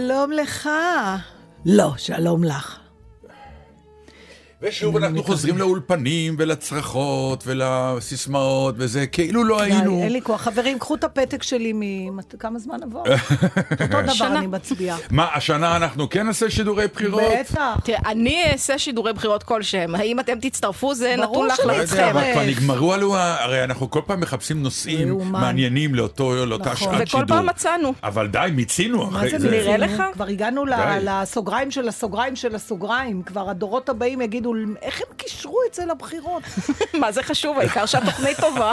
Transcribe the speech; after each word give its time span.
שלום 0.00 0.32
לך. 0.32 0.68
לא, 1.66 1.92
שלום 1.96 2.44
לך. 2.44 2.69
ושוב 4.80 4.96
אנחנו 4.96 5.22
חוזרים 5.24 5.58
לאולפנים 5.58 6.34
ולצרחות 6.38 7.44
ולסיסמאות 7.46 8.74
וזה, 8.78 9.06
כאילו 9.06 9.44
לא 9.44 9.62
היינו... 9.62 10.02
אין 10.02 10.12
לי 10.12 10.22
כוח. 10.22 10.40
חברים, 10.40 10.78
קחו 10.78 10.94
את 10.94 11.04
הפתק 11.04 11.42
שלי 11.42 11.72
מ... 11.72 11.80
כמה 12.38 12.58
זמן 12.58 12.82
עבר? 12.82 13.02
אותו 13.82 14.02
דבר. 14.02 14.26
אני 14.38 14.46
מצביעה. 14.46 14.96
מה, 15.10 15.28
השנה 15.34 15.76
אנחנו 15.76 16.10
כן 16.10 16.26
נעשה 16.26 16.50
שידורי 16.50 16.86
בחירות? 16.94 17.22
בטח. 17.40 17.76
אני 18.06 18.44
אעשה 18.52 18.78
שידורי 18.78 19.12
בחירות 19.12 19.42
כלשהם. 19.42 19.94
האם 19.94 20.20
אתם 20.20 20.38
תצטרפו? 20.40 20.94
זה 20.94 21.14
נתון 21.18 21.48
שאני 21.56 21.68
לא 21.68 21.74
להחלטתכם. 21.74 21.96
יודע, 21.96 22.10
אבל 22.10 22.20
כבר 22.20 22.30
אצטרף. 22.30 22.56
נגמרו 22.62 22.92
עלו, 22.92 23.16
הרי 23.16 23.64
אנחנו 23.64 23.90
כל 23.90 24.00
פעם 24.06 24.20
מחפשים 24.20 24.62
נושאים. 24.62 25.18
מעניינים 25.32 25.94
לאותו, 25.94 26.46
לאותה 26.46 26.72
נכון. 26.72 26.76
שעת 26.76 26.94
וכל 26.94 27.06
שידור. 27.06 27.26
פעם 27.26 27.46
מצאנו. 27.46 27.94
אבל 28.02 28.26
די, 28.26 28.48
מיצינו 28.52 29.10
מה 29.10 29.18
אחרי 29.18 29.30
זה 29.30 29.38
זה. 29.38 29.50
נראה? 29.50 29.76
לך? 29.76 30.02
כבר 30.12 30.26
הגענו. 30.26 30.64
לסוגריים 31.02 31.70
של 31.70 31.88
הסוגריים 31.88 32.36
של 32.36 32.54
הסוגריים. 32.54 33.22
כבר 33.22 33.50
הדורות 33.50 33.88
הבאים 33.88 34.20
יגידו, 34.20 34.54
איך 34.82 35.00
הם 35.00 35.16
קישרו 35.16 35.58
את 35.68 35.74
זה 35.74 35.86
לבחירות? 35.86 36.42
מה 37.00 37.12
זה 37.12 37.22
חשוב? 37.22 37.58
העיקר 37.58 37.86
שהתוכנית 37.86 38.40
טובה. 38.40 38.72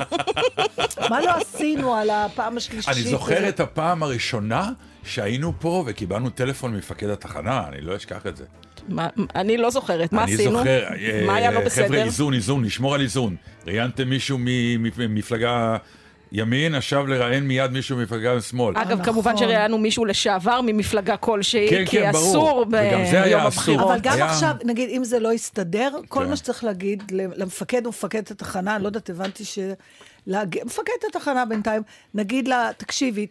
מה 1.10 1.22
לא 1.22 1.32
עשינו 1.32 1.96
על 1.96 2.10
הפעם 2.10 2.58
השלישית? 2.58 2.94
אני 2.94 3.02
זוכר 3.04 3.50
את 3.50 3.60
הפעם 3.60 4.04
הראשונה 4.04 4.70
שהיינו 5.04 5.54
פה 5.60 5.84
וקיבלנו 5.88 6.30
טלפון 6.30 6.74
ממפקד 6.74 7.10
התחנה, 7.10 7.64
אני 7.68 7.82
לא 7.82 7.96
אשכח 7.96 8.28
את 8.28 8.38
זה. 8.38 8.44
מה- 8.90 9.08
אני 9.36 9.58
לא 9.58 9.70
זוכרת. 9.70 10.14
מה 10.14 10.24
אני 10.24 10.34
עשינו? 10.34 10.58
זוכר, 10.58 10.84
אה, 10.94 11.24
מה 11.26 11.36
היה 11.36 11.52
לא 11.52 11.56
חבר'ה, 11.56 11.66
בסדר? 11.66 12.04
איזון, 12.04 12.34
איזון, 12.34 12.64
נשמור 12.66 12.96
על 12.96 13.02
איזון. 13.02 13.36
ראיינתם 13.68 14.10
מישהו 14.10 14.38
ממפלגה 14.40 15.78
ימין, 16.32 16.76
עכשיו 16.76 17.08
לראיין 17.08 17.44
מיד 17.48 17.72
מישהו 17.72 17.98
ממפלגה 17.98 18.42
שמאל. 18.42 18.78
אגב, 18.78 18.92
נכון. 18.92 19.06
כמובן 19.06 19.38
שראיינו 19.38 19.78
מישהו 19.78 20.06
לשעבר 20.06 20.62
ממפלגה 20.62 21.18
כלשהי, 21.18 21.68
כן, 21.70 21.86
כי 21.86 21.98
כן. 21.98 22.10
אסור 22.10 22.66
וגם 22.68 23.06
זה 23.12 23.24
היה 23.24 23.38
ביום. 23.38 23.42
הבחירות. 23.42 23.92
אבל 23.92 24.00
גם 24.00 24.14
היה- 24.14 24.26
עכשיו, 24.32 24.56
נגיד, 24.64 24.90
אם 24.90 25.04
זה 25.04 25.20
לא 25.20 25.34
יסתדר, 25.34 25.90
כל 26.08 26.24
כן. 26.24 26.30
מה 26.30 26.36
שצריך 26.36 26.64
להגיד 26.64 27.04
למפקד 27.36 27.86
ומפקדת 27.86 28.32
התחנה, 28.32 28.76
אני 28.76 28.84
לא 28.84 28.88
יודעת, 28.88 29.10
הבנתי 29.10 29.46
ש... 29.46 29.60
להג... 30.28 30.60
מפקדת 30.66 31.04
התחנה 31.10 31.46
בינתיים, 31.46 31.82
נגיד 32.14 32.48
לה, 32.48 32.70
תקשיבי, 32.78 33.28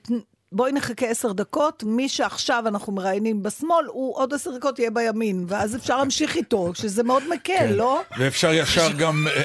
בואי 0.52 0.72
נחכה 0.72 1.06
עשר 1.06 1.32
דקות, 1.32 1.82
מי 1.86 2.08
שעכשיו 2.08 2.64
אנחנו 2.68 2.92
מראיינים 2.92 3.42
בשמאל, 3.42 3.84
הוא 3.86 4.16
עוד 4.16 4.34
עשר 4.34 4.50
דקות 4.56 4.78
יהיה 4.78 4.90
בימין, 4.90 5.44
ואז 5.48 5.76
אפשר 5.76 5.98
להמשיך 5.98 6.36
איתו, 6.36 6.70
שזה 6.74 7.02
מאוד 7.02 7.22
מקל, 7.30 7.36
כן. 7.58 7.72
לא? 7.72 8.00
ואפשר 8.18 8.52
ישר 8.52 8.92
גם 8.98 9.26
אה, 9.36 9.42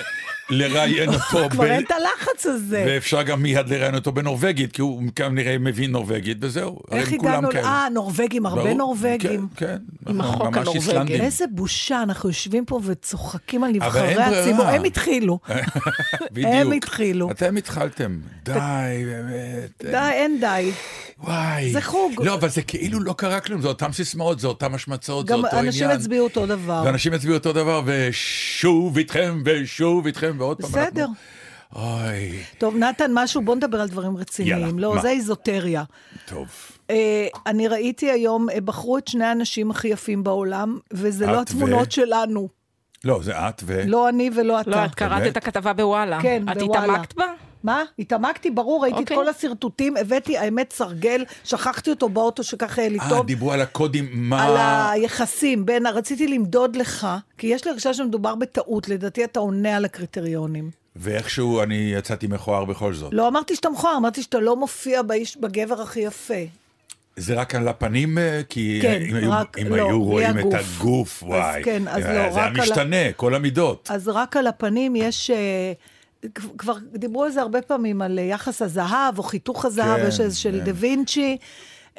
לראיין 0.52 1.10
אותו, 1.16 1.50
כבר 1.50 1.66
אין 1.66 1.84
את 1.84 1.92
הלחץ 1.92 2.46
הזה. 2.46 2.84
ואפשר 2.88 3.22
גם 3.22 3.42
מיד 3.44 3.70
לראיין 3.70 3.96
אותו 3.96 4.12
בנורבגית, 4.12 4.72
כי 4.72 4.82
הוא 4.82 5.04
כנראה 5.16 5.58
מבין 5.58 5.92
נורבגית, 5.92 6.38
וזהו. 6.42 6.80
איך 6.92 7.12
הגענו? 7.12 7.50
אה, 7.52 7.88
נורבגים, 7.94 8.46
הרבה 8.46 8.74
נורבגים. 8.74 9.48
כן, 9.56 9.66
כן. 9.68 9.78
עם 10.08 10.22
אנחנו 10.22 10.34
החוק 10.46 10.58
הנורבגי. 10.58 11.22
איזה 11.22 11.46
בושה, 11.52 12.04
אנחנו 12.04 12.30
יושבים 12.30 12.66
פה 12.66 12.80
וצוחקים 12.84 13.64
על 13.64 13.72
נבחרי. 13.72 14.16
הציבור. 14.24 14.66
הם 14.66 14.84
התחילו. 14.84 15.40
בדיוק. 16.32 16.48
הם 16.54 16.72
התחילו. 16.72 17.32
אתם 17.32 17.58
התחלתם. 17.58 18.20
די, 18.44 18.54
באמת. 19.06 19.92
די, 19.92 20.10
אין 20.12 20.40
די. 20.40 20.72
וואי. 21.24 21.72
זה 21.72 21.82
חוג. 21.82 22.12
לא, 22.24 22.34
אבל 22.34 22.50
זה 22.50 22.62
כאילו 22.62 23.00
לא 23.00 23.14
קרה 23.14 23.40
כלום, 23.40 23.62
זה 23.62 23.68
אותן 23.68 23.92
סיסמאות, 23.92 24.40
זה 24.40 24.48
אותן 24.48 24.74
השמצות, 24.74 25.28
זה 25.28 25.34
גם 25.34 25.40
אותו 25.40 25.56
עניין. 25.56 25.66
אנשים 25.66 25.90
הצביעו 25.90 26.24
אותו 26.24 26.46
דבר. 26.46 26.84
ואנשים 26.86 27.14
הצביעו 27.14 27.38
אותו 27.38 27.54
דבר, 27.54 27.82
ושוב 27.86 28.98
איתכם, 28.98 29.42
ושוב 29.46 30.06
איתכם, 30.06 30.38
ועוד 30.42 30.62
פעם 30.62 30.70
אנחנו... 30.76 30.92
בסדר. 30.92 31.08
אוי, 31.76 32.44
טוב, 32.58 32.78
נתן, 32.78 33.12
משהו, 33.14 33.42
בוא 33.42 33.56
נדבר 33.56 33.82
על 33.82 33.88
דברים 33.88 34.18
רציניים. 34.18 34.58
יאללה, 34.62 34.72
לא, 34.78 34.96
מה? 34.96 35.02
זה 35.02 35.10
איזוטריה. 35.10 35.84
טוב. 36.26 36.48
אה, 36.90 37.28
אני 37.48 37.68
ראיתי 37.68 38.12
היום, 38.12 38.50
אה, 38.50 38.62
בחרו 38.62 38.98
את 38.98 39.08
שני 39.08 39.26
האנשים 39.26 39.72
הכי 39.72 39.88
יפים 39.88 40.24
בעולם, 40.24 40.80
וזה 40.94 41.26
את 41.26 41.30
לא 41.30 41.38
ו- 41.38 41.42
התמונות 41.42 41.92
שלנו. 41.92 42.48
לא, 43.04 43.20
זה 43.24 43.50
את 43.50 43.62
ו... 43.66 43.84
לא 43.86 44.10
אני 44.10 44.30
ולא 44.36 44.62
אתה. 44.62 44.70
לא, 44.70 44.86
את 44.86 44.96
קראת 44.96 45.20
באמת? 45.20 45.32
את 45.32 45.38
הכתבה 45.38 45.74
בוואלה. 45.74 46.22
כן, 46.22 46.44
את 46.52 46.58
בוואלה. 46.58 46.84
התעמקת 46.84 47.14
בה? 47.14 47.26
מה? 47.64 47.84
התעמקתי, 48.00 48.50
ברור, 48.52 48.84
ראיתי 48.84 48.96
את 48.98 49.02
אוקיי. 49.02 49.18
כל 49.18 49.28
השרטוטים, 49.28 49.98
הבאתי, 49.98 50.38
האמת, 50.38 50.74
סרגל, 50.74 51.24
שכחתי 51.44 51.90
אותו 51.90 52.10
באוטו, 52.10 52.44
שככה 52.44 52.82
היה 52.82 52.90
לי 52.90 53.00
אה, 53.00 53.10
טוב. 53.10 53.26
דיברו 53.28 53.52
על 53.52 53.62
הקודים, 53.62 54.10
מה... 54.14 54.44
על 54.46 54.58
היחסים 54.94 55.66
בין, 55.66 55.86
רציתי 55.88 56.28
למדוד 56.28 56.76
לך, 56.76 57.08
כי 57.38 57.48
יש 57.48 57.66
לי 57.66 57.72
הרגשה 57.72 57.94
שמדובר 57.94 58.36
בטעות, 58.36 58.90
לדעתי 58.90 59.24
אתה 59.24 59.40
עונה 59.40 59.78
על 59.78 59.86
הקריטריונים. 59.86 60.70
ואיכשהו 60.96 61.62
אני 61.64 61.94
יצאתי 61.98 62.28
מכוער 62.28 62.66
בכל 62.66 62.94
זאת. 62.94 63.14
לא 63.14 63.28
אמרתי 63.28 63.56
שאתה 63.56 63.70
מכוער, 63.70 63.98
אמרתי 63.98 64.22
שאתה 64.22 64.40
לא 64.40 64.56
מופיע 64.56 65.02
באיש, 65.02 65.38
בגבר 65.38 65.82
הכי 65.82 66.00
יפה. 66.00 66.34
זה 67.18 67.34
רק 67.34 67.56
על 67.56 67.68
הפנים? 67.68 68.18
אה, 68.18 68.42
כי 68.50 68.80
כן, 68.82 69.02
אם 69.10 69.16
היו- 69.16 69.32
רק- 69.32 69.58
אם 69.60 69.68
לא, 69.68 69.76
היו 69.76 70.04
רואים 70.04 70.30
את 70.40 70.44
הגוף. 70.46 70.54
הגוף, 70.80 71.24
וואי. 71.24 71.64
כן, 71.64 71.88
אז 71.88 72.06
אה, 72.06 72.14
לא, 72.26 72.32
זה 72.34 72.40
היה 72.40 72.48
רק 72.48 72.54
על 72.56 72.60
ה- 72.60 72.64
משתנה, 72.64 73.12
כל 73.16 73.36
המידות. 73.36 73.88
אז 73.92 74.08
רק 74.08 74.38
על 74.38 74.48
הפנים 74.48 74.96
יש... 74.96 75.30
אה, 75.30 75.36
כ- 75.36 75.78
כבר 76.58 76.74
דיברו 76.94 77.24
על 77.24 77.32
זה 77.32 77.42
הרבה 77.42 77.62
פעמים, 77.62 78.02
על 78.02 78.20
אה, 78.20 78.24
יחס 78.24 78.62
הזהב 78.62 79.18
או 79.18 79.24
חיתוך 79.24 79.66
הזהב, 79.66 80.02
כן, 80.02 80.08
יש 80.08 80.20
איזה 80.20 80.40
של 80.40 80.60
כן. 80.60 80.66
דה 80.66 80.72
וינצ'י. 80.76 81.38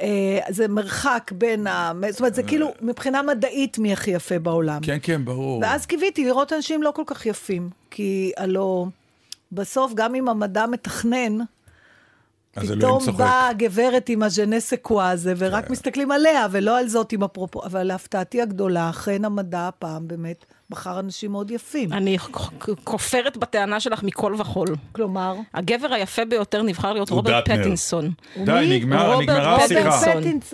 אה, 0.00 0.38
זה 0.48 0.68
מרחק 0.68 1.32
בין 1.34 1.66
ה... 1.66 1.92
זאת 2.10 2.20
אומרת, 2.20 2.34
זה 2.34 2.42
כאילו 2.42 2.72
מבחינה 2.80 3.22
מדעית 3.22 3.78
מי 3.78 3.92
הכי 3.92 4.10
יפה 4.10 4.38
בעולם. 4.38 4.80
כן, 4.82 4.98
כן, 5.02 5.24
ברור. 5.24 5.60
ואז 5.62 5.86
קיוויתי 5.86 6.24
לראות 6.24 6.52
אנשים 6.52 6.82
לא 6.82 6.90
כל 6.90 7.02
כך 7.06 7.26
יפים, 7.26 7.70
כי 7.90 8.32
הלוא 8.36 8.86
בסוף, 9.52 9.92
גם 9.94 10.14
אם 10.14 10.28
המדע 10.28 10.66
מתכנן, 10.66 11.38
פתאום. 12.52 13.02
באה 13.16 13.48
הגברת 13.48 14.08
עם 14.08 14.22
הז'נסקווה 14.22 15.10
הזה, 15.10 15.34
ורק 15.36 15.66
כן. 15.66 15.72
מסתכלים 15.72 16.12
עליה, 16.12 16.46
ולא 16.50 16.78
על 16.78 16.88
זאת 16.88 17.12
עם 17.12 17.22
הפרופו... 17.22 17.64
אבל 17.64 17.82
להפתעתי 17.82 18.42
הגדולה, 18.42 18.90
אכן 18.90 19.24
המדע 19.24 19.68
הפעם 19.68 20.08
באמת 20.08 20.44
בחר 20.72 20.98
אנשים 20.98 21.30
מאוד 21.32 21.50
יפים. 21.50 21.92
אני 21.92 22.18
כופרת 22.84 23.36
בטענה 23.36 23.80
שלך 23.80 24.02
מכל 24.02 24.34
וכול. 24.38 24.68
כלומר, 24.92 25.34
הגבר 25.54 25.92
היפה 25.94 26.24
ביותר 26.24 26.62
נבחר 26.62 26.92
להיות 26.92 27.10
רוברט. 27.10 27.44
פטינסון. 27.50 28.10
די, 28.44 28.66
נגמרה 28.68 29.18
השיחה. 29.64 30.00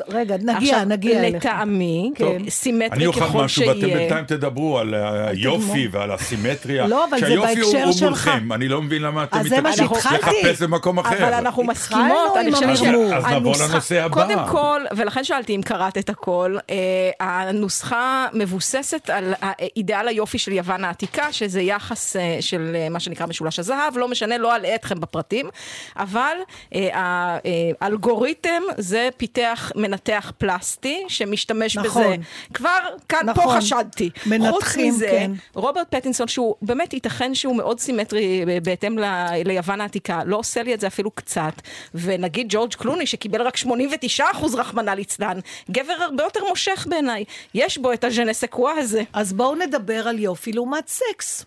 רגע, 0.09 0.37
נגיע, 0.37 0.57
עכשיו, 0.57 0.83
נגיע 0.87 1.19
אליך. 1.21 1.35
לטעמי, 1.35 2.11
כן. 2.15 2.49
סימטרי 2.51 2.97
אני 2.97 3.07
אוכל 3.07 3.21
ככל 3.21 3.45
משהו, 3.45 3.67
ואתם 3.69 3.81
שיהיה. 3.81 3.97
בינתיים 3.97 4.25
תדברו 4.25 4.79
על 4.79 4.95
היופי 4.95 5.89
ועל 5.91 6.11
הסימטריה. 6.13 6.87
לא, 6.87 7.05
אבל 7.05 7.21
זה 7.21 7.27
שהיופי 7.27 7.61
הוא- 7.61 7.73
בהקשר 7.73 7.85
הוא 7.85 7.93
שלך. 7.93 8.03
מולכם, 8.29 8.53
אני 8.53 8.69
לא 8.69 8.83
מבין 8.83 9.03
למה 9.03 9.25
אתם 9.25 9.39
אז 9.39 9.47
זה 9.47 9.61
מה 9.61 9.71
מתעקשים 9.71 9.89
שהתחלתי. 9.89 10.17
לחפש 10.43 10.63
במקום 10.63 10.99
אחר. 10.99 11.17
אבל 11.25 11.35
אנחנו 11.35 11.65
מסכימות, 11.65 12.37
אני 12.41 12.53
חושבת 12.53 12.69
המרמור. 12.87 13.15
אז 13.15 13.25
נעבור 13.25 13.55
לנושא 13.71 14.05
הבא. 14.05 14.15
קודם 14.23 14.39
כל, 14.51 14.81
ולכן 14.97 15.25
שאלתי 15.25 15.57
אם 15.57 15.61
קראת 15.63 15.99
את 15.99 16.09
הכל, 16.11 16.57
אה, 16.71 16.77
הנוסחה 17.21 18.27
מבוססת 18.33 19.11
על 19.11 19.35
האידיאל 19.41 20.08
על 20.09 20.15
היופי 20.15 20.39
של 20.39 20.53
יוון 20.53 20.85
העתיקה, 20.85 21.33
שזה 21.33 21.61
יחס 21.61 22.17
אה, 22.17 22.37
של 22.41 22.73
אה, 22.75 22.89
מה 22.89 23.01
שנקרא 23.01 23.27
משולש 23.27 23.59
הזהב, 23.59 23.99
לא 23.99 24.09
משנה, 24.09 24.39
לא 24.39 24.57
אלאה 24.57 24.75
אתכם 24.75 25.01
בפרטים, 25.01 25.49
אבל 25.97 26.37
אה, 26.75 27.39
האלגוריתם 27.81 28.63
זה 28.79 29.09
פיתח 29.17 29.73
מנתח 29.77 30.33
פלסטי, 30.39 31.05
שמשתמש 31.09 31.77
נכון. 31.77 32.03
בזה. 32.03 32.17
כבר 32.55 32.79
כאן, 33.09 33.35
פה 33.35 33.41
נכון. 33.43 33.57
חשדתי. 33.57 34.11
חוץ 34.15 34.27
מנתחים, 34.27 34.95
מזה, 34.95 35.09
כן. 35.11 35.31
רוברט 35.55 35.95
פטינסון, 35.95 36.29
שהוא 36.29 36.55
באמת 36.63 36.93
ייתכן 36.93 37.35
שהוא 37.35 37.57
מאוד 37.57 37.81
סימטרי 37.81 38.45
בהתאם 38.63 38.99
ל- 38.99 39.43
ליוון 39.45 39.81
העתיקה, 39.81 40.21
לא 40.27 40.37
עושה 40.37 40.63
לי 40.63 40.75
את 40.75 40.81
זה 40.81 40.87
אפילו 40.87 41.11
קצת. 41.11 41.53
ונגיד 41.95 42.47
ג'ורג' 42.51 42.75
קלוני, 42.75 43.07
שקיבל 43.07 43.43
רק 43.43 43.57
89 43.57 44.25
אחוז 44.33 44.55
רחמנא 44.55 44.91
ליצלן, 44.91 45.39
גבר 45.71 45.93
הרבה 45.93 46.23
יותר 46.23 46.41
מושך 46.49 46.87
בעיניי. 46.91 47.25
יש 47.55 47.79
בו 47.79 47.93
את 47.93 48.05
הז'נסקווה 48.05 48.73
הזה. 48.73 49.03
אז 49.13 49.33
בואו 49.33 49.55
נדבר 49.55 49.98
על 50.07 50.19
יופי 50.19 50.53
לעומת 50.53 50.89
סקס. 50.89 51.45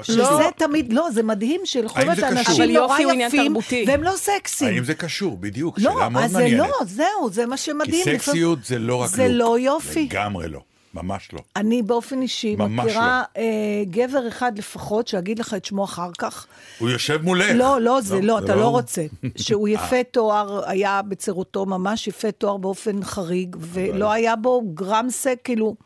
קשור? 0.00 0.50
תמיד, 0.56 0.92
לא, 0.92 1.10
זה 1.10 1.22
מדהים 1.22 1.60
שילכו 1.64 1.98
האם 1.98 2.10
את 2.10 2.16
זה 2.16 2.22
קשור? 2.22 2.36
האנשים 2.38 2.54
אבל 2.64 2.72
נורא 2.72 2.98
יפים. 3.00 3.56
והם 3.86 4.02
לא 4.02 4.12
סקסיים. 4.16 4.74
האם 4.74 4.84
זה 4.84 4.94
קשור? 4.94 5.36
בדיוק, 5.40 5.78
לא, 5.78 5.90
שאלה 5.92 6.08
מאוד 6.08 6.24
אז 6.24 6.30
זה 6.30 6.38
מעניינת. 6.38 6.60
לא, 6.80 6.86
זהו, 6.86 7.30
זה 7.30 7.46
מה 7.46 7.56
כי 7.56 7.62
שמדהים. 7.62 8.00
לפעמים- 8.00 8.18
סקסיות 8.18 8.64
זה 8.64 8.78
לא 8.78 8.96
רק 8.96 9.06
לוק. 9.10 9.16
זה 9.16 9.28
לא 9.28 9.58
יופי. 9.58 10.04
לגמרי 10.10 10.48
לא, 10.48 10.60
ממש 10.94 11.28
לא. 11.32 11.38
אני 11.56 11.82
באופן 11.82 12.22
אישי 12.22 12.56
ממש 12.56 12.84
מכירה 12.86 13.22
אה, 13.36 13.42
גבר 13.90 14.28
אחד 14.28 14.58
לפחות, 14.58 15.08
שאגיד 15.08 15.38
לך 15.38 15.54
את 15.54 15.64
שמו 15.64 15.84
אחר 15.84 16.10
כך. 16.18 16.46
הוא 16.78 16.90
יושב 16.90 17.20
מולך. 17.22 17.50
לא, 17.54 17.80
לא, 17.80 18.00
זה 18.00 18.20
לא, 18.20 18.38
זה 18.40 18.44
אתה 18.44 18.54
לא 18.54 18.60
לא. 18.60 18.66
רוצה. 18.68 19.04
שהוא 19.36 19.68
יפה 19.74 20.02
תואר, 20.10 20.68
היה 20.68 21.00
בצרותו 21.02 21.66
ממש 21.66 22.08
יפה 22.08 22.30
תואר 22.32 22.56
באופן 22.56 23.04
חריג, 23.04 23.56
ולא 23.60 24.12
היה 24.12 24.36
בו 24.36 24.62
גרם 24.74 25.06
סק, 25.10 25.38
כאילו, 25.44 25.76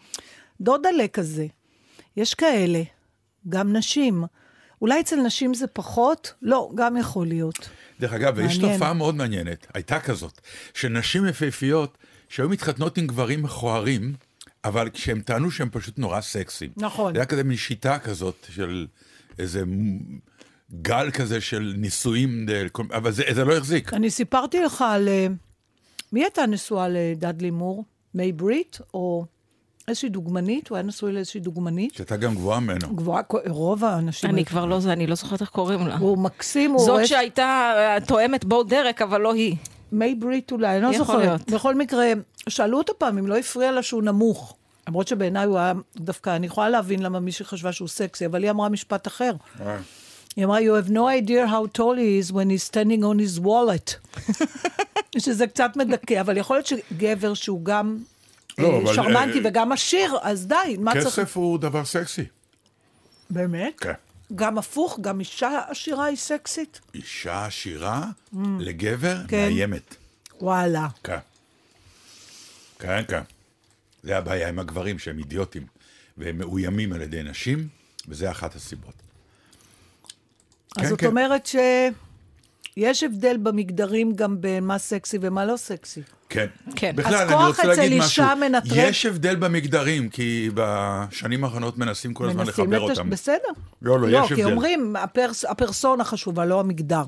דודלה 0.61 1.08
כזה. 1.12 1.46
יש 2.19 2.35
כאלה, 2.35 2.82
גם 3.49 3.76
נשים. 3.76 4.25
אולי 4.82 5.00
אצל 5.00 5.17
נשים 5.17 5.55
זה 5.55 5.67
פחות? 5.67 6.35
לא, 6.43 6.70
גם 6.75 6.97
יכול 6.97 7.26
להיות. 7.26 7.69
דרך 8.00 8.12
אגב, 8.12 8.38
יש 8.38 8.59
מעניין. 8.59 8.73
תופעה 8.79 8.93
מאוד 8.94 9.15
מעניינת, 9.15 9.67
הייתה 9.75 10.00
כזאת, 10.00 10.41
שנשים 10.75 11.26
יפהפיות 11.26 11.99
שהיו 12.29 12.49
מתחתנות 12.49 12.99
עם 12.99 13.06
גברים 13.06 13.43
מכוערים, 13.43 14.15
אבל 14.65 14.91
כשהם 14.91 15.20
טענו 15.20 15.50
שהם 15.50 15.69
פשוט 15.73 15.99
נורא 15.99 16.20
סקסיים. 16.20 16.70
נכון. 16.76 17.12
זה 17.15 17.19
היה 17.19 17.26
כזה 17.26 17.44
מין 17.44 17.56
שיטה 17.56 17.99
כזאת 17.99 18.47
של 18.50 18.87
איזה 19.38 19.62
גל 20.82 21.11
כזה 21.11 21.41
של 21.41 21.75
נישואים, 21.76 22.47
כל- 22.73 22.85
אבל 22.94 23.11
זה, 23.12 23.23
זה 23.35 23.44
לא 23.44 23.56
החזיק. 23.56 23.94
אני 23.94 24.11
סיפרתי 24.11 24.61
לך 24.61 24.85
על... 24.88 25.09
אה, 25.09 25.26
מי 26.12 26.25
הייתה 26.25 26.47
נשואה 26.47 26.88
לדאדלי 26.88 27.50
מור? 27.50 27.85
מיי 28.15 28.32
בריט? 28.32 28.76
או 28.94 29.26
איזושהי 29.88 30.08
דוגמנית? 30.08 30.69
הוא 30.69 30.76
היה 30.76 30.82
נשוי 30.82 31.12
לאיזושהי 31.12 31.40
דוגמנית. 31.40 31.94
שהייתה 31.94 32.17
גם 32.17 32.35
גבוהה 32.35 32.61
ממנו. 32.61 32.88
גבוהה, 32.94 33.23
רוב 33.49 33.85
האנשים... 33.85 34.31
אני 34.31 34.44
כבר 34.44 34.64
לא 34.64 34.81
זה, 34.81 34.93
אני 34.93 35.06
לא 35.06 35.14
זוכרת 35.14 35.40
איך 35.40 35.49
קוראים 35.49 35.87
לה. 35.87 35.96
הוא 35.96 36.19
מקסים, 36.19 36.70
הוא 36.70 36.81
זאת. 36.81 37.06
שהייתה 37.06 37.73
אה, 37.76 37.99
תואמת 38.06 38.44
בו 38.44 38.62
דרק, 38.62 39.02
אבל 39.02 39.20
לא 39.20 39.32
היא. 39.35 39.56
מיי 39.93 40.14
בריט 40.14 40.52
אולי, 40.52 40.76
אני 40.76 40.82
לא 40.82 40.99
זוכרת. 40.99 41.50
בכל 41.50 41.75
מקרה, 41.75 42.12
שאלו 42.49 42.79
אותו 42.79 42.93
פעם 42.99 43.19
אם 43.19 43.26
לא 43.26 43.37
הפריע 43.37 43.73
לה 43.73 43.82
שהוא 43.82 44.02
נמוך. 44.02 44.55
למרות 44.88 45.08
שבעיניי 45.08 45.46
הוא 45.46 45.58
היה 45.58 45.73
דווקא, 45.96 46.37
אני 46.37 46.46
יכולה 46.46 46.69
להבין 46.69 47.02
למה 47.02 47.20
מישהי 47.20 47.44
חשבה 47.44 47.73
שהוא 47.73 47.88
סקסי, 47.88 48.26
אבל 48.26 48.43
היא 48.43 48.50
אמרה 48.50 48.69
משפט 48.69 49.06
אחר. 49.06 49.32
היא 50.37 50.44
אמרה, 50.44 50.58
you 50.58 50.84
have 50.87 50.91
no 50.91 51.00
idea 51.29 51.46
how 51.46 51.79
tall 51.79 51.96
he 51.96 52.29
is 52.29 52.32
when 52.32 52.49
he's 52.50 52.62
standing 52.62 53.02
on 53.02 53.19
his 53.19 53.41
wallet. 53.44 53.96
שזה 55.19 55.46
קצת 55.46 55.70
מדכא, 55.76 56.20
אבל 56.20 56.37
יכול 56.37 56.56
להיות 56.56 56.67
שגבר 56.67 57.34
שהוא 57.34 57.64
גם 57.64 57.99
לא, 58.58 58.72
אה, 58.72 58.78
אבל, 58.78 58.94
שרמנטי 58.94 59.38
אה, 59.38 59.43
וגם 59.44 59.72
עשיר, 59.72 60.16
אז 60.22 60.46
די, 60.46 60.76
מה 60.78 60.93
צריך... 60.93 61.06
כסף 61.06 61.37
הוא 61.37 61.58
דבר 61.58 61.84
סקסי. 61.84 62.25
באמת? 63.31 63.81
כן. 63.81 63.93
גם 64.34 64.58
הפוך, 64.58 64.99
גם 65.00 65.20
אישה 65.20 65.60
עשירה 65.69 66.05
היא 66.05 66.16
סקסית? 66.16 66.81
אישה 66.94 67.46
עשירה 67.46 68.05
לגבר 68.58 69.16
כן. 69.28 69.37
מאיימת. 69.37 69.96
וואלה. 70.40 70.88
כן. 71.05 71.19
כן, 72.78 73.02
כן. 73.08 73.22
זה 74.02 74.19
הבעיה 74.19 74.49
עם 74.49 74.58
הגברים, 74.58 74.99
שהם 74.99 75.19
אידיוטים, 75.19 75.66
והם 76.19 76.38
מאוימים 76.38 76.93
על 76.93 77.02
ידי 77.02 77.22
נשים, 77.22 77.69
וזה 78.08 78.31
אחת 78.31 78.55
הסיבות. 78.55 78.94
אז 80.76 80.82
כן, 80.82 80.88
זאת 80.88 81.00
כן. 81.00 81.06
אומרת 81.06 81.46
שיש 81.46 83.02
הבדל 83.02 83.37
במגדרים 83.37 84.14
גם 84.14 84.40
בין 84.40 84.64
מה 84.64 84.78
סקסי 84.78 85.19
ומה 85.20 85.44
לא 85.44 85.56
סקסי. 85.56 86.02
כן. 86.29 86.47
כן. 86.77 86.93
בכלל, 86.97 87.15
אז 87.15 87.31
כוח 87.31 87.61
אצל 87.61 87.81
אישה. 87.81 88.35
מנטרל- 88.41 88.77
יש 88.79 89.07
הבדל 89.07 89.37
במגדרים, 89.37 90.09
כי 90.09 90.51
בשנים 90.55 91.45
האחרונות 91.45 91.79
מנסים 91.79 92.15
כל 92.15 92.29
הזמן 92.29 92.45
מנסים 92.47 92.65
לחבר 92.73 92.85
לתש- 92.87 92.91
אותם. 92.99 93.11
בסדר. 93.11 93.37
לא, 93.83 94.01
לא, 94.01 94.09
לא, 94.09 94.19
יש 94.25 94.33
כי 94.33 94.35
הבדל. 94.43 94.53
אומרים, 94.53 94.97
הפרס, 94.97 95.45
הפרסונה 95.45 96.05
חשובה, 96.05 96.45
לא 96.45 96.61
המגדר. 96.61 97.05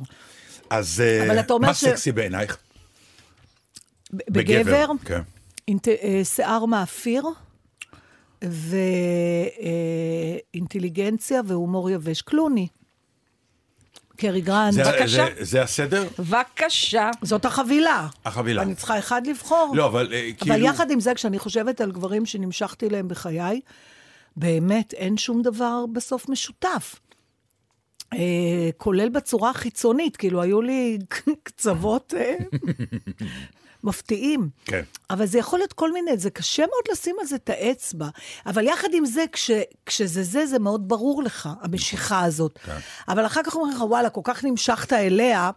אז 0.71 1.01
אה, 1.07 1.43
מה 1.61 1.75
ש- 1.75 1.85
סקסי 1.85 2.13
בעינייך? 2.13 2.57
ב- 4.13 4.17
בגבר, 4.31 4.87
כן. 5.05 5.21
אינט... 5.69 5.89
אה, 5.89 6.21
שיער 6.25 6.65
מאפיר, 6.65 7.23
ואינטליגנציה 10.55 11.41
והומור 11.47 11.91
יבש. 11.91 12.23
קלוני. 12.23 12.69
קרי 14.21 14.41
גרנד. 14.41 14.73
זה- 14.73 14.83
בבקשה. 14.85 15.07
זה- 15.39 15.45
זה 15.45 15.63
הסדר? 15.63 16.05
בבקשה. 16.19 17.11
זאת 17.23 17.45
החבילה. 17.45 18.09
החבילה. 18.25 18.63
אני 18.63 18.75
צריכה 18.75 18.99
אחד 18.99 19.27
לבחור. 19.27 19.73
לא, 19.77 19.87
אבל 19.87 20.13
אה, 20.13 20.31
כאילו... 20.39 20.55
אבל 20.57 20.65
יחד 20.65 20.91
עם 20.91 21.01
זה, 21.01 21.15
כשאני 21.15 21.39
חושבת 21.39 21.81
על 21.81 21.93
גברים 21.93 22.27
שנמשכתי 22.27 22.87
אליהם 22.89 23.09
בחיי, 23.09 23.61
באמת 24.37 24.93
אין 24.93 25.17
שום 25.17 25.43
דבר 25.43 25.85
בסוף 25.93 26.29
משותף. 26.29 26.95
אה, 28.13 28.19
כולל 28.77 29.09
בצורה 29.09 29.51
החיצונית, 29.51 30.17
כאילו, 30.17 30.43
היו 30.43 30.63
לי 30.63 30.99
קצוות 31.43 32.15
אה, 32.17 32.35
מפתיעים. 33.85 34.49
כן. 34.65 34.83
אבל 35.11 35.27
זה 35.27 35.39
יכול 35.39 35.59
להיות 35.59 35.73
כל 35.73 35.93
מיני, 35.93 36.19
זה 36.19 36.31
קשה 36.31 36.63
מאוד 36.63 36.85
לשים 36.93 37.17
על 37.21 37.27
זה 37.27 37.37
את 37.37 37.51
האצבע. 37.51 38.09
אבל 38.47 38.65
יחד 38.65 38.89
עם 38.93 39.07
זה, 39.07 39.25
כש, 39.33 39.51
כשזה 39.87 40.23
זה, 40.23 40.47
זה 40.47 40.59
מאוד 40.59 40.89
ברור 40.89 41.23
לך, 41.23 41.49
המשיכה 41.61 42.25
הזאת. 42.25 42.59
כן. 42.65 42.79
אבל 43.09 43.27
אחר 43.27 43.41
כך 43.45 43.55
אומרים 43.55 43.77
לך, 43.77 43.81
וואלה, 43.81 44.11
כל 44.11 44.21
כך 44.25 44.45
נמשכת 44.45 44.93
אליה, 44.93 45.51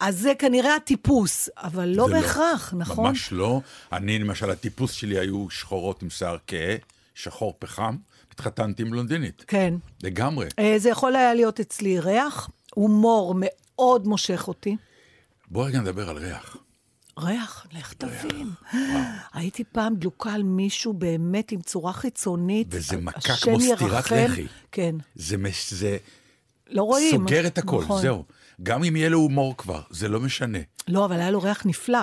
אז 0.00 0.18
זה 0.18 0.32
כנראה 0.38 0.74
הטיפוס, 0.74 1.48
אבל 1.56 1.88
לא 1.88 2.06
זה 2.08 2.12
בהכרח, 2.12 2.74
נכון? 2.76 3.06
ממש 3.06 3.32
לא. 3.32 3.60
אני, 3.92 4.18
למשל, 4.18 4.50
הטיפוס 4.50 4.92
שלי 4.92 5.18
היו 5.18 5.50
שחורות 5.50 6.02
עם 6.02 6.10
שיער 6.10 6.36
כהה, 6.46 6.76
שחור 7.14 7.54
פחם, 7.58 7.96
התחתנתי 8.32 8.82
עם 8.82 8.90
בלונדינית. 8.90 9.44
כן. 9.46 9.74
לגמרי. 10.02 10.46
אה, 10.58 10.74
זה 10.78 10.88
יכול 10.88 11.16
היה 11.16 11.34
להיות 11.34 11.60
אצלי 11.60 12.00
ריח, 12.00 12.50
הומור 12.74 13.34
מאוד 13.38 14.06
מושך 14.06 14.48
אותי. 14.48 14.76
בוא 15.50 15.66
רגע 15.66 15.80
נדבר 15.80 16.10
על 16.10 16.16
ריח. 16.16 16.56
ריח, 17.18 17.66
לך 17.72 17.92
תבין. 17.92 18.50
הייתי 19.32 19.64
פעם 19.64 19.94
דלוקה 19.96 20.32
על 20.32 20.42
מישהו 20.42 20.92
באמת 20.92 21.52
עם 21.52 21.60
צורה 21.60 21.92
חיצונית. 21.92 22.66
וזה 22.70 22.96
מכה 22.96 23.36
כמו 23.36 23.60
סטירת. 23.60 23.82
לחי. 24.10 24.46
כן, 24.72 24.94
זה, 25.14 25.36
מש- 25.36 25.72
זה 25.72 25.96
לא 26.70 26.82
רואים. 26.82 27.16
סוגר 27.16 27.46
את 27.46 27.58
הכל, 27.58 27.82
נכון. 27.84 28.02
זהו. 28.02 28.24
גם 28.62 28.84
אם 28.84 28.96
יהיה 28.96 29.08
לו 29.08 29.18
הומור 29.18 29.56
כבר, 29.56 29.80
זה 29.90 30.08
לא 30.08 30.20
משנה. 30.20 30.58
לא, 30.88 31.04
אבל 31.04 31.16
היה 31.20 31.30
לו 31.30 31.42
ריח 31.42 31.66
נפלא. 31.66 31.98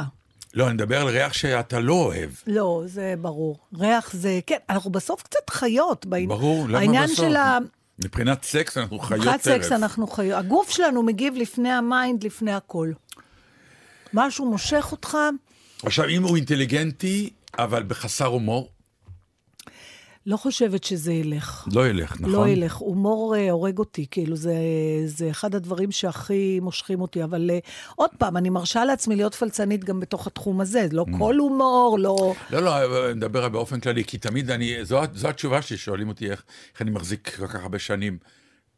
לא, 0.54 0.66
אני 0.68 0.74
מדבר 0.74 1.02
על 1.02 1.08
ריח 1.08 1.34
שאתה 1.34 1.80
לא 1.80 1.94
אוהב. 1.94 2.30
לא, 2.48 2.84
זה 2.86 3.14
ברור. 3.22 3.58
ריח 3.78 4.14
זה, 4.14 4.40
כן, 4.48 4.58
אנחנו 4.70 4.92
בסוף 4.92 5.24
קצת 5.24 5.50
חיות. 5.50 6.06
בעני- 6.06 6.28
ברור, 6.28 6.68
למה 6.70 6.80
העניין 6.80 7.04
בסוף? 7.06 7.18
של 7.18 7.36
ה... 7.36 7.58
מבחינת 8.04 8.44
סקס 8.44 8.78
אנחנו 8.78 9.00
חיות 9.00 9.20
מבחינת 9.20 9.42
טרף. 9.42 9.62
סקס 9.64 9.72
אנחנו 9.72 10.08
חיות. 10.08 10.40
הגוף 10.40 10.70
שלנו 10.70 11.04
מגיב 11.04 11.34
לפני 11.36 11.70
ה 11.72 11.81
mind, 11.81 12.24
לפני 12.24 12.54
הכל. 12.54 12.92
משהו 14.16 14.46
מושך 14.52 14.88
אותך, 14.92 15.18
עכשיו, 15.84 16.08
אם 16.10 16.24
הוא 16.24 16.36
אינטליגנטי, 16.36 17.30
אבל 17.60 17.84
בחסר 17.84 18.26
הומור, 18.26 18.70
לא 20.26 20.38
חושבת 20.38 20.84
שזה 20.84 21.14
ילך. 21.14 21.68
לא 21.74 21.88
ילך, 21.88 22.22
נכון? 22.22 22.32
לא 22.32 22.48
ילך. 22.48 22.76
הומור 22.76 23.36
אה, 23.36 23.52
הורג 23.52 23.80
אותי, 23.80 24.06
כאילו, 24.12 24.36
זה, 24.36 24.56
זה 25.06 25.30
אחד 25.30 25.56
הדברים 25.56 25.92
שהכי 25.92 26.60
מושכים 26.60 27.02
אותי. 27.02 27.24
אבל 27.24 27.50
אה, 27.54 27.60
עוד 27.96 28.10
פעם, 28.18 28.38
אני 28.38 28.50
מרשה 28.50 28.86
לעצמי 28.86 29.16
להיות 29.16 29.36
פלצנית 29.36 29.84
גם 29.84 30.00
בתוך 30.00 30.28
התחום 30.28 30.62
הזה. 30.62 30.88
לא 30.92 31.06
Mm. 31.08 31.18
כל 31.18 31.36
הומור, 31.36 31.98
לא... 32.00 32.34
לא, 32.50 32.60
לא, 32.60 33.06
אני 33.06 33.14
מדבר 33.14 33.50
באופן 33.50 33.80
כללי, 33.80 34.04
כי 34.04 34.18
תמיד 34.18 34.52
אני, 34.52 34.86
זו, 34.86 35.02
זו 35.14 35.28
התשובה 35.28 35.62
שלי, 35.62 35.78
שואלים 35.78 36.10
אותי 36.10 36.32
איך, 36.32 36.44
איך 36.74 36.82
אני 36.82 36.92
מחזיק 36.92 37.36
כל 37.36 37.48
כך 37.48 37.64
הרבה 37.64 37.80
שנים, 37.80 38.18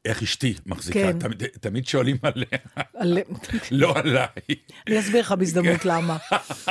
איך 0.07 0.23
אשתי 0.23 0.53
מחזיקה, 0.65 0.99
כן. 0.99 1.19
תמיד, 1.19 1.43
תמיד 1.59 1.87
שואלים 1.87 2.17
עליה, 2.21 2.47
על... 2.95 3.17
לא 3.71 3.93
עליי. 3.95 4.27
אני 4.87 4.99
אסביר 4.99 5.21
לך 5.21 5.31
בהזדמנות 5.31 5.85
למה. 5.85 6.17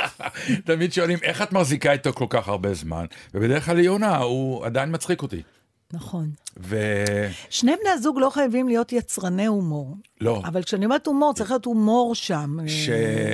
תמיד 0.65 0.93
שואלים, 0.93 1.19
איך 1.23 1.41
את 1.41 1.51
מחזיקה 1.51 1.91
איתו 1.91 2.13
כל 2.13 2.25
כך 2.29 2.47
הרבה 2.47 2.73
זמן? 2.73 3.05
ובדרך 3.33 3.65
כלל 3.65 3.79
יונה, 3.79 4.17
הוא 4.17 4.65
עדיין 4.65 4.95
מצחיק 4.95 5.21
אותי. 5.21 5.41
נכון. 5.93 6.29
ו... 6.59 7.03
שני 7.49 7.75
בני 7.81 7.89
הזוג 7.89 8.19
לא 8.19 8.29
חייבים 8.29 8.67
להיות 8.67 8.93
יצרני 8.93 9.45
הומור. 9.45 9.95
לא. 10.21 10.41
אבל 10.45 10.63
כשאני 10.63 10.85
אומרת 10.85 11.07
הומור, 11.07 11.33
צריך 11.33 11.51
להיות 11.51 11.65
הומור 11.65 12.15
שם. 12.15 12.57
ש... 12.67 12.89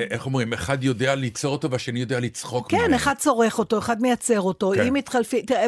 איך 0.09 0.25
אומרים, 0.25 0.53
אחד 0.53 0.83
יודע 0.83 1.15
ליצור 1.15 1.53
אותו 1.53 1.71
והשני 1.71 1.99
יודע 1.99 2.19
לצחוק 2.19 2.71
כן, 2.71 2.77
ממנו. 2.77 2.95
אחד 2.95 3.13
צורך 3.17 3.59
אותו, 3.59 3.77
אחד 3.77 4.01
מייצר 4.01 4.41
אותו. 4.41 4.71
כן. 4.75 4.87
אם 4.87 4.93
מתחלפים, 4.93 5.45
תראה, 5.45 5.65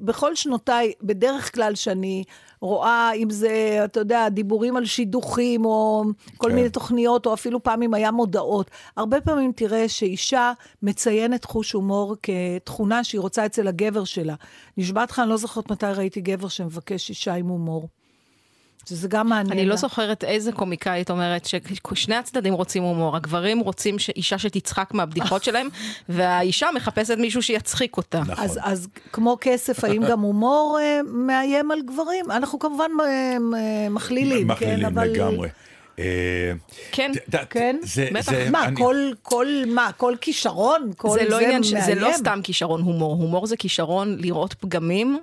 בכל 0.00 0.34
שנותיי, 0.34 0.92
בדרך 1.02 1.54
כלל 1.54 1.74
שאני 1.74 2.24
רואה, 2.64 3.12
אם 3.12 3.30
זה, 3.30 3.80
אתה 3.84 4.00
יודע, 4.00 4.28
דיבורים 4.28 4.76
על 4.76 4.84
שידוכים, 4.84 5.64
או 5.64 6.04
כל 6.36 6.48
כן. 6.48 6.54
מיני 6.54 6.70
תוכניות, 6.70 7.26
או 7.26 7.34
אפילו 7.34 7.62
פעמים 7.62 7.94
היה 7.94 8.10
מודעות, 8.10 8.70
הרבה 8.96 9.20
פעמים 9.20 9.52
תראה 9.52 9.88
שאישה 9.88 10.52
מציינת 10.82 11.44
חוש 11.44 11.72
הומור 11.72 12.16
כתכונה 12.22 13.04
שהיא 13.04 13.20
רוצה 13.20 13.46
אצל 13.46 13.68
הגבר 13.68 14.04
שלה. 14.04 14.34
נשבעת 14.76 15.10
לך, 15.10 15.18
אני 15.18 15.28
לא 15.28 15.36
זוכרת 15.36 15.70
מתי 15.70 15.86
ראיתי 15.86 16.20
גבר 16.20 16.48
שמבקש 16.48 17.10
אישה 17.10 17.34
עם 17.34 17.46
הומור. 17.46 17.88
שזה 18.88 19.08
גם 19.08 19.28
מעניין. 19.28 19.58
אני 19.58 19.66
לא. 19.66 19.76
זוכרת 19.76 20.24
איזה 20.24 20.52
קומיקאית 20.52 21.10
אומרת 21.10 21.46
ששני 21.46 22.14
הצדדים 22.16 22.54
רוצים 22.54 22.82
הומור. 22.82 23.16
הגברים 23.16 23.58
רוצים 23.60 23.96
אישה 24.16 24.38
שתצחק 24.38 24.94
מהבדיחות 24.94 25.44
שלהם, 25.44 25.68
והאישה 26.08 26.68
מחפשת 26.74 27.16
מישהו 27.18 27.42
שיצחיק 27.42 27.96
אותה. 27.96 28.20
נכון. 28.26 28.44
אז, 28.44 28.58
אז 28.62 28.88
כמו 29.12 29.36
כסף, 29.40 29.84
האם 29.84 30.02
גם 30.08 30.20
הומור 30.20 30.78
אה, 30.82 31.00
מאיים 31.12 31.70
על 31.70 31.78
גברים? 31.82 32.30
אנחנו 32.30 32.58
כמובן 32.58 32.90
אה, 33.00 33.06
אה, 33.06 33.88
מכלילים, 33.90 34.48
מכלילים 34.48 34.78
כן, 34.78 34.84
אבל... 34.84 35.08
לגמרי. 35.08 35.48
אה, 35.98 36.52
כן, 36.92 37.12
כן? 37.50 37.76
זה- 37.82 38.08
בטח. 38.12 38.30
זה- 38.32 38.50
מה, 38.50 38.66
כל, 38.76 38.96
כל, 39.22 39.46
מה, 39.66 39.90
כל 39.96 40.14
כישרון? 40.20 40.90
כל 40.96 41.10
זה 41.10 41.28
לא 41.28 41.36
עניין, 41.36 41.62
מאיים? 41.72 41.84
זה 41.86 41.94
לא 41.94 42.10
סתם 42.16 42.40
כישרון 42.42 42.80
הומור, 42.82 43.12
הומור 43.12 43.46
זה 43.46 43.56
כישרון 43.56 44.16
לראות 44.20 44.54
פגמים. 44.54 45.18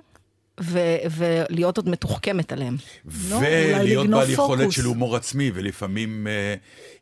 ו- 0.60 0.78
ולהיות 1.10 1.76
עוד 1.76 1.88
מתוחכמת 1.88 2.52
עליהם. 2.52 2.76
לא, 3.30 3.36
ולהיות 3.36 4.04
לגנוב 4.04 4.20
בעל 4.20 4.30
יכולת 4.30 4.60
פוקוס. 4.60 4.74
של 4.74 4.84
הומור 4.84 5.16
עצמי, 5.16 5.50
ולפעמים 5.54 6.26
אה, 6.26 6.54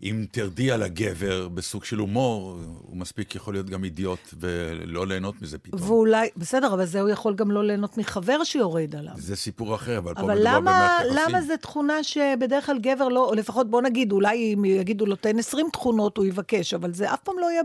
אם 0.02 0.26
תרדי 0.30 0.70
על 0.70 0.82
הגבר 0.82 1.48
בסוג 1.48 1.84
של 1.84 1.98
הומור, 1.98 2.58
הוא 2.82 2.96
מספיק 2.96 3.34
יכול 3.34 3.54
להיות 3.54 3.70
גם 3.70 3.84
אידיוט 3.84 4.34
ולא 4.40 5.06
ליהנות 5.06 5.42
מזה 5.42 5.58
פתאום. 5.58 5.82
ואולי, 5.82 6.28
בסדר, 6.36 6.74
אבל 6.74 6.84
זה 6.84 7.00
הוא 7.00 7.10
יכול 7.10 7.34
גם 7.34 7.50
לא 7.50 7.64
ליהנות 7.64 7.98
מחבר 7.98 8.44
שיורד 8.44 8.96
עליו. 8.96 9.12
זה 9.16 9.36
סיפור 9.36 9.74
אחר, 9.74 9.98
אבל 9.98 10.14
פה 10.14 10.20
אבל 10.20 10.34
מדובר 10.34 10.50
למה, 10.50 10.60
במערכת 10.60 11.04
יחסים. 11.06 11.34
למה 11.34 11.42
זו 11.42 11.56
תכונה 11.56 12.02
שבדרך 12.02 12.66
כלל 12.66 12.78
גבר 12.78 13.08
לא, 13.08 13.24
או 13.24 13.34
לפחות 13.34 13.70
בוא 13.70 13.82
נגיד, 13.82 14.12
אולי 14.12 14.54
אם 14.54 14.64
יגידו 14.64 15.06
לו 15.06 15.16
תן 15.16 15.38
20 15.38 15.66
תכונות, 15.72 16.16
הוא 16.16 16.24
יבקש, 16.24 16.74
אבל 16.74 16.94
זה 16.94 17.14
אף 17.14 17.20
פעם 17.20 17.34
לא 17.40 17.50
יהיה 17.50 17.62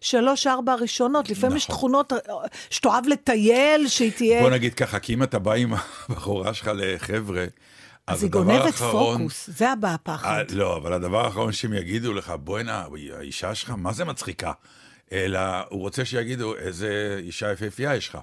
בשלוש-ארבע 0.00 0.72
הראשונות. 0.72 1.30
לפעמים 1.30 1.56
יש 1.56 1.64
נכון. 1.64 1.76
תכונות 1.76 2.12
אה, 2.12 2.18
שתאהב 2.70 3.08
לטייל, 3.08 3.88
שהיא 3.88 4.12
תהיה... 4.12 4.42
בוא 4.42 4.50
נגיד 4.50 4.74
ככה, 4.74 4.98
כי 4.98 5.13
אם 5.14 5.22
אתה 5.22 5.38
בא 5.38 5.52
עם 5.52 5.72
הבחורה 6.08 6.54
שלך 6.54 6.70
לחבר'ה, 6.74 7.44
אז 8.06 8.22
היא 8.22 8.30
גונבת 8.30 8.64
האחרון- 8.66 9.18
פוקוס, 9.18 9.50
זה 9.50 9.70
הבא 9.72 9.94
הפחד. 9.94 10.28
אה, 10.50 10.56
לא, 10.56 10.76
אבל 10.76 10.92
הדבר 10.92 11.24
האחרון 11.24 11.52
שהם 11.52 11.72
יגידו 11.72 12.12
לך, 12.12 12.32
בוא'נה, 12.40 12.84
האישה 13.18 13.54
שלך, 13.54 13.70
מה 13.76 13.92
זה 13.92 14.04
מצחיקה? 14.04 14.52
אלא 15.12 15.40
הוא 15.68 15.80
רוצה 15.80 16.04
שיגידו, 16.04 16.56
איזה 16.56 17.20
אישה 17.22 17.52
יפהפייה 17.52 17.96
יש 17.96 18.08
לך. 18.08 18.18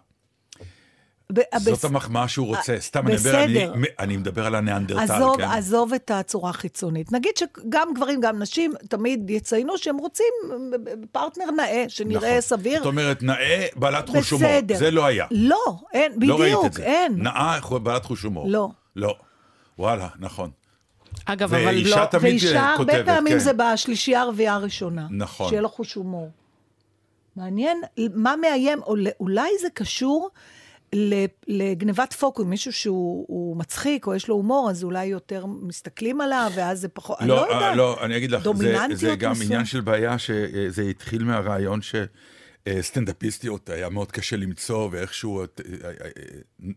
זאת 1.59 1.83
המחמאה 1.83 2.27
שהוא 2.27 2.47
רוצה. 2.47 2.75
סתם, 2.79 3.07
אני 3.07 3.15
מדבר, 3.15 3.43
אני. 3.43 3.67
אני 3.99 4.17
מדבר 4.17 4.45
על 4.45 4.55
הניאנדרטל, 4.55 5.13
עזוב, 5.13 5.37
כן? 5.37 5.43
עזוב 5.43 5.93
את 5.93 6.11
הצורה 6.11 6.49
החיצונית. 6.49 7.11
נגיד 7.11 7.31
שגם 7.37 7.93
גברים, 7.95 8.21
גם 8.21 8.39
נשים, 8.39 8.73
תמיד 8.89 9.29
יציינו 9.29 9.77
שהם 9.77 9.97
רוצים 9.97 10.33
פרטנר 11.11 11.51
נאה, 11.51 11.85
שנראה 11.87 12.29
נכון. 12.29 12.41
סביר. 12.41 12.77
זאת 12.77 12.85
אומרת, 12.85 13.23
נאה 13.23 13.67
בעלת 13.75 14.09
חוש 14.09 14.29
הומור. 14.29 14.49
בסדר. 14.49 14.77
זה 14.77 14.91
לא 14.91 15.05
היה. 15.05 15.25
לא, 15.31 15.75
אין, 15.93 16.11
לא 16.21 16.39
ראית 16.39 16.45
בדיוק, 16.45 16.65
את 16.65 16.73
זה. 16.73 16.83
אין. 16.83 17.23
נאה 17.23 17.59
בעלת 17.83 18.05
חוש 18.05 18.23
הומור. 18.23 18.49
לא. 18.49 18.69
לא. 18.95 19.15
וואלה, 19.79 20.07
נכון. 20.19 20.49
אגב, 21.25 21.53
אבל 21.53 21.65
ואישה 21.65 22.01
לא... 22.01 22.05
תמיד 22.05 22.23
ואישה, 22.23 22.55
אה, 22.55 22.71
הרבה 22.71 22.93
כותבת, 22.93 23.05
פעמים 23.05 23.33
כן. 23.33 23.39
זה 23.39 23.51
בשלישייה 23.53 24.21
הרביעייה 24.21 24.53
הראשונה. 24.53 25.07
נכון. 25.09 25.49
שיהיה 25.49 25.61
לו 25.61 25.69
חוש 25.69 25.93
הומור. 25.93 26.29
מעניין, 27.35 27.81
מה 28.15 28.35
מאיים, 28.35 28.79
אולי 29.19 29.49
זה 29.61 29.67
קשור 29.73 30.29
לגנבת 31.47 32.13
פוקוס, 32.13 32.45
מישהו 32.45 32.73
שהוא 32.73 33.25
הוא 33.27 33.57
מצחיק, 33.57 34.07
או 34.07 34.15
יש 34.15 34.27
לו 34.27 34.35
הומור, 34.35 34.69
אז 34.69 34.83
אולי 34.83 35.05
יותר 35.05 35.45
מסתכלים 35.45 36.21
עליו, 36.21 36.51
ואז 36.55 36.81
זה 36.81 36.87
פחות, 36.87 37.17
אני 37.19 37.29
לא 37.29 37.35
לא, 37.35 37.41
יודעת. 37.41 37.61
אה, 37.61 37.75
לא, 37.75 37.97
אני 38.01 38.17
אגיד 38.17 38.31
לך, 38.31 38.43
זה, 38.43 38.95
זה 38.95 39.15
גם 39.15 39.31
מסוים. 39.31 39.51
עניין 39.51 39.65
של 39.65 39.81
בעיה 39.81 40.17
שזה 40.17 40.81
התחיל 40.81 41.23
מהרעיון 41.23 41.79
שסטנדאפיסטיות 42.69 43.69
היה 43.69 43.89
מאוד 43.89 44.11
קשה 44.11 44.35
למצוא, 44.37 44.89
ואיכשהו 44.91 45.39
אה, 45.39 45.45
אה, 45.83 45.89
אה, 45.89 46.01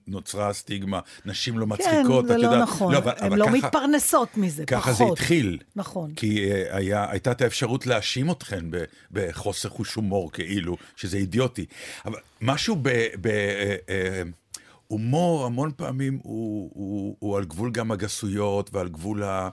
נוצרה 0.06 0.48
הסטיגמה, 0.48 1.00
נשים 1.24 1.58
לא 1.58 1.66
כן, 1.66 1.72
מצחיקות, 1.72 2.26
זה 2.26 2.34
את 2.34 2.40
לא 2.40 2.46
יודעת. 2.46 2.62
נכון. 2.62 2.94
אבל- 2.94 3.12
הן 3.18 3.26
אבל 3.26 3.38
לא 3.38 3.44
ככה- 3.46 3.54
מתפרנסות 3.56 4.36
מזה, 4.36 4.64
ככה 4.66 4.92
פחות. 4.92 4.96
זה 5.08 5.22
התחיל. 5.22 5.58
נכון. 5.76 6.14
כי 6.14 6.50
אה, 6.52 6.76
היה, 6.76 7.10
הייתה 7.10 7.32
את 7.32 7.40
האפשרות 7.42 7.86
להאשים 7.86 8.30
אתכן 8.30 8.64
בחוסר 9.10 9.68
חוש 9.68 9.94
הומור, 9.94 10.32
כאילו, 10.32 10.76
שזה 10.96 11.16
אידיוטי. 11.16 11.66
אבל 12.04 12.18
משהו 12.40 12.76
ב... 12.82 12.88
ב 13.20 13.26
אה, 13.26 13.76
אה, 13.88 14.22
הומור 14.86 15.46
המון 15.46 15.70
פעמים 15.76 16.18
הוא, 16.22 16.70
הוא, 16.74 17.16
הוא 17.18 17.36
על 17.36 17.44
גבול 17.44 17.70
גם 17.70 17.90
הגסויות 17.90 18.70
ועל 18.74 18.88
גבול 18.88 19.22
ה... 19.22 19.48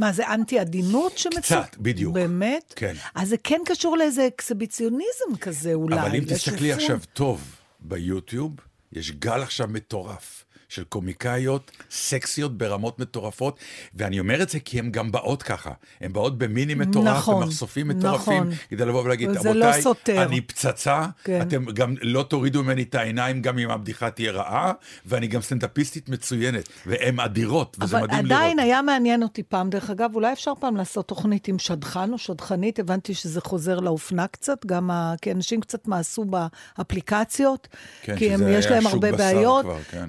מה, 0.00 0.12
זה 0.12 0.34
אנטי 0.34 0.58
עדינות 0.58 1.18
שמצופה? 1.18 1.62
קצת, 1.62 1.76
בדיוק. 1.78 2.14
באמת? 2.14 2.72
כן. 2.76 2.94
אז 3.14 3.28
זה 3.28 3.36
כן 3.44 3.60
קשור 3.66 3.96
לאיזה 3.96 4.26
אקסביציוניזם 4.26 5.36
כזה 5.40 5.74
אולי. 5.74 6.00
אבל 6.00 6.14
אם 6.14 6.24
תסתכלי. 6.28 6.72
עכשיו 6.72 6.98
טוב 7.12 7.56
ביוטיוב, 7.80 8.52
יש 8.92 9.10
גל 9.10 9.42
עכשיו 9.42 9.68
מטורף 9.68 10.44
של 10.72 10.84
קומיקאיות 10.84 11.70
סקסיות 11.90 12.58
ברמות 12.58 12.98
מטורפות, 12.98 13.58
ואני 13.94 14.20
אומר 14.20 14.42
את 14.42 14.48
זה 14.48 14.60
כי 14.60 14.78
הן 14.78 14.90
גם 14.90 15.12
באות 15.12 15.42
ככה. 15.42 15.70
הן 16.00 16.12
באות 16.12 16.38
במיני 16.38 16.74
מטורף, 16.74 17.16
נכון, 17.16 17.42
ומחשופים 17.42 17.88
מטורפים, 17.88 18.42
נכון. 18.42 18.54
כדי 18.70 18.84
לבוא 18.84 19.02
ולהגיד, 19.02 19.30
וזה 19.30 19.50
רבותיי, 19.50 19.76
לא 19.76 19.82
סותר." 19.82 20.22
אני 20.22 20.40
פצצה, 20.40 21.06
כן. 21.24 21.42
אתם 21.42 21.64
גם 21.64 21.94
לא 22.02 22.22
תורידו 22.22 22.62
ממני 22.62 22.82
את 22.82 22.94
העיניים 22.94 23.42
גם 23.42 23.58
אם 23.58 23.70
הבדיחה 23.70 24.10
תהיה 24.10 24.32
רעה, 24.32 24.72
ואני 25.06 25.26
גם 25.26 25.42
סטנדאפיסטית 25.42 26.08
מצוינת, 26.08 26.68
והן 26.86 27.20
אדירות, 27.20 27.76
וזה 27.80 27.96
אבל 27.96 28.06
מדהים 28.06 28.26
לראות. 28.26 28.40
עדיין 28.40 28.58
היה 28.58 28.82
מעניין 28.82 29.22
אותי 29.22 29.42
פעם, 29.42 29.70
דרך 29.70 29.90
אגב, 29.90 30.14
אולי 30.14 30.32
אפשר 30.32 30.52
פעם 30.60 30.76
לעשות 30.76 31.08
תוכנית 31.08 31.48
עם 31.48 31.58
שדכן 31.58 32.12
או 32.12 32.18
שדכנית, 32.18 32.78
הבנתי 32.78 33.14
שזה 33.14 33.40
חוזר 33.40 33.80
לאופנה 33.80 34.26
קצת, 34.26 34.66
גם 34.66 34.90
ה... 34.90 35.14
כי 35.22 35.32
אנשים 35.32 35.60
קצת 35.60 35.88
מאסו 35.88 36.24
באפליקציות, 36.24 37.68
כן, 38.02 38.16
כי 38.16 38.34
הם, 38.34 38.40
יש 38.48 38.66
להם 38.66 38.86
הרבה 38.86 39.12
בעיות. 39.12 39.64
כבר, 39.64 39.78
כן. 39.90 40.08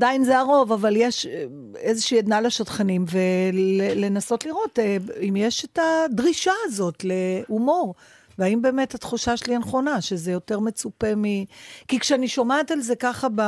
עדיין 0.00 0.24
זה 0.24 0.38
הרוב, 0.38 0.72
אבל 0.72 0.96
יש 0.96 1.26
אה, 1.26 1.44
איזושהי 1.76 2.18
עדנה 2.18 2.40
לשדכנים, 2.40 3.04
ולנסות 3.10 4.46
לראות 4.46 4.78
אה, 4.78 4.96
אם 5.28 5.36
יש 5.36 5.64
את 5.64 5.78
הדרישה 5.78 6.52
הזאת 6.64 7.04
להומור. 7.04 7.94
והאם 8.38 8.62
באמת 8.62 8.94
התחושה 8.94 9.36
שלי 9.36 9.58
נכונה, 9.58 10.00
שזה 10.00 10.32
יותר 10.32 10.60
מצופה 10.60 11.14
מ... 11.16 11.24
כי 11.88 11.98
כשאני 11.98 12.28
שומעת 12.28 12.70
על 12.70 12.80
זה 12.80 12.96
ככה 12.96 13.28
ב... 13.34 13.40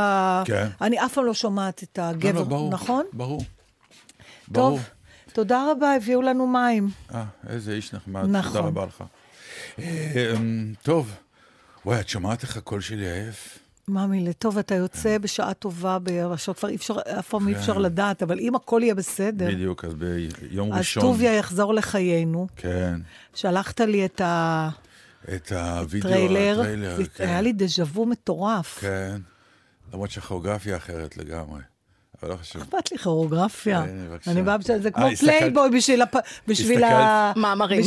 כן. 0.45 0.69
אני 0.81 1.05
אף 1.05 1.13
פעם 1.13 1.25
לא 1.25 1.35
שומעת 1.35 1.83
את 1.83 1.99
לא, 1.99 2.03
הגבר, 2.03 2.33
לא, 2.33 2.45
ברור, 2.45 2.71
נכון? 2.71 3.05
ברור. 3.13 3.45
ברור. 4.49 4.79
טוב, 4.79 4.81
תודה 5.33 5.71
רבה, 5.71 5.95
הביאו 5.95 6.23
לנו 6.23 6.47
מים. 6.47 6.89
אה, 7.15 7.25
איזה 7.49 7.73
איש 7.73 7.93
נחמד, 7.95 8.25
נכון. 8.27 8.53
תודה 8.53 8.67
רבה 8.67 8.87
לך. 8.87 9.05
אה, 9.79 10.33
אמ, 10.37 10.73
טוב, 10.83 11.15
וואי, 11.87 12.01
את 12.01 12.09
שומעת 12.09 12.43
איך 12.43 12.57
הקול 12.57 12.81
שלי 12.81 13.11
עייף? 13.11 13.62
ממי, 13.89 14.33
טוב, 14.33 14.59
אתה 14.59 14.75
יוצא 14.75 15.19
בשעה 15.19 15.55
טובה, 15.55 15.99
בשעות 16.03 16.59
כבר 16.59 16.69
אי 16.69 16.77
אפשר, 16.77 16.95
אף 17.19 17.29
פעם 17.29 17.49
אי 17.49 17.55
אפשר 17.55 17.79
לדעת, 17.79 18.23
אבל 18.23 18.39
אם 18.39 18.55
הכל 18.55 18.81
יהיה 18.83 18.95
בסדר, 18.95 19.47
בדיוק, 19.49 19.85
אז 19.85 19.95
ביום 19.95 20.73
אז 20.73 20.79
ראשון. 20.79 21.03
טוביה 21.03 21.35
יחזור 21.35 21.75
לחיינו. 21.75 22.47
כן, 22.57 23.01
שלחת 23.35 23.81
לי 23.81 24.05
את 24.05 24.21
את 25.35 25.53
הווידאו, 25.53 26.11
הטריילר, 26.11 26.61
הטריילר, 26.61 27.05
כן. 27.15 27.25
היה 27.25 27.41
לי 27.41 27.53
דז'ה 27.53 27.83
וו 27.83 28.07
מטורף. 28.07 28.79
כן, 28.81 29.21
למרות 29.93 30.11
שהכוריאוגרפיה 30.11 30.77
אחרת 30.77 31.17
לגמרי. 31.17 31.61
אבל 32.23 32.31
לא 32.31 32.37
חשוב. 32.37 32.63
אכפת 32.63 32.93
לי 32.93 32.99
כוריאוגרפיה. 32.99 33.83
בבקשה. 34.11 34.31
אני 34.31 34.43
באה 34.43 34.59
בשביל 34.59 34.79
זה 34.79 34.91
כמו 34.91 35.05
אה, 35.07 35.11
הסתכלת- 35.11 35.39
פלייבוי 35.39 35.71
בשביל 35.71 36.03
הפ- 36.03 36.17
בשביל 36.49 36.85
המאמרים. 36.85 37.83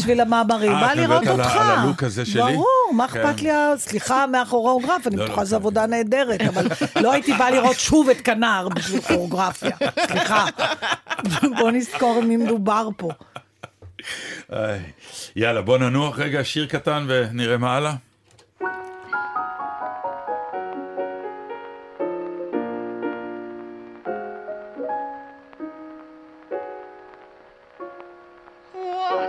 אה, 0.76 0.82
בא 0.88 0.94
לראות 0.94 1.28
אותך. 1.28 1.56
על 1.56 1.80
הלוק 1.80 2.04
הזה 2.04 2.26
שלי? 2.26 2.42
ברור, 2.42 2.66
מה 2.94 3.08
כן. 3.08 3.20
אכפת 3.22 3.42
לי? 3.42 3.50
סליחה 3.78 4.28
מהכוריאוגרף, 4.28 5.08
אני 5.08 5.16
לא, 5.16 5.24
בטוחה 5.26 5.42
לא, 5.42 5.46
שזו. 5.46 5.56
עבודה 5.56 5.86
נהדרת, 5.86 6.42
אבל 6.42 6.68
לא 7.02 7.12
הייתי 7.14 7.34
באה 7.34 7.52
לראות 7.52 7.80
שוב 7.80 8.10
את 8.10 8.22
כנר 8.22 8.68
בשביל 8.76 9.02
כוריאוגרפיה. 9.02 9.76
סליחה. 10.08 10.46
בוא 11.60 11.72
נזכור 11.72 12.22
מי 12.22 12.38
מדובר 12.38 12.90
פה. 12.98 13.10
יאללה, 15.36 15.62
בוא 15.62 15.78
ננוח 15.78 16.20
רגע, 16.20 16.44
שיר 16.44 16.66
קטן 16.66 17.06
ונראה 17.10 17.58
מה 17.58 17.76
הלאה. 17.76 17.94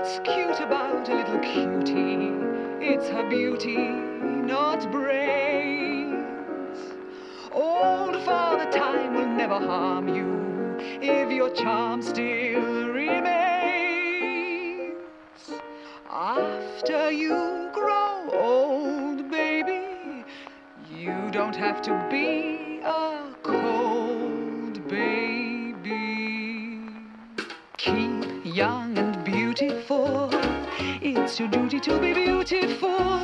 What's 0.07 0.21
cute 0.21 0.61
about 0.61 1.09
a 1.09 1.17
little 1.17 1.41
cutie? 1.41 2.31
It's 2.81 3.09
her 3.09 3.29
beauty, 3.29 3.77
not 3.77 4.89
brains. 4.93 6.79
Old 7.51 8.23
Father 8.23 8.71
Time 8.71 9.15
will 9.15 9.27
never 9.27 9.59
harm 9.59 10.07
you 10.07 10.77
if 11.03 11.33
your 11.33 11.51
charm 11.51 12.03
still 12.03 12.87
remains. 12.91 13.35
After 16.09 17.11
you 17.11 17.69
grow 17.75 18.31
old, 18.33 19.29
baby, 19.29 20.25
you 20.89 21.17
don't 21.33 21.57
have 21.57 21.83
to 21.83 22.07
be 22.09 22.79
a 22.85 23.35
cold 23.43 24.87
baby. 24.87 26.81
Keep 27.77 28.45
young 28.45 29.06
beautiful. 29.59 30.29
It's 31.01 31.41
your 31.41 31.49
duty 31.49 31.81
to 31.81 31.99
be 31.99 32.13
beautiful. 32.13 33.23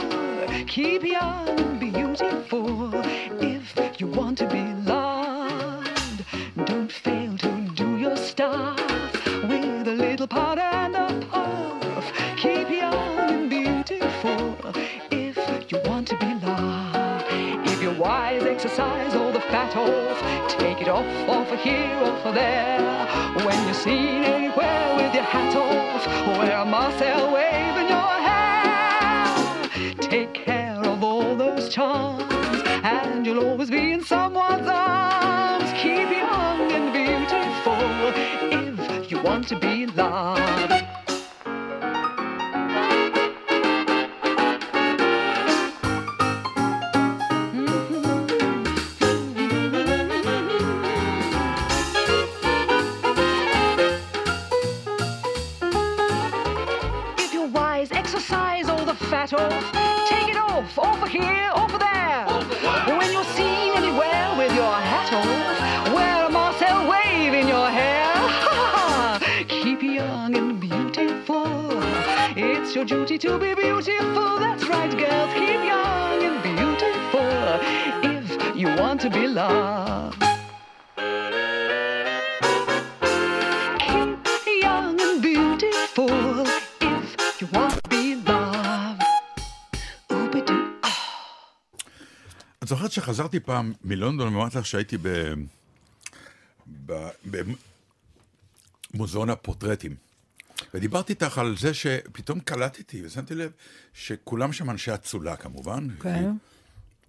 Keep 0.66 1.04
young 1.04 1.78
beautiful. 1.78 2.90
If 3.42 4.00
you 4.00 4.06
want 4.06 4.38
to 4.38 4.46
be 4.46 4.62
loved, 4.90 6.24
don't 6.64 6.90
fail 6.90 7.36
to 7.36 7.70
do 7.74 7.98
your 7.98 8.16
stuff 8.16 8.80
with 9.26 9.88
a 9.88 9.94
little 9.94 10.26
powder 10.26 10.62
and 10.62 10.96
a 10.96 11.26
puff. 11.26 12.12
Keep 12.38 12.70
young 12.70 13.18
and 13.18 13.50
beautiful. 13.50 14.56
If 15.10 15.36
you 15.70 15.80
want 15.84 16.08
to 16.08 16.16
be 16.16 16.34
loved, 16.46 17.26
if 17.68 17.82
you're 17.82 17.98
wise, 17.98 18.42
exercise 18.44 19.14
off. 19.76 20.48
Take 20.48 20.82
it 20.82 20.88
off, 20.88 21.06
off 21.28 21.50
of 21.50 21.60
here, 21.60 21.96
off 22.02 22.26
of 22.26 22.34
there. 22.34 23.06
When 23.46 23.64
you're 23.64 23.74
seen 23.74 24.24
anywhere 24.24 24.96
with 24.96 25.14
your 25.14 25.24
hat 25.24 25.54
off, 25.56 26.06
wear 26.38 26.56
a 26.58 26.64
Marcel 26.64 27.32
wave 27.32 27.76
in 27.82 27.88
your 27.88 28.14
hair. 28.28 29.94
Take 30.00 30.34
care 30.34 30.80
of 30.84 31.02
all 31.02 31.36
those 31.36 31.68
charms, 31.72 32.62
and 32.82 33.24
you'll 33.24 33.44
always 33.46 33.70
be 33.70 33.92
in 33.92 34.02
someone's 34.04 34.68
arms. 34.68 35.70
Keep 35.80 36.10
young 36.10 36.70
and 36.72 36.92
beautiful 36.92 37.78
if 38.52 39.10
you 39.10 39.22
want 39.22 39.48
to 39.48 39.58
be 39.58 39.86
loved. 39.86 40.91
Duty 72.92 73.16
to 73.26 73.32
be 73.44 73.50
beautiful. 73.54 74.30
That's 74.44 74.64
right, 74.72 74.92
girls. 75.02 75.30
Keep 75.40 75.62
young 75.74 76.18
and 76.28 76.38
beautiful 76.48 77.32
if 78.16 78.26
you 78.60 78.68
want 78.80 78.98
to 79.04 79.10
be 79.18 79.24
loved. 79.40 80.22
Keep 83.86 84.10
young 84.66 84.94
and 85.06 85.16
beautiful 85.28 86.16
if 86.90 87.40
you 87.40 87.48
want 87.56 87.72
to 87.78 87.82
be 87.94 88.04
loved. 88.30 89.02
את 92.62 92.68
זוכרת 92.68 92.92
שחזרתי 92.92 93.40
פעם 93.40 93.72
מלונדון, 93.84 94.34
ואמרתי 94.34 94.58
לך 94.58 94.66
שהייתי. 94.66 94.96
ב... 96.86 97.08
במוזיאון 98.94 99.30
הפורטרטים. 99.30 100.11
ודיברתי 100.74 101.12
איתך 101.12 101.38
על 101.38 101.54
זה 101.58 101.74
שפתאום 101.74 102.40
קלטתי, 102.40 103.02
ושמתי 103.04 103.34
לב 103.34 103.50
שכולם 103.94 104.52
שם 104.52 104.70
אנשי 104.70 104.94
אצולה 104.94 105.36
כמובן. 105.36 105.88
כן. 106.02 106.30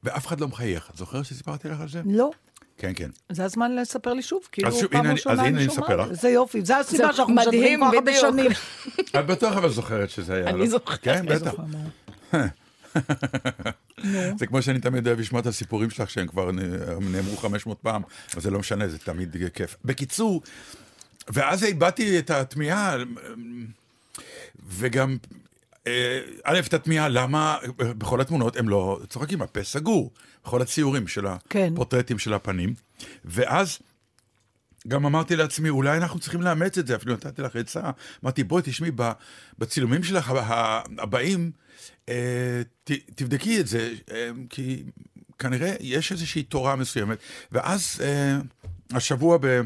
ואף 0.03 0.27
אחד 0.27 0.39
לא 0.41 0.48
מחייך. 0.48 0.89
את 0.91 0.98
זוכרת 0.98 1.25
שסיפרתי 1.25 1.67
לך 1.70 1.79
על 1.82 1.89
זה? 1.89 2.01
לא. 2.05 2.32
כן, 2.77 2.91
כן. 2.96 3.10
זה 3.32 3.46
הזמן 3.46 3.75
לספר 3.75 4.13
לי 4.13 4.22
שוב, 4.22 4.41
כאילו 4.51 4.72
שוב, 4.72 4.88
פעם 4.88 5.00
הנה 5.00 5.10
אני- 5.10 5.13
ראשונה 5.13 5.34
אז 5.34 5.39
הנה 5.39 5.58
אני 5.60 5.65
שומעת. 5.70 5.84
אספר 5.89 6.01
לך. 6.01 6.13
זה 6.22 6.29
יופי, 6.29 6.65
זה 6.65 6.77
הסיבה 6.77 7.13
שאנחנו 7.13 7.34
משדרים 7.36 7.79
כל 7.79 7.86
כך 7.91 7.93
הרבה. 7.98 8.13
שנים. 8.20 8.51
את 9.20 9.25
בטוח 9.25 9.58
אבל 9.58 9.70
זוכרת 9.70 10.10
שזה 10.10 10.34
היה. 10.36 10.50
אני 10.50 10.60
לא? 10.60 10.65
זוכרת. 10.67 11.00
כן, 11.01 11.25
בטח. 11.25 11.53
זה 14.39 14.48
כמו 14.48 14.62
שאני 14.62 14.79
תמיד 14.79 15.08
אוהב 15.08 15.20
לשמוע 15.20 15.41
את 15.41 15.46
הסיפורים 15.48 15.89
שלך, 15.89 16.10
שהם 16.10 16.27
כבר 16.27 16.51
נאמרו 17.01 17.38
500 17.38 17.77
פעם, 17.82 18.01
אבל 18.34 18.41
זה 18.41 18.50
לא 18.51 18.60
משנה, 18.60 18.88
זה 18.88 18.98
תמיד 18.98 19.36
כיף. 19.53 19.75
בקיצור, 19.86 20.41
ואז 21.27 21.64
הבעתי 21.64 22.20
את 22.20 22.29
התמיהה, 22.29 22.98
וגם, 24.68 25.18
אה, 25.88 26.20
א', 26.44 26.59
את 26.68 26.74
התמיהה, 26.74 27.09
למה 27.09 27.57
בכל 27.77 28.22
התמונות 28.22 28.57
הם 28.57 28.70
לא 28.70 29.00
צוחקים, 29.09 29.42
הפה 29.42 29.64
סגור, 29.64 30.12
בכל 30.44 30.62
הציורים 30.62 31.07
של 31.07 31.25
כן. 31.50 31.70
הפורטרטים 31.74 32.20
של 32.20 32.33
הפנים. 32.33 32.74
ואז 33.25 33.79
גם 34.88 35.05
אמרתי 35.05 35.36
לעצמי, 35.36 35.70
אולי 35.70 35.98
אנחנו 35.98 36.20
צריכים 36.20 36.42
לאמץ 36.42 36.77
את 36.77 36.88
זה, 36.88 36.96
אפילו 36.96 37.14
נתתי 37.14 37.42
לך 37.42 37.55
עצה. 37.55 37.92
אמרתי, 38.24 38.44
בואי, 38.44 38.64
תשמעי, 38.66 38.92
בצילומים 39.59 40.03
שלך 40.03 40.33
הבאים, 40.98 41.51
אה, 42.09 42.62
ת, 42.83 42.92
תבדקי 43.16 43.59
את 43.59 43.68
זה, 43.68 43.94
אה, 44.12 44.29
כי 44.50 44.83
כנראה 45.40 45.75
יש 45.79 46.12
איזושהי 46.12 46.44
תורה 46.44 46.75
מסוימת. 46.75 47.18
ואז 47.51 48.01
השבוע 48.92 49.38
ב, 49.42 49.62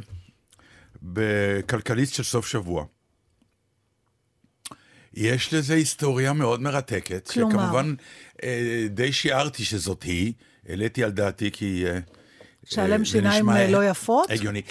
בכלכליסט 1.13 2.13
של 2.13 2.23
סוף 2.23 2.47
שבוע, 2.47 2.85
יש 5.13 5.53
לזה 5.53 5.73
היסטוריה 5.73 6.33
מאוד 6.33 6.61
מרתקת, 6.61 7.27
כלומר? 7.27 7.51
שכמובן 7.51 7.93
אה, 8.43 8.85
די 8.89 9.13
שיערתי 9.13 9.65
שזאת 9.65 10.03
היא, 10.03 10.33
העליתי 10.69 11.03
על 11.03 11.11
דעתי 11.11 11.51
כי... 11.51 11.85
אה, 11.85 11.99
להם 12.77 12.99
אה, 13.01 13.05
שיניים 13.05 13.49
נשמע 13.49 13.67
לא 13.67 13.85
יפות? 13.89 14.31
הגיוני. 14.31 14.61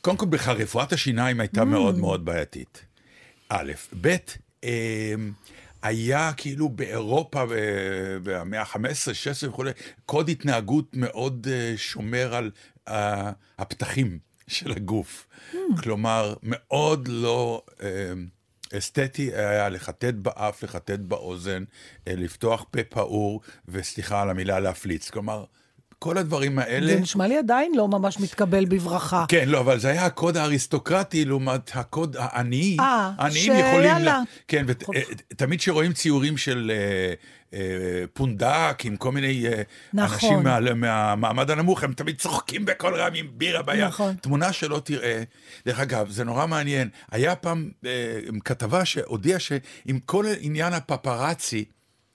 קודם 0.00 0.16
כל, 0.16 0.26
בכלל, 0.26 0.56
רפואת 0.56 0.92
השיניים 0.92 1.36
Mm. 1.38 1.42
הייתה 1.42 1.64
מאוד 1.64 1.98
מאוד 1.98 2.24
בעייתית. 2.24 2.84
א', 3.48 3.72
ב', 4.00 4.16
אה, 4.64 5.14
היה 5.82 6.32
כאילו 6.36 6.68
באירופה 6.68 7.46
ב- 7.46 7.52
במאה 8.22 8.60
ה-15, 8.60 9.14
16 9.14 9.50
וכולי, 9.50 9.70
קוד 10.06 10.28
התנהגות 10.28 10.88
מאוד 10.92 11.46
אה, 11.50 11.74
שומר 11.76 12.34
על 12.34 12.50
אה, 12.88 13.30
הפתחים 13.58 14.18
של 14.48 14.72
הגוף. 14.72 15.26
Mm. 15.52 15.56
כלומר, 15.82 16.34
מאוד 16.42 17.08
לא 17.08 17.62
אה, 17.82 18.12
אסתטי 18.78 19.30
היה 19.34 19.68
לחטט 19.68 20.14
באף, 20.14 20.62
לחטט 20.62 20.98
באוזן, 20.98 21.64
אה, 22.08 22.14
לפתוח 22.16 22.64
פה 22.70 22.84
פעור, 22.84 23.40
וסליחה 23.68 24.22
על 24.22 24.30
המילה, 24.30 24.60
להפליץ. 24.60 25.10
כלומר, 25.10 25.44
כל 26.02 26.18
הדברים 26.18 26.58
האלה... 26.58 26.86
זה 26.94 27.00
נשמע 27.00 27.26
לי 27.26 27.38
עדיין 27.38 27.72
לא 27.76 27.88
ממש 27.88 28.20
מתקבל 28.20 28.64
בברכה. 28.64 29.24
כן, 29.28 29.48
לא, 29.48 29.60
אבל 29.60 29.78
זה 29.78 29.88
היה 29.88 30.04
הקוד 30.06 30.36
האריסטוקרטי 30.36 31.24
לעומת 31.24 31.70
הקוד 31.74 32.16
העני. 32.18 32.76
אה, 32.80 33.30
שיאללה. 33.30 33.98
לה- 33.98 34.20
כן, 34.48 34.64
ותמיד 34.68 35.58
כשרואים 35.58 35.92
ציורים 35.92 36.36
של 36.36 36.72
אה, 36.74 37.14
אה, 37.58 38.04
פונדק 38.12 38.78
עם 38.84 38.96
כל 38.96 39.12
מיני 39.12 39.46
אה, 39.48 39.62
נכון. 39.94 40.14
אנשים 40.14 40.42
מה- 40.42 40.74
מהמעמד 40.74 41.50
הנמוך, 41.50 41.82
הם 41.84 41.92
תמיד 41.92 42.18
צוחקים 42.18 42.64
בקול 42.64 42.94
רם 42.94 43.12
עם 43.14 43.26
בירה 43.32 43.62
ביד. 43.62 43.84
נכון. 43.84 44.14
תמונה 44.14 44.52
שלא 44.52 44.80
תראה. 44.84 45.22
דרך 45.66 45.80
אגב, 45.80 46.10
זה 46.10 46.24
נורא 46.24 46.46
מעניין. 46.46 46.88
היה 47.10 47.34
פעם 47.36 47.70
אה, 47.86 47.90
כתבה 48.44 48.84
שהודיעה 48.84 49.38
שעם 49.38 49.62
כל 50.06 50.24
עניין 50.40 50.72
הפפרצי 50.72 51.64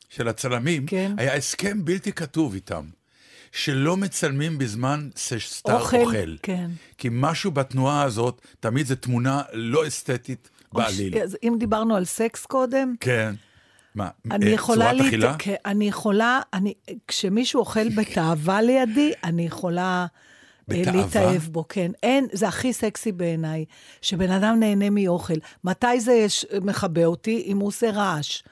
של 0.09 0.27
הצלמים, 0.27 0.85
כן. 0.85 1.11
היה 1.17 1.35
הסכם 1.35 1.85
בלתי 1.85 2.11
כתוב 2.11 2.53
איתם. 2.53 2.83
שלא 3.51 3.97
מצלמים 3.97 4.57
בזמן 4.57 5.09
שסטאר 5.15 5.79
אוכל, 5.81 5.97
אוכל. 5.97 6.35
כן. 6.43 6.69
כי 6.97 7.07
משהו 7.11 7.51
בתנועה 7.51 8.03
הזאת, 8.03 8.41
תמיד 8.59 8.85
זו 8.85 8.95
תמונה 8.95 9.41
לא 9.53 9.87
אסתטית 9.87 10.49
בעליל. 10.73 11.17
אז 11.17 11.37
אם 11.43 11.55
דיברנו 11.59 11.95
על 11.95 12.05
סקס 12.05 12.45
קודם, 12.45 12.93
כן. 12.99 13.35
מה, 13.95 14.09
אני 14.31 14.51
אה. 14.53 14.57
צורת 14.57 14.77
להת- 14.77 15.01
אכילה? 15.07 15.35
כן, 15.39 15.55
אני 15.65 15.87
יכולה, 15.87 16.39
אני, 16.53 16.73
כשמישהו 17.07 17.59
אוכל 17.59 17.89
בתאווה 17.89 18.61
לידי, 18.67 19.11
אני 19.23 19.45
יכולה... 19.45 20.05
אה, 20.71 20.77
בתאווה? 20.81 21.01
להתאהב 21.01 21.41
בו, 21.41 21.65
כן. 21.69 21.91
אין, 22.03 22.27
זה 22.31 22.47
הכי 22.47 22.73
סקסי 22.73 23.11
בעיניי, 23.11 23.65
שבן 24.01 24.31
אדם 24.31 24.59
נהנה 24.59 24.89
מאוכל. 24.89 25.33
מתי 25.63 25.99
זה 25.99 26.11
יש, 26.13 26.45
מכבה 26.61 27.05
אותי? 27.05 27.43
אם 27.47 27.57
הוא 27.57 27.67
עושה 27.67 27.91
רעש. 27.91 28.43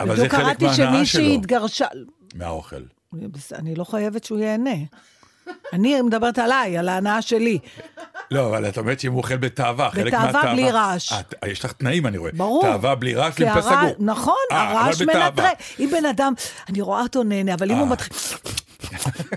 אבל 0.00 0.08
זה 0.16 0.22
בדיוק 0.22 0.34
חלק 0.34 0.42
קראתי 0.44 0.64
מההנאה 0.64 0.96
שמישהי 0.96 1.24
שלו, 1.26 1.34
התגרשה... 1.34 1.86
מהאוכל. 2.34 2.82
אני 3.54 3.74
לא 3.74 3.84
חייבת 3.84 4.24
שהוא 4.24 4.38
ייהנה. 4.38 4.70
אני 5.72 6.02
מדברת 6.02 6.38
עליי, 6.38 6.78
על 6.78 6.88
ההנאה 6.88 7.22
שלי. 7.22 7.58
לא, 8.30 8.46
אבל 8.48 8.68
את 8.68 8.78
אומרת 8.78 9.00
שאם 9.00 9.12
הוא 9.12 9.18
אוכל 9.18 9.36
בתאווה, 9.36 9.90
חלק 9.90 10.06
בתאווה, 10.06 10.26
מהתאווה... 10.32 10.52
בלי 10.54 10.70
רעש. 10.70 11.12
את- 11.12 11.34
יש 11.46 11.64
לך 11.64 11.72
תנאים, 11.72 12.06
אני 12.06 12.18
רואה. 12.18 12.30
ברור. 12.34 12.62
תאווה 12.62 12.94
בלי 12.94 13.14
רעש, 13.14 13.34
כי 13.34 13.46
עם 13.48 13.54
פה 13.54 13.60
הרע- 13.60 13.80
סגור. 13.90 13.94
נכון, 13.98 14.34
אה, 14.52 14.70
הרעש 14.70 15.02
בתאווה. 15.02 15.30
מנטרל. 15.30 15.46
אם 15.80 15.88
בן 15.92 16.06
אדם, 16.06 16.32
אני 16.68 16.80
רואה 16.80 17.02
אותו 17.02 17.22
נהנה, 17.22 17.54
אבל 17.54 17.70
אם 17.70 17.76
הוא 17.76 17.86
אה. 17.86 17.90
מתחיל... 17.92 18.16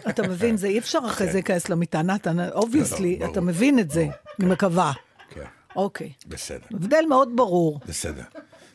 אתה 0.09 0.21
מבין, 0.27 0.57
זה 0.57 0.67
אי 0.67 0.79
אפשר 0.79 0.99
אחרי 1.05 1.27
זה 1.27 1.33
להיכנס 1.33 1.69
למיטה, 1.69 2.01
נתן, 2.01 2.49
obviously. 2.49 3.19
אתה 3.31 3.41
מבין 3.41 3.79
את 3.79 3.91
זה, 3.91 4.07
אני 4.39 4.49
מקווה. 4.49 4.91
כן, 5.29 5.41
אוקיי. 5.75 6.11
בסדר, 6.27 6.65
הבדל 6.73 7.03
מאוד 7.09 7.29
ברור. 7.35 7.79
בסדר. 7.87 8.23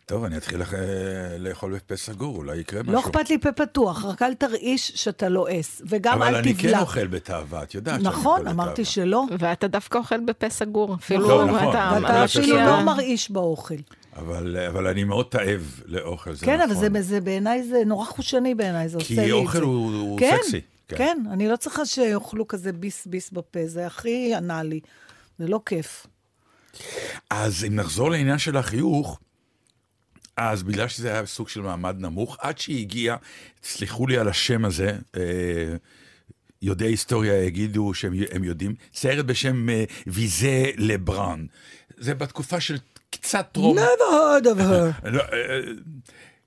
טוב, 0.08 0.24
אני 0.24 0.36
אתחיל 0.36 0.60
לח- 0.60 0.72
לאכול 1.38 1.74
בפה 1.74 1.96
סגור, 1.96 2.36
אולי 2.36 2.56
יקרה 2.56 2.82
משהו. 2.82 2.92
לא 2.92 3.00
אכפת 3.00 3.30
לי 3.30 3.38
פה 3.38 3.52
פתוח, 3.52 4.04
רק 4.04 4.22
אל 4.22 4.34
תרעיש 4.34 4.92
שאתה 4.94 5.28
לועס, 5.28 5.82
וגם 5.88 6.12
אבל 6.22 6.28
אל 6.28 6.34
אני 6.34 6.54
כן 6.54 6.68
תבלע. 6.68 6.80
אוכל 6.80 7.06
בתאווה, 7.06 7.62
את 7.62 7.74
יודעת 7.74 8.00
נכון. 8.02 8.46
אמרתי 8.48 8.84
שלא. 8.84 9.24
ואתה 9.38 9.68
דווקא 9.68 9.98
אוכל 9.98 10.20
בפה 10.20 10.50
סגור, 10.50 10.94
אפילו 10.94 11.28
לא, 11.28 11.44
נכון, 11.44 11.68
אתה 11.70 11.90
אבל 11.90 12.04
ואתה 12.04 12.24
אפילו 12.24 12.56
לא 12.56 12.82
מרעיש 12.82 13.30
באוכל. 13.30 13.74
אבל, 14.16 14.56
אבל 14.68 14.86
אני 14.86 15.04
מאוד 15.04 15.26
תאב 15.30 15.80
לאוכל, 15.86 16.34
זה 16.34 16.46
כן, 16.46 16.56
נכון. 16.60 16.70
אבל 16.70 17.02
זה, 17.02 17.08
זה 17.08 17.20
בעיניי, 17.20 17.62
זה 17.62 17.82
נורא 17.86 18.04
חושני 18.04 18.54
בעיניי, 18.54 18.88
זה 18.88 18.96
עושה 18.98 19.14
לי 19.14 19.20
את 19.20 19.24
כי 19.24 19.30
זה. 19.30 19.32
אוכל 19.32 19.62
הוא, 19.62 19.94
הוא 20.00 20.18
כן, 20.20 20.36
סקסי. 20.42 20.60
כן, 20.88 21.18
אני 21.32 21.48
לא 21.48 21.56
צריכה 21.56 21.86
שיאכלו 21.86 22.48
כזה 22.48 22.72
ביס 22.72 23.06
ביס 23.06 23.30
בפה, 23.30 23.60
זה 23.66 23.86
הכי 23.86 24.34
ענה 24.34 24.62
לי. 24.62 24.80
זה 25.38 25.48
לא 25.48 25.60
כיף. 25.66 26.06
אז 27.30 27.64
אם 27.64 27.76
נחזור 27.76 28.10
לעניין 28.10 28.38
של 28.38 28.56
החיוך, 28.56 29.18
אז 30.38 30.62
בגלל 30.62 30.88
שזה 30.88 31.12
היה 31.12 31.27
סוג 31.27 31.48
של 31.48 31.61
מעמד 31.61 31.96
נמוך, 31.98 32.37
עד 32.40 32.59
שהגיע, 32.59 33.16
סלחו 33.62 34.07
לי 34.07 34.18
על 34.18 34.29
השם 34.29 34.64
הזה, 34.64 34.98
אה, 35.16 35.77
יודעי 36.62 36.88
היסטוריה 36.88 37.44
יגידו 37.44 37.94
שהם 37.94 38.14
הם 38.31 38.44
יודעים, 38.44 38.74
סיירת 38.94 39.27
בשם 39.27 39.68
אה, 39.68 39.85
ויזה 40.07 40.64
לברן. 40.77 41.46
זה 41.96 42.14
בתקופה 42.14 42.61
של 42.61 42.79
קצת 43.11 43.48
טרום... 43.53 43.79
never 43.79 43.83
heard 44.12 44.44
of 44.44 44.61
her. 44.61 45.09
לא, 45.16 45.22
אה, 45.22 45.61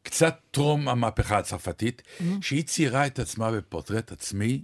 קצת 0.03 0.39
טרום 0.51 0.89
המהפכה 0.89 1.37
הצרפתית, 1.37 2.01
שהיא 2.41 2.63
ציירה 2.63 3.07
את 3.07 3.19
עצמה 3.19 3.51
בפורטרט 3.51 4.11
עצמי 4.11 4.63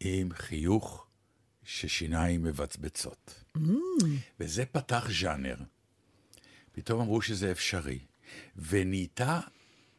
עם 0.00 0.28
חיוך 0.34 1.06
ששיניים 1.64 2.44
מבצבצות. 2.44 3.44
וזה 4.40 4.64
פתח 4.64 5.08
ז'אנר. 5.20 5.56
פתאום 6.72 7.00
אמרו 7.00 7.22
שזה 7.22 7.50
אפשרי. 7.50 7.98
ונהייתה, 8.68 9.40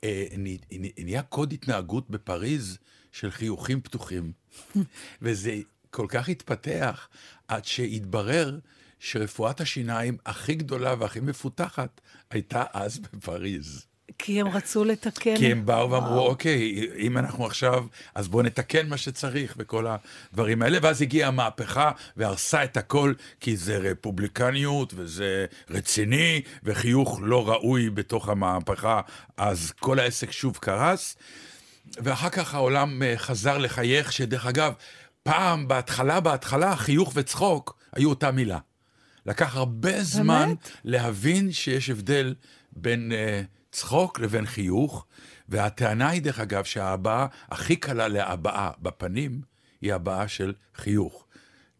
אה, 0.04 0.26
נה- 0.38 0.50
נהיה 0.98 1.22
קוד 1.22 1.54
התנהגות 1.54 2.10
בפריז 2.10 2.78
של 3.12 3.32
חיוכים 3.32 3.82
פתוחים. 3.82 4.32
וזה 5.22 5.60
כל 5.92 6.06
כך 6.10 6.30
התפתח 6.30 7.10
עד 7.48 7.66
שהתברר 7.66 8.60
שרפואת 9.00 9.62
השיניים 9.62 10.18
הכי 10.26 10.56
גדולה 10.56 10.96
והכי 11.00 11.20
מפותחת 11.20 12.02
הייתה 12.30 12.64
אז 12.74 13.00
בפריז. 13.00 13.86
כי 14.20 14.42
הם 14.42 14.48
רצו 14.48 14.84
לתקן. 14.84 15.38
כי 15.38 15.52
הם 15.52 15.66
באו 15.66 15.92
ואמרו, 15.92 16.28
אוקיי, 16.28 16.88
אם 16.98 17.18
אנחנו 17.18 17.46
עכשיו, 17.46 17.86
אז 18.16 18.28
בואו 18.28 18.44
נתקן 18.44 18.88
מה 18.88 18.98
שצריך 18.98 19.54
וכל 19.58 19.86
הדברים 19.88 20.62
האלה, 20.62 20.78
ואז 20.82 21.02
הגיעה 21.02 21.28
המהפכה 21.28 21.92
והרסה 22.18 22.64
את 22.64 22.78
הכל, 22.78 23.14
כי 23.40 23.58
זה 23.58 23.78
רפובליקניות 23.78 24.94
וזה 24.96 25.46
רציני, 25.70 26.42
וחיוך 26.64 27.20
לא 27.24 27.50
ראוי 27.50 27.90
בתוך 27.90 28.30
המהפכה, 28.30 29.02
אז 29.38 29.72
כל 29.80 30.00
העסק 30.00 30.32
שוב 30.32 30.58
קרס. 30.58 31.16
ואחר 31.98 32.30
כך 32.30 32.54
העולם 32.54 33.04
אה, 33.04 33.14
חזר 33.18 33.58
לחייך, 33.58 34.14
שדרך 34.14 34.46
אגב, 34.46 34.74
פעם, 35.24 35.68
בהתחלה, 35.68 36.20
בהתחלה, 36.20 36.76
חיוך 36.76 37.12
וצחוק 37.16 37.80
היו 37.96 38.10
אותה 38.10 38.32
מילה. 38.32 38.58
לקח 39.26 39.56
הרבה 39.56 40.04
זמן 40.04 40.54
להבין 40.84 41.52
שיש 41.52 41.90
הבדל 41.90 42.36
בין 42.72 43.12
uh, 43.12 43.59
צחוק 43.72 44.20
לבין 44.20 44.46
חיוך, 44.46 45.06
והטענה 45.50 46.10
היא, 46.10 46.22
דרך 46.22 46.40
אגב, 46.40 46.64
שההבעה 46.64 47.28
הכי 47.50 47.76
קלה 47.76 48.08
להבעה 48.08 48.72
בפנים 48.82 49.42
היא 49.82 49.94
הבעה 49.94 50.28
של 50.28 50.54
חיוך. 50.76 51.26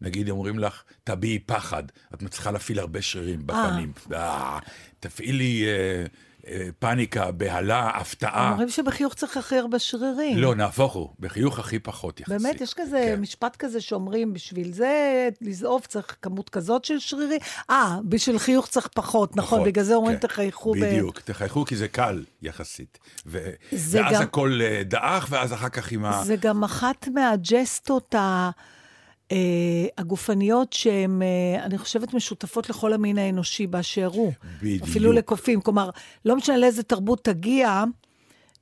נגיד, 0.00 0.30
אומרים 0.30 0.58
לך, 0.58 0.82
תביעי 1.04 1.38
פחד, 1.38 1.82
את 2.14 2.22
מצליחה 2.22 2.50
להפעיל 2.50 2.78
הרבה 2.78 3.02
שרירים 3.02 3.46
בפנים. 3.46 3.92
אה, 4.12 4.58
תפעילי 5.00 5.64
אה, 5.66 5.70
אה, 5.70 6.04
פאניקה, 6.78 7.30
בהלה, 7.30 7.90
הפתעה. 7.94 8.50
אומרים 8.50 8.68
שבחיוך 8.68 9.14
צריך 9.14 9.36
הכי 9.36 9.56
הרבה 9.58 9.78
שרירים. 9.78 10.38
לא, 10.38 10.54
נהפוך 10.54 10.92
הוא, 10.92 11.08
בחיוך 11.20 11.58
הכי 11.58 11.78
פחות 11.78 12.20
יחסית. 12.20 12.42
באמת, 12.42 12.60
יש 12.60 12.74
כזה 12.74 13.00
כן. 13.04 13.20
משפט 13.20 13.56
כזה 13.56 13.80
שאומרים, 13.80 14.32
בשביל 14.32 14.72
זה 14.72 15.28
לזעוף 15.40 15.86
צריך 15.86 16.16
כמות 16.22 16.50
כזאת 16.50 16.84
של 16.84 16.98
שרירים. 16.98 17.40
אה, 17.70 17.98
בשביל 18.04 18.38
חיוך 18.38 18.66
צריך 18.66 18.88
פחות, 18.94 19.36
נכון, 19.36 19.58
פחות, 19.58 19.68
בגלל 19.68 19.84
זה 19.84 19.94
אומרים 19.94 20.18
כן. 20.18 20.28
תחייכו 20.28 20.74
ב... 20.74 20.78
בדיוק, 20.78 21.20
תחייכו 21.20 21.64
כי 21.64 21.76
זה 21.76 21.88
קל 21.88 22.24
יחסית. 22.42 22.98
ו... 23.26 23.50
ואז 23.72 24.14
גם- 24.14 24.22
הכל 24.22 24.58
אה, 24.62 24.82
דעך, 24.84 25.26
ואז 25.30 25.52
אחר 25.52 25.68
כך 25.68 25.92
עם 25.92 26.04
ה... 26.04 26.24
זה 26.24 26.36
גם 26.36 26.64
אחת 26.64 27.08
מהג'סטות 27.14 28.14
ה... 28.14 28.50
אה, 29.32 29.36
הגופניות 29.98 30.72
שהן, 30.72 31.22
אה, 31.22 31.64
אני 31.64 31.78
חושבת, 31.78 32.14
משותפות 32.14 32.70
לכל 32.70 32.92
המין 32.92 33.18
האנושי 33.18 33.66
באשר 33.66 34.06
הוא. 34.06 34.32
בדיוק. 34.62 34.82
אפילו 34.88 35.12
לקופים. 35.12 35.60
כלומר, 35.60 35.90
לא 36.24 36.36
משנה 36.36 36.56
לאיזה 36.56 36.82
תרבות 36.82 37.24
תגיע, 37.24 37.84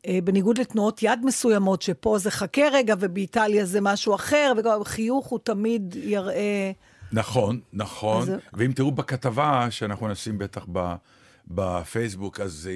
אה, 0.06 0.18
בניגוד 0.24 0.58
לתנועות 0.58 1.02
יד 1.02 1.20
מסוימות, 1.24 1.82
שפה 1.82 2.18
זה 2.18 2.30
חכה 2.30 2.62
רגע 2.72 2.94
ובאיטליה 3.00 3.64
זה 3.64 3.80
משהו 3.80 4.14
אחר, 4.14 4.52
וחיוך 4.80 5.26
הוא 5.26 5.38
תמיד 5.42 5.96
יראה... 6.02 6.72
נכון, 7.12 7.60
נכון. 7.72 8.22
אז- 8.22 8.32
ואם 8.54 8.72
תראו 8.72 8.90
בכתבה, 8.90 9.66
שאנחנו 9.70 10.08
נשים 10.08 10.38
בטח 10.38 10.66
ב... 10.72 10.94
בפייסבוק, 11.50 12.40
אז 12.40 12.52
זה, 12.52 12.72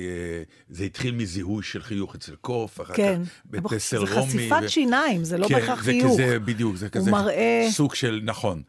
זה 0.69 0.85
התחיל 0.85 1.15
מזיהוי 1.15 1.63
של 1.63 1.83
חיוך 1.83 2.15
אצל 2.15 2.35
קוף, 2.41 2.81
אחר 2.81 2.95
כן. 2.95 3.21
כך 3.25 3.31
בפסל 3.47 4.07
זה 4.07 4.15
רומי. 4.15 4.27
חשיפת 4.27 4.69
שיניים, 4.71 5.25
זה 5.25 5.39
לא 5.39 5.49
כן, 5.49 5.55
בהכרח 5.55 5.83
זה 5.85 5.91
חיוך. 5.91 6.13
כזה, 6.13 6.39
בדיוק, 6.39 6.77
זה 6.77 6.89
כזה 6.89 7.11
מראה- 7.11 7.67
סוג 7.71 7.95
של, 7.95 8.21
נכון. 8.25 8.63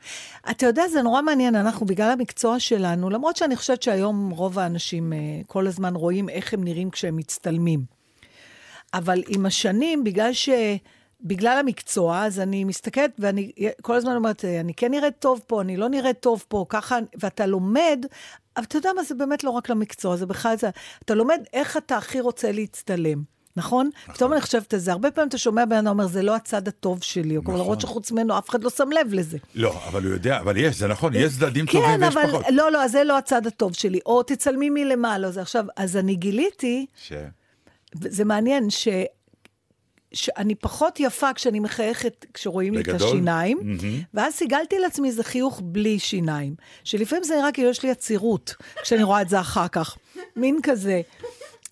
אתה 0.51 0.65
יודע, 0.65 0.87
זה 0.87 1.01
נורא 1.01 1.21
מעניין, 1.21 1.55
אנחנו 1.55 1.85
בגלל 1.85 2.11
המקצוע 2.11 2.59
שלנו, 2.59 3.09
למרות 3.09 3.35
שאני 3.35 3.55
חושבת 3.55 3.83
שהיום 3.83 4.29
רוב 4.29 4.59
האנשים 4.59 5.13
אה, 5.13 5.17
כל 5.47 5.67
הזמן 5.67 5.95
רואים 5.95 6.29
איך 6.29 6.53
הם 6.53 6.63
נראים 6.63 6.89
כשהם 6.89 7.15
מצטלמים. 7.15 7.83
אבל 8.93 9.23
עם 9.27 9.45
השנים, 9.45 10.03
בגלל 10.03 10.33
ש... 10.33 10.49
בגלל 11.25 11.57
המקצוע, 11.59 12.25
אז 12.25 12.39
אני 12.39 12.63
מסתכלת 12.63 13.11
ואני 13.19 13.51
כל 13.81 13.95
הזמן 13.95 14.15
אומרת, 14.15 14.45
אה, 14.45 14.59
אני 14.59 14.73
כן 14.73 14.91
נראית 14.91 15.13
טוב 15.19 15.41
פה, 15.47 15.61
אני 15.61 15.77
לא 15.77 15.89
נראית 15.89 16.19
טוב 16.19 16.43
פה, 16.47 16.65
ככה, 16.69 16.97
ואתה 17.19 17.45
לומד, 17.45 18.05
אבל 18.57 18.65
אתה 18.65 18.77
יודע 18.77 18.89
מה, 18.95 19.03
זה 19.03 19.15
באמת 19.15 19.43
לא 19.43 19.49
רק 19.49 19.69
למקצוע, 19.69 20.15
זה 20.15 20.25
בכלל 20.25 20.57
זה, 20.57 20.69
אתה 21.05 21.13
לומד 21.13 21.39
איך 21.53 21.77
אתה 21.77 21.97
הכי 21.97 22.21
רוצה 22.21 22.51
להצטלם. 22.51 23.33
נכון? 23.55 23.89
פתאום 24.05 24.33
אני 24.33 24.41
חושבת 24.41 24.73
על 24.73 24.79
זה, 24.79 24.91
הרבה 24.91 25.11
פעמים 25.11 25.29
אתה 25.29 25.37
שומע 25.37 25.65
בן 25.65 25.75
אדם 25.75 25.87
אומר, 25.87 26.07
זה 26.07 26.21
לא 26.21 26.35
הצד 26.35 26.67
הטוב 26.67 27.03
שלי, 27.03 27.37
נכון. 27.37 27.55
למרות 27.55 27.81
שחוץ 27.81 28.11
ממנו 28.11 28.37
אף 28.37 28.49
אחד 28.49 28.63
לא 28.63 28.69
שם 28.69 28.89
לב 28.91 29.13
לזה. 29.13 29.37
לא, 29.55 29.83
אבל 29.87 30.03
הוא 30.03 30.13
יודע, 30.13 30.39
אבל 30.39 30.57
יש, 30.57 30.79
זה 30.79 30.87
נכון, 30.87 31.13
יש 31.15 31.33
צדדים 31.33 31.65
טובים 31.65 31.89
כן, 31.89 32.03
ויש 32.03 32.15
אבל 32.15 32.27
פחות. 32.27 32.45
לא, 32.49 32.71
לא, 32.71 32.83
אז 32.83 32.91
זה 32.91 33.03
לא 33.03 33.17
הצד 33.17 33.47
הטוב 33.47 33.73
שלי. 33.73 33.99
או 34.05 34.23
תצלמי 34.23 34.69
מלמעלה. 34.69 35.31
זה 35.31 35.41
עכשיו, 35.41 35.65
אז 35.77 35.97
אני 35.97 36.15
גיליתי, 36.15 36.85
ש... 36.95 37.13
זה 37.95 38.25
מעניין, 38.25 38.69
ש... 38.69 38.87
שאני 40.13 40.55
פחות 40.55 40.99
יפה 40.99 41.33
כשאני 41.33 41.59
מחייכת, 41.59 42.25
כשרואים 42.33 42.73
לי 42.73 42.81
את 42.81 42.87
בגדול? 42.87 43.07
השיניים, 43.07 43.57
מהמם. 43.63 44.01
ואז 44.13 44.33
סיגלתי 44.33 44.79
לעצמי 44.79 45.07
איזה 45.07 45.23
חיוך 45.23 45.61
בלי 45.63 45.99
שיניים. 45.99 46.55
שלפעמים 46.83 47.23
זה 47.23 47.35
נראה 47.35 47.51
כאילו 47.51 47.69
יש 47.69 47.83
לי 47.83 47.91
עצירות, 47.91 48.55
כשאני 48.83 49.03
רואה 49.03 49.21
את 49.21 49.29
זה 49.29 49.39
אחר 49.39 49.67
כך. 49.67 49.97
מין 50.35 50.59
כזה. 50.63 51.01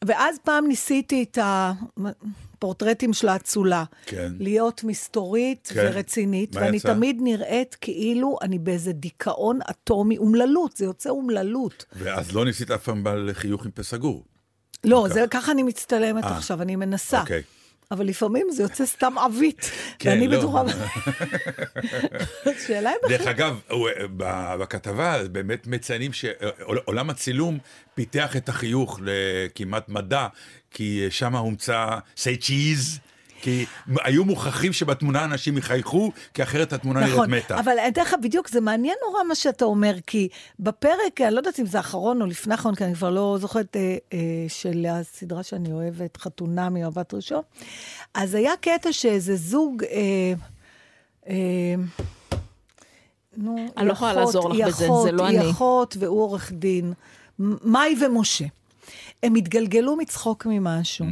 ואז 0.05 0.37
פעם 0.43 0.67
ניסיתי 0.67 1.23
את 1.23 1.37
הפורטרטים 1.41 3.13
של 3.13 3.27
האצולה. 3.27 3.83
כן. 4.05 4.31
להיות 4.39 4.83
מסתורית 4.83 5.69
כן. 5.73 5.89
ורצינית, 5.93 6.55
ואני 6.55 6.77
יצא? 6.77 6.93
תמיד 6.93 7.17
נראית 7.21 7.77
כאילו 7.81 8.37
אני 8.41 8.59
באיזה 8.59 8.93
דיכאון 8.93 9.59
אטומי, 9.69 10.17
אומללות, 10.17 10.77
זה 10.77 10.85
יוצא 10.85 11.09
אומללות. 11.09 11.85
ואז 11.95 12.31
לא 12.35 12.45
ניסית 12.45 12.71
אף 12.71 12.83
פעם 12.83 13.03
בעל 13.03 13.29
חיוך 13.33 13.65
עם 13.65 13.71
פה 13.71 13.83
סגור. 13.83 14.25
לא, 14.83 15.07
זה 15.13 15.25
ככה 15.31 15.51
אני 15.51 15.63
מצטלמת 15.63 16.23
אה. 16.23 16.37
עכשיו, 16.37 16.61
אני 16.61 16.75
מנסה. 16.75 17.21
אוקיי. 17.21 17.41
אבל 17.91 18.05
לפעמים 18.05 18.47
זה 18.51 18.63
יוצא 18.63 18.85
סתם 18.85 19.13
עווית. 19.17 19.71
כן, 19.99 20.09
ואני 20.09 20.27
לא. 20.27 20.37
בטוחה... 20.37 20.63
שאלה 22.67 22.89
אם 22.89 23.09
דרך 23.09 23.27
אגב, 23.27 23.59
בכתבה 24.57 25.27
באמת 25.27 25.67
מציינים 25.67 26.13
שעולם 26.13 27.09
הצילום 27.09 27.57
פיתח 27.93 28.35
את 28.35 28.49
החיוך 28.49 28.99
לכמעט 29.03 29.89
מדע, 29.89 30.27
כי 30.71 31.07
שם 31.09 31.35
הומצא 31.35 31.87
say 32.17 32.41
cheese, 32.41 32.99
כי 33.41 33.65
היו 34.03 34.25
מוכרחים 34.25 34.73
שבתמונה 34.73 35.23
אנשים 35.25 35.57
יחייכו, 35.57 36.11
כי 36.33 36.43
אחרת 36.43 36.73
התמונה 36.73 36.99
נראית 36.99 37.13
נכון, 37.13 37.33
מתה. 37.33 37.59
אבל 37.59 37.71
אני 37.79 37.87
אתן 37.87 38.01
לך 38.01 38.15
בדיוק, 38.21 38.49
זה 38.49 38.61
מעניין 38.61 38.95
נורא 39.07 39.23
מה 39.23 39.35
שאתה 39.35 39.65
אומר, 39.65 39.95
כי 40.07 40.27
בפרק, 40.59 41.21
אני 41.21 41.33
לא 41.33 41.39
יודעת 41.39 41.59
אם 41.59 41.65
זה 41.65 41.77
האחרון 41.77 42.21
או 42.21 42.27
לפני 42.27 42.53
האחרון, 42.53 42.75
כי 42.75 42.83
אני 42.83 42.95
כבר 42.95 43.09
לא 43.09 43.37
זוכרת, 43.41 43.75
אה, 43.75 43.97
אה, 44.13 44.19
של 44.47 44.85
הסדרה 44.89 45.43
שאני 45.43 45.71
אוהבת, 45.71 46.17
חתונה 46.17 46.69
ממבט 46.69 47.13
ראשון, 47.13 47.41
אז 48.13 48.35
היה 48.35 48.51
קטע 48.61 48.91
שאיזה 48.91 49.35
זוג... 49.35 49.83
אה, 49.83 50.33
אה, 51.27 51.75
נו, 53.37 53.55
אני 53.77 53.87
לא 53.87 53.93
יכולה 53.93 54.13
לעזור 54.13 54.49
לך 54.49 54.55
היא 54.55 54.65
בזה, 54.65 54.87
זה 55.03 55.11
לא 55.11 55.25
היא 55.25 55.39
אני. 55.39 55.49
אחות 55.49 55.97
והוא 55.99 56.21
עורך 56.21 56.51
דין, 56.51 56.93
מאי 57.39 57.95
ומשה. 58.01 58.45
הם 59.23 59.35
התגלגלו 59.35 59.95
מצחוק 59.95 60.45
ממשהו. 60.49 61.05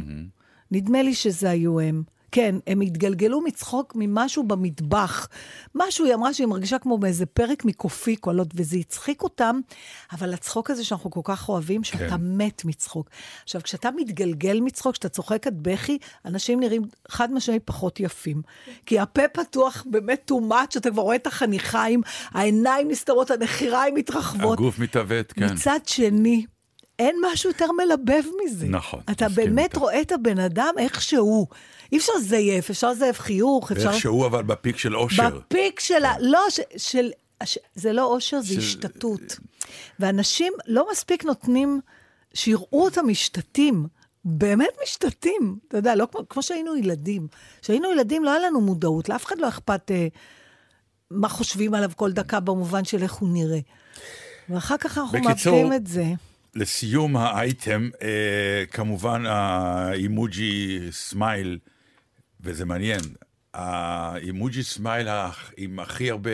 נדמה 0.70 1.02
לי 1.02 1.14
שזה 1.14 1.50
היו 1.50 1.80
הם. 1.80 2.02
כן, 2.32 2.54
הם 2.66 2.80
התגלגלו 2.80 3.40
מצחוק 3.40 3.92
ממשהו 3.96 4.42
במטבח. 4.42 5.28
משהו, 5.74 6.04
היא 6.04 6.14
אמרה 6.14 6.34
שהיא 6.34 6.46
מרגישה 6.46 6.78
כמו 6.78 6.98
באיזה 6.98 7.26
פרק 7.26 7.64
מקופי 7.64 8.16
קולות, 8.16 8.48
וזה 8.54 8.76
הצחיק 8.76 9.22
אותם, 9.22 9.60
אבל 10.12 10.34
הצחוק 10.34 10.70
הזה 10.70 10.84
שאנחנו 10.84 11.10
כל 11.10 11.20
כך 11.24 11.48
אוהבים, 11.48 11.84
שאתה 11.84 12.08
כן. 12.08 12.16
מת 12.20 12.64
מצחוק. 12.64 13.10
עכשיו, 13.42 13.62
כשאתה 13.62 13.90
מתגלגל 13.96 14.60
מצחוק, 14.60 14.92
כשאתה 14.92 15.08
צוחק 15.08 15.46
עד 15.46 15.58
בכי, 15.62 15.98
אנשים 16.24 16.60
נראים 16.60 16.82
חד 17.08 17.32
משמעית 17.32 17.62
פחות 17.64 18.00
יפים. 18.00 18.42
כי 18.86 18.98
הפה 18.98 19.28
פתוח 19.28 19.84
באמת 19.90 20.30
too 20.30 20.52
much, 20.52 20.78
אתה 20.78 20.90
כבר 20.90 21.02
רואה 21.02 21.16
את 21.16 21.26
החניכיים, 21.26 22.00
העיניים 22.30 22.88
נסתרות, 22.90 23.30
הנחיריים 23.30 23.94
מתרחבות. 23.94 24.58
הגוף 24.58 24.78
מתעוות, 24.78 25.32
כן. 25.32 25.54
מצד 25.54 25.80
שני, 25.86 26.44
אין 27.00 27.16
משהו 27.32 27.50
יותר 27.50 27.66
מלבב 27.72 28.22
מזה. 28.44 28.68
נכון, 28.68 29.00
אתה 29.10 29.28
באמת 29.28 29.64
איתך. 29.64 29.78
רואה 29.78 30.00
את 30.00 30.12
הבן 30.12 30.38
אדם 30.38 30.74
איך 30.78 31.02
שהוא. 31.02 31.46
אי 31.92 31.98
אפשר 31.98 32.12
לזייף, 32.18 32.70
אפשר 32.70 32.90
לזייף 32.90 33.20
חיוך, 33.20 33.72
אפשר... 33.72 33.88
ואיכשהו 33.88 34.26
אבל 34.26 34.42
ב 34.42 34.49
peak 34.49 34.76
של 34.76 34.96
אושר. 34.96 35.28
ב 35.38 35.46
peak 35.46 35.80
שלה, 35.80 36.14
לא, 36.20 36.40
ש, 36.50 36.60
של... 36.76 37.10
ש, 37.44 37.58
זה 37.74 37.92
לא 37.92 38.04
אושר, 38.04 38.40
זה 38.40 38.54
של- 38.54 38.58
השתטות. 38.58 39.38
ואנשים 40.00 40.52
לא 40.66 40.86
מספיק 40.92 41.24
נותנים 41.24 41.80
שיראו 42.34 42.84
אותם 42.84 43.08
משתטים. 43.08 43.86
באמת 44.24 44.68
משתטים, 44.84 45.58
אתה 45.68 45.76
יודע, 45.78 45.94
לא 45.94 46.08
כמו, 46.12 46.28
כמו 46.28 46.42
שהיינו 46.42 46.76
ילדים. 46.76 47.26
כשהיינו 47.62 47.92
ילדים 47.92 48.24
לא 48.24 48.30
היה 48.30 48.40
לנו 48.46 48.60
מודעות, 48.60 49.08
לאף 49.08 49.24
אחד 49.26 49.38
לא 49.38 49.48
אכפת 49.48 49.90
אה, 49.90 50.06
מה 51.10 51.28
חושבים 51.28 51.74
עליו 51.74 51.90
כל 51.96 52.12
דקה 52.12 52.40
במובן 52.40 52.84
של 52.84 53.02
איך 53.02 53.12
הוא 53.12 53.28
נראה. 53.32 53.58
ואחר 54.48 54.76
כך 54.76 54.98
אנחנו 54.98 55.18
בקיצור, 55.20 55.52
מאבדים 55.52 55.72
את 55.72 55.86
זה. 55.86 56.04
לסיום 56.54 57.16
האייטם, 57.16 57.88
אה, 58.02 58.64
כמובן 58.70 59.26
האימוג'י 59.26 60.78
smile, 60.90 61.58
וזה 62.42 62.64
מעניין, 62.64 63.00
האימוג'י 63.54 64.62
סמייל 64.62 65.08
עם 65.56 65.78
הכי 65.78 66.10
הרבה 66.10 66.30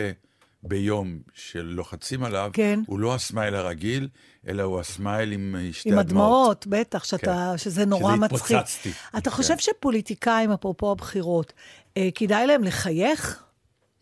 ביום 0.63 1.19
שלוחצים 1.33 2.23
עליו, 2.23 2.49
כן. 2.53 2.79
הוא 2.87 2.99
לא 2.99 3.15
הסמייל 3.15 3.55
הרגיל, 3.55 4.09
אלא 4.47 4.63
הוא 4.63 4.79
הסמייל 4.79 5.31
עם 5.31 5.55
אה, 5.59 5.73
שתי 5.73 5.91
עם 5.91 5.97
הדמעות. 5.97 6.27
הדמעות, 6.27 6.67
בטח, 6.67 7.03
שאתה, 7.03 7.49
כן. 7.51 7.57
שזה 7.57 7.85
נורא 7.85 8.11
שזה 8.15 8.21
מצחיק. 8.25 8.57
התפוצצתי. 8.57 8.91
אתה 9.17 9.29
כן. 9.29 9.35
חושב 9.35 9.57
שפוליטיקאים, 9.57 10.51
אפרופו 10.51 10.91
הבחירות, 10.91 11.53
אה, 11.97 12.09
כדאי 12.15 12.47
להם 12.47 12.63
לחייך? 12.63 13.43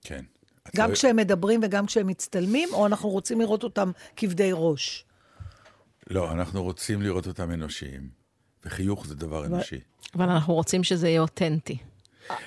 כן. 0.01 0.23
גם 0.75 0.89
לא- 0.89 0.95
כשהם 0.95 1.15
מדברים 1.15 1.59
וגם 1.63 1.85
כשהם 1.85 2.07
מצטלמים, 2.07 2.69
או 2.73 2.85
אנחנו 2.85 3.09
רוצים 3.09 3.41
לראות 3.41 3.63
אותם 3.63 3.91
כבדי 4.15 4.49
ראש? 4.53 5.05
לא, 6.09 6.31
אנחנו 6.31 6.63
רוצים 6.63 7.01
לראות 7.01 7.27
אותם 7.27 7.51
אנושיים, 7.51 8.09
וחיוך 8.65 9.07
זה 9.07 9.15
דבר 9.15 9.45
אנושי. 9.45 9.79
אבל 10.15 10.29
אנחנו 10.29 10.53
רוצים 10.53 10.83
שזה 10.83 11.07
יהיה 11.09 11.21
אותנטי. 11.21 11.77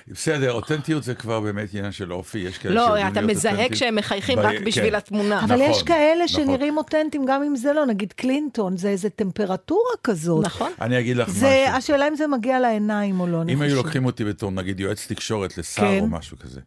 בסדר, 0.09 0.53
אותנטיות 0.53 1.05
זה 1.05 1.15
כבר 1.15 1.41
באמת 1.41 1.69
עניין 1.75 1.93
של 1.93 2.13
אופי, 2.13 2.39
יש 2.39 2.59
כאלה 2.59 2.75
לא, 2.75 2.99
אתה 3.09 3.21
להיות 3.21 3.31
מזהה 3.31 3.53
אותנטיים. 3.53 3.73
כשהם 3.73 3.95
מחייכים 3.95 4.39
רק 4.39 4.61
בשביל 4.67 4.91
כן. 4.91 4.95
התמונה. 4.95 5.45
אבל 5.45 5.57
נכון, 5.57 5.71
יש 5.71 5.83
כאלה 5.83 6.25
נכון. 6.25 6.45
שנראים 6.45 6.77
אותנטיים 6.77 7.27
גם 7.27 7.43
אם 7.43 7.57
זה 7.57 7.73
לא, 7.73 7.87
נגיד 7.87 8.13
קלינטון, 8.13 8.77
זה 8.77 8.89
איזה 8.89 9.11
טמפרטורה 9.11 9.93
כזאת. 10.05 10.45
נכון. 10.45 10.73
אני 10.81 11.01
אגיד 11.01 11.17
לך 11.17 11.29
משהו. 11.29 11.47
השאלה 11.49 12.09
אם 12.09 12.17
זה 12.17 12.27
מגיע 12.27 12.61
לעיניים 12.61 13.21
או 13.21 13.27
לא, 13.27 13.43
אם 13.49 13.63
היו. 13.63 13.77
לוקחים 13.77 14.05
אותי 14.05 14.25
בתור 14.25 14.51
נגיד 14.51 14.81
יועץ 14.81 15.07
תקשורת 15.07 15.59
לשר 15.59 15.83
כן. 15.83 15.99
או 16.01 16.07
משהו 16.07 16.39
כזה, 16.39 16.61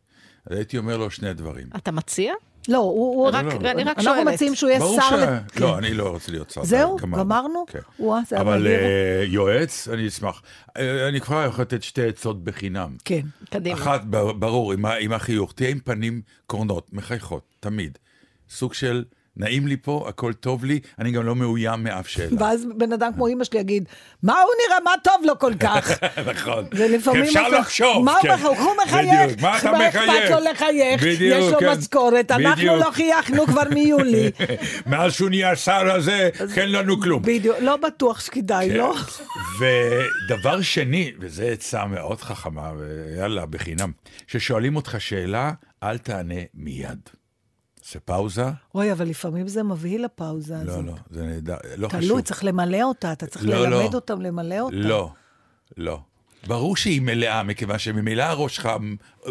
אז 0.45 0.57
הייתי 0.57 0.77
אומר 0.77 0.97
לו 0.97 1.11
שני 1.11 1.33
דברים. 1.33 1.67
אתה 1.75 1.91
מציע? 1.91 2.33
לא, 2.69 2.77
הוא... 2.77 2.93
הוא- 3.15 3.29
רק- 3.33 3.45
לא. 3.45 3.71
אני 3.71 3.83
רק 3.83 3.87
אנחנו 3.87 4.03
שואלת. 4.03 4.27
מציעים 4.33 4.55
שהוא 4.55 4.69
יהיה 4.69 4.79
שר... 4.79 5.01
ש... 5.09 5.13
ל- 5.13 5.25
כן. 5.53 5.61
לא, 5.61 5.77
אני 5.77 5.93
לא 5.93 6.09
רוצה 6.09 6.31
להיות 6.31 6.49
שר. 6.49 6.63
זהו? 6.63 6.97
די, 6.97 7.01
גמרנו? 7.17 7.65
כן. 7.67 7.79
וואה, 7.99 8.19
זה 8.29 8.41
אבל. 8.41 8.67
אה, 8.67 9.23
יועץ, 9.27 9.87
אני 9.87 10.07
אשמח. 10.07 10.41
אה, 10.77 11.07
אני 11.07 11.21
כבר 11.21 11.45
יכול 11.47 11.61
לתת 11.61 11.83
שתי 11.83 12.07
עצות 12.07 12.43
בחינם. 12.43 12.95
כן. 13.05 13.21
קדימה. 13.49 13.79
אחת, 13.79 14.01
ברור, 14.39 14.73
עם, 14.73 14.85
עם 14.85 15.13
החיוך, 15.13 15.53
תהיה 15.53 15.69
עם 15.69 15.79
פנים 15.79 16.21
קורנות, 16.47 16.87
מחייכות, 16.93 17.41
תמיד. 17.59 17.97
סוג 18.49 18.73
של, 18.73 19.03
נעים 19.37 19.67
לי 19.67 19.77
פה, 19.77 20.05
הכל 20.09 20.33
טוב 20.33 20.65
לי, 20.65 20.79
אני 20.99 21.11
גם 21.11 21.23
לא 21.23 21.35
מאוים 21.35 21.83
מאף 21.83 22.07
שאלה. 22.07 22.35
ואז 22.39 22.65
בן 22.77 22.93
אדם 22.93 23.13
כמו 23.13 23.27
אימא 23.27 23.43
שלי 23.43 23.59
יגיד, 23.59 23.85
מה 24.23 24.41
הוא 24.41 24.51
נראה, 24.67 24.79
מה 24.83 24.91
טוב 25.03 25.13
לו 25.25 25.39
כל 25.39 25.53
כך? 25.59 25.91
נכון. 26.33 26.65
ולפעמים 26.71 27.23
אפשר 27.23 27.49
לחשוב. 27.49 28.05
מה 28.05 28.11
הוא 28.11 28.21
כן. 28.21 28.33
מחייך? 28.33 28.59
הוא 28.59 28.73
מחייך. 28.85 29.23
בדיוק, 29.23 29.41
מה 29.41 29.57
אתה 29.57 29.71
מה 29.71 29.87
מחייך? 29.87 30.09
אכפת 30.09 30.29
לו 30.29 30.51
לחייך? 30.51 31.03
יש 31.03 31.51
לו 31.51 31.59
כן. 31.59 31.71
משכורת, 31.71 32.31
אנחנו. 32.31 32.75
לא 32.75 32.91
חייכנו 32.91 33.45
כבר 33.47 33.63
מיולי. 33.73 34.31
מאז 34.85 35.13
שהוא 35.13 35.29
נהיה 35.29 35.55
שר 35.55 35.91
הזה, 35.91 36.29
אין 36.57 36.71
לנו 36.71 37.01
כלום. 37.01 37.21
בדיוק, 37.21 37.57
לא 37.59 37.77
בטוח 37.77 38.19
שכדאי, 38.19 38.69
כן. 38.69 38.75
לא? 38.75 38.95
ודבר 39.59 40.61
שני, 40.61 41.11
וזו 41.19 41.43
עצה 41.43 41.85
מאוד 41.85 42.21
חכמה, 42.21 42.71
ויאללה, 42.77 43.45
בחינם, 43.45 43.91
ששואלים 44.27 44.75
אותך 44.75 44.95
שאלה, 44.99 45.51
אל 45.83 45.97
תענה 45.97 46.41
מיד. 46.53 47.20
עושה 47.81 47.99
פאוזה? 47.99 48.45
אוי, 48.75 48.91
אבל 48.91 49.07
לפעמים 49.07 49.47
זה 49.47 49.63
מבהיל 49.63 50.05
הפאוזה 50.05 50.59
הזאת. 50.59 50.85
לא, 50.85 50.91
לא, 50.91 50.93
זה 51.09 51.23
נהדר, 51.23 51.57
לא 51.77 51.87
חשוב. 51.87 52.01
תלוי, 52.01 52.21
צריך 52.21 52.43
למלא 52.43 52.83
אותה, 52.83 53.11
אתה 53.11 53.27
צריך 53.27 53.45
לא, 53.45 53.55
ללמד 53.67 53.91
לא. 53.91 53.95
אותם 53.95 54.21
למלא 54.21 54.59
אותה. 54.59 54.75
לא, 54.75 55.11
לא. 55.77 55.99
ברור 56.47 56.75
שהיא 56.75 57.01
מלאה, 57.01 57.43
מכיוון 57.43 57.79
שממילא 57.79 58.23
הראש 58.23 58.55
שלך 58.55 58.69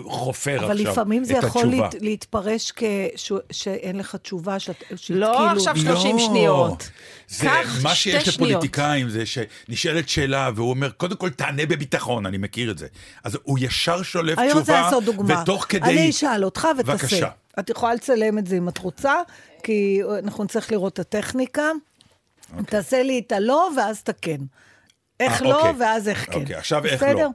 חופר 0.05 0.51
עכשיו 0.55 0.67
את 0.67 0.71
אבל 0.71 0.73
התשובה. 0.75 0.91
לפעמים 0.93 1.25
זה 1.25 1.35
יכול 1.35 1.67
להת, 1.67 1.95
להתפרש 2.01 2.73
כש- 2.77 3.33
שאין 3.53 3.97
לך 3.97 4.17
תשובה, 4.17 4.59
שאת, 4.59 4.83
שאת 4.97 5.17
לא 5.17 5.33
כאילו... 5.37 5.51
עכשיו 5.51 5.77
30 5.77 6.19
שניות. 6.19 6.91
זה, 7.29 7.49
מה 7.83 7.95
שיש 7.95 8.25
שניות. 8.25 8.35
לפוליטיקאים 8.53 9.09
זה 9.09 9.23
שנשאלת 9.27 10.09
שאלה, 10.09 10.51
והוא 10.55 10.71
אומר, 10.71 10.91
קודם 10.91 11.17
כל 11.17 11.31
תענה 11.31 11.67
בביטחון, 11.67 12.27
אני 12.27 12.39
מכיר 12.39 12.71
את 12.71 12.79
זה. 12.79 12.87
אז 13.25 13.39
הוא 13.43 13.59
ישר 13.61 14.03
שולף 14.03 14.39
אני 14.39 14.49
תשובה, 14.49 14.61
רוצה 14.61 14.81
לעשות 14.81 15.05
דוגמה. 15.05 15.43
ותוך 15.43 15.67
כדי... 15.69 15.91
אני 15.91 16.11
אשאל 16.11 16.45
אותך 16.45 16.69
ותעשה. 16.79 16.93
בבקשה. 16.93 17.29
את 17.59 17.71
יכולה 17.71 17.95
לצלם 17.95 18.39
את 18.39 18.47
זה 18.47 18.57
אם 18.57 18.69
את 18.69 18.79
רוצה, 18.79 19.15
כי 19.63 20.01
אנחנו 20.25 20.45
נצטרך 20.45 20.73
לראות 20.73 20.93
את 20.93 20.99
הטכניקה. 20.99 21.63
תעשה 22.67 23.03
לי 23.03 23.23
את 23.27 23.33
הלא, 23.33 23.71
ואז 23.77 24.03
הכן. 24.09 24.41
איך 25.21 25.43
אה, 25.43 25.49
לא, 25.49 25.59
אוקיי. 25.59 25.73
ואז 25.79 26.09
איך 26.09 26.27
כן. 26.31 26.41
אוקיי, 26.41 26.57
עכשיו 26.57 26.85
איך 26.85 27.03
בסדר? 27.03 27.15
לא. 27.15 27.29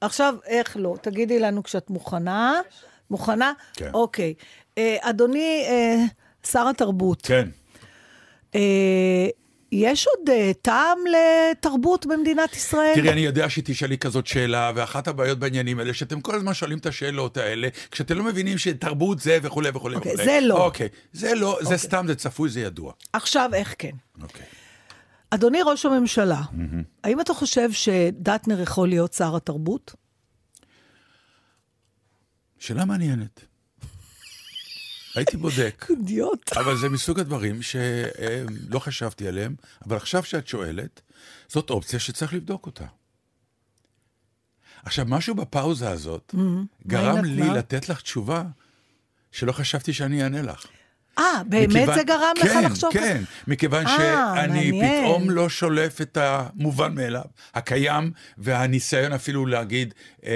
עכשיו 0.00 0.34
איך 0.46 0.76
לא. 0.80 0.96
תגידי 1.02 1.38
לנו 1.38 1.62
כשאת 1.62 1.90
מוכנה. 1.90 2.60
מוכנה? 3.10 3.52
כן. 3.74 3.90
אוקיי. 3.94 4.34
אה, 4.78 4.96
אדוני 5.00 5.64
אה, 5.68 6.04
שר 6.46 6.68
התרבות, 6.68 7.22
כן. 7.22 7.48
אה, 8.54 9.26
יש 9.72 10.06
עוד 10.06 10.30
אה, 10.30 10.50
טעם 10.62 10.98
לתרבות 11.06 12.06
במדינת 12.06 12.56
ישראל? 12.56 12.94
תראי, 12.94 13.10
אני 13.10 13.20
יודע 13.20 13.50
שתשאלי 13.50 13.98
כזאת 13.98 14.26
שאלה, 14.26 14.72
ואחת 14.74 15.08
הבעיות 15.08 15.38
בעניינים 15.38 15.78
האלה, 15.78 15.94
שאתם 15.94 16.20
כל 16.20 16.34
הזמן 16.34 16.54
שואלים 16.54 16.78
את 16.78 16.86
השאלות 16.86 17.36
האלה, 17.36 17.68
כשאתם 17.90 18.18
לא 18.18 18.24
מבינים 18.24 18.58
שתרבות 18.58 19.18
זה 19.18 19.38
וכולי 19.42 19.70
וכולי 19.74 19.96
אוקיי, 19.96 20.12
וכולי. 20.12 20.26
זה 20.26 20.38
לא. 20.42 20.64
אוקיי, 20.64 20.88
זה 21.12 21.34
לא, 21.34 21.58
זה 21.62 21.76
סתם, 21.76 22.04
זה 22.08 22.14
צפוי, 22.14 22.48
זה 22.48 22.60
ידוע. 22.60 22.92
עכשיו 23.12 23.50
איך 23.54 23.74
כן? 23.78 23.90
אוקיי. 24.22 24.46
אדוני 25.34 25.62
ראש 25.62 25.86
הממשלה, 25.86 26.42
האם 27.04 27.20
אתה 27.20 27.34
חושב 27.34 27.72
שדטנר 27.72 28.60
יכול 28.60 28.88
להיות 28.88 29.12
שר 29.12 29.36
התרבות? 29.36 29.94
שאלה 32.58 32.84
מעניינת. 32.84 33.44
הייתי 35.14 35.36
בודק. 35.36 35.86
אידיוט. 35.90 36.52
אבל 36.52 36.76
זה 36.76 36.88
מסוג 36.88 37.20
הדברים 37.20 37.62
שלא 37.62 38.78
חשבתי 38.78 39.28
עליהם, 39.28 39.54
אבל 39.86 39.96
עכשיו 39.96 40.24
שאת 40.24 40.46
שואלת, 40.46 41.00
זאת 41.48 41.70
אופציה 41.70 41.98
שצריך 41.98 42.34
לבדוק 42.34 42.66
אותה. 42.66 42.86
עכשיו, 44.84 45.04
משהו 45.08 45.34
בפאוזה 45.34 45.90
הזאת 45.90 46.34
גרם 46.86 47.14
מה 47.14 47.20
היא 47.20 47.42
לי? 47.42 47.58
לתת 47.58 47.88
לך 47.88 48.02
תשובה 48.02 48.44
שלא 49.32 49.52
חשבתי 49.52 49.92
שאני 49.92 50.22
אענה 50.22 50.42
לך. 50.42 50.66
אה, 51.18 51.24
באמת 51.46 51.68
מכיוון- 51.68 51.94
זה 51.94 52.02
גרם 52.02 52.32
לך 52.40 52.52
כן, 52.52 52.64
לחשוב? 52.64 52.92
כן, 52.92 53.22
מכיוון 53.46 53.86
אה, 53.86 53.96
שאני 53.98 54.70
מעניין. 54.70 55.04
פתאום 55.04 55.30
לא 55.30 55.48
שולף 55.48 56.00
את 56.00 56.16
המובן 56.20 56.94
מאליו, 56.94 57.22
הקיים, 57.54 58.10
והניסיון 58.38 59.12
אפילו 59.12 59.46
להגיד, 59.46 59.94
אה, 60.26 60.32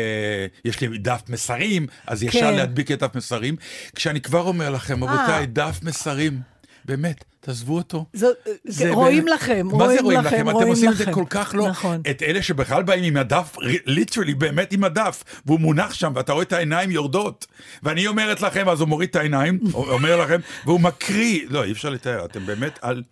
יש 0.65 0.81
לי 0.81 0.99
דף 0.99 1.23
מסרים, 1.29 1.87
אז 2.07 2.23
ישר 2.23 2.41
כן. 2.41 2.55
להדביק 2.55 2.91
את 2.93 2.99
דף 2.99 3.15
מסרים. 3.15 3.57
כשאני 3.95 4.21
כבר 4.21 4.41
אומר 4.43 4.71
לכם, 4.71 5.05
אה. 5.05 5.09
רבותיי, 5.15 5.47
דף 5.47 5.79
מסרים, 5.83 6.41
באמת, 6.85 7.25
תעזבו 7.47 7.77
אותו. 7.77 8.05
זו- 8.15 8.27
זה 8.65 8.91
רואים 8.91 9.25
באמת- 9.25 9.35
לכם, 9.41 9.67
מה 9.67 9.79
זה 9.79 9.85
רואים 9.85 10.05
רואים 10.05 10.19
לכם, 10.19 10.27
לכם? 10.37 10.49
אתם 10.49 10.55
רואים 10.57 10.69
עושים 10.69 10.91
את 10.91 10.97
זה 10.97 11.03
לכם. 11.05 11.13
כל 11.13 11.25
כך 11.31 11.55
לא. 11.59 11.69
נכון. 11.69 12.01
את 12.11 12.23
אלה 12.23 12.43
שבכלל 12.43 12.83
באים 12.83 13.05
עם 13.05 13.17
הדף, 13.17 13.57
ליטרלי, 13.87 14.35
באמת 14.35 14.73
עם 14.73 14.85
הדף, 14.85 15.25
והוא 15.47 15.61
מונח 15.61 15.95
שם, 15.95 16.13
ואתה 16.15 16.33
רואה 16.33 16.43
את 16.45 16.53
העיניים 16.53 16.91
יורדות. 16.91 17.47
ואני 17.83 18.07
אומרת 18.07 18.43
לכם, 18.43 18.69
אז 18.69 18.81
הוא 18.81 18.89
מוריד 18.89 19.09
את 19.09 19.17
העיניים, 19.17 19.59
אומר 19.75 20.17
לכם, 20.25 20.41
והוא 20.65 20.81
מקריא. 20.81 21.41
לא, 21.49 21.65
אי 21.65 21.73
אפשר 21.73 21.91
לתאר, 21.91 22.25
אתם 22.25 22.47
באמת 22.47 22.79
על... 22.83 23.03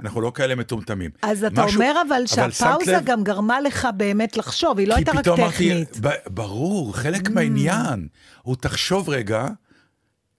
אנחנו 0.00 0.20
לא 0.20 0.32
כאלה 0.34 0.54
מטומטמים. 0.54 1.10
אז 1.22 1.44
אתה 1.44 1.64
משהו- 1.64 1.80
אומר 1.80 1.94
אבל 2.08 2.22
שהפאוזה 2.26 2.92
לב? 2.92 3.04
גם 3.04 3.24
גרמה 3.24 3.60
לך 3.60 3.88
באמת 3.96 4.36
לחשוב, 4.36 4.78
היא 4.78 4.88
לא 4.88 4.94
כי 4.94 4.98
הייתה 5.00 5.12
רק 5.12 5.18
פתאום 5.18 5.40
אמרתי, 5.40 5.54
טכנית. 5.70 5.96
Mm. 5.96 5.98
ב- 6.00 6.10
ברור, 6.34 6.96
חלק 6.96 7.30
מהעניין. 7.30 8.06
הוא 8.42 8.56
תחשוב 8.60 9.08
רגע, 9.08 9.46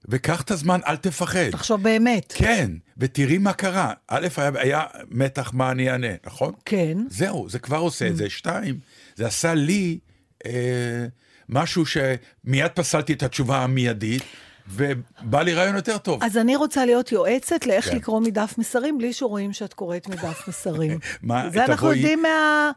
וקח 0.09 0.41
את 0.41 0.51
הזמן, 0.51 0.79
אל 0.87 0.95
תפחד. 0.95 1.49
תחשוב 1.51 1.83
באמת. 1.83 2.33
כן, 2.37 2.71
ותראי 2.97 3.37
מה 3.37 3.53
קרה. 3.53 3.93
א', 4.07 4.27
היה, 4.37 4.51
היה 4.55 4.83
מתח 5.11 5.51
מה 5.53 5.71
אני 5.71 5.91
אענה, 5.91 6.07
נכון? 6.25 6.53
כן. 6.65 6.97
זהו, 7.09 7.49
זה 7.49 7.59
כבר 7.59 7.77
עושה 7.77 8.07
את 8.07 8.17
זה. 8.17 8.29
שתיים, 8.29 8.79
זה 9.15 9.27
עשה 9.27 9.53
לי 9.53 9.99
אה, 10.45 11.05
משהו 11.49 11.83
שמיד 11.85 12.71
פסלתי 12.73 13.13
את 13.13 13.23
התשובה 13.23 13.63
המיידית, 13.63 14.23
ובא 14.67 15.41
לי 15.41 15.53
רעיון 15.53 15.75
יותר 15.75 15.97
טוב. 15.97 16.23
אז 16.23 16.37
אני 16.37 16.55
רוצה 16.55 16.85
להיות 16.85 17.11
יועצת 17.11 17.65
לאיך 17.65 17.89
כן. 17.89 17.95
לקרוא 17.95 18.21
מדף 18.21 18.55
מסרים, 18.57 18.97
בלי 18.97 19.13
שרואים 19.13 19.53
שאת 19.53 19.73
קוראת 19.73 20.07
מדף 20.07 20.47
מסרים. 20.47 20.99
מה, 21.21 21.49
זה 21.49 21.65
אנחנו 21.65 21.93
יודעים 21.93 22.21
מה... 22.21 22.71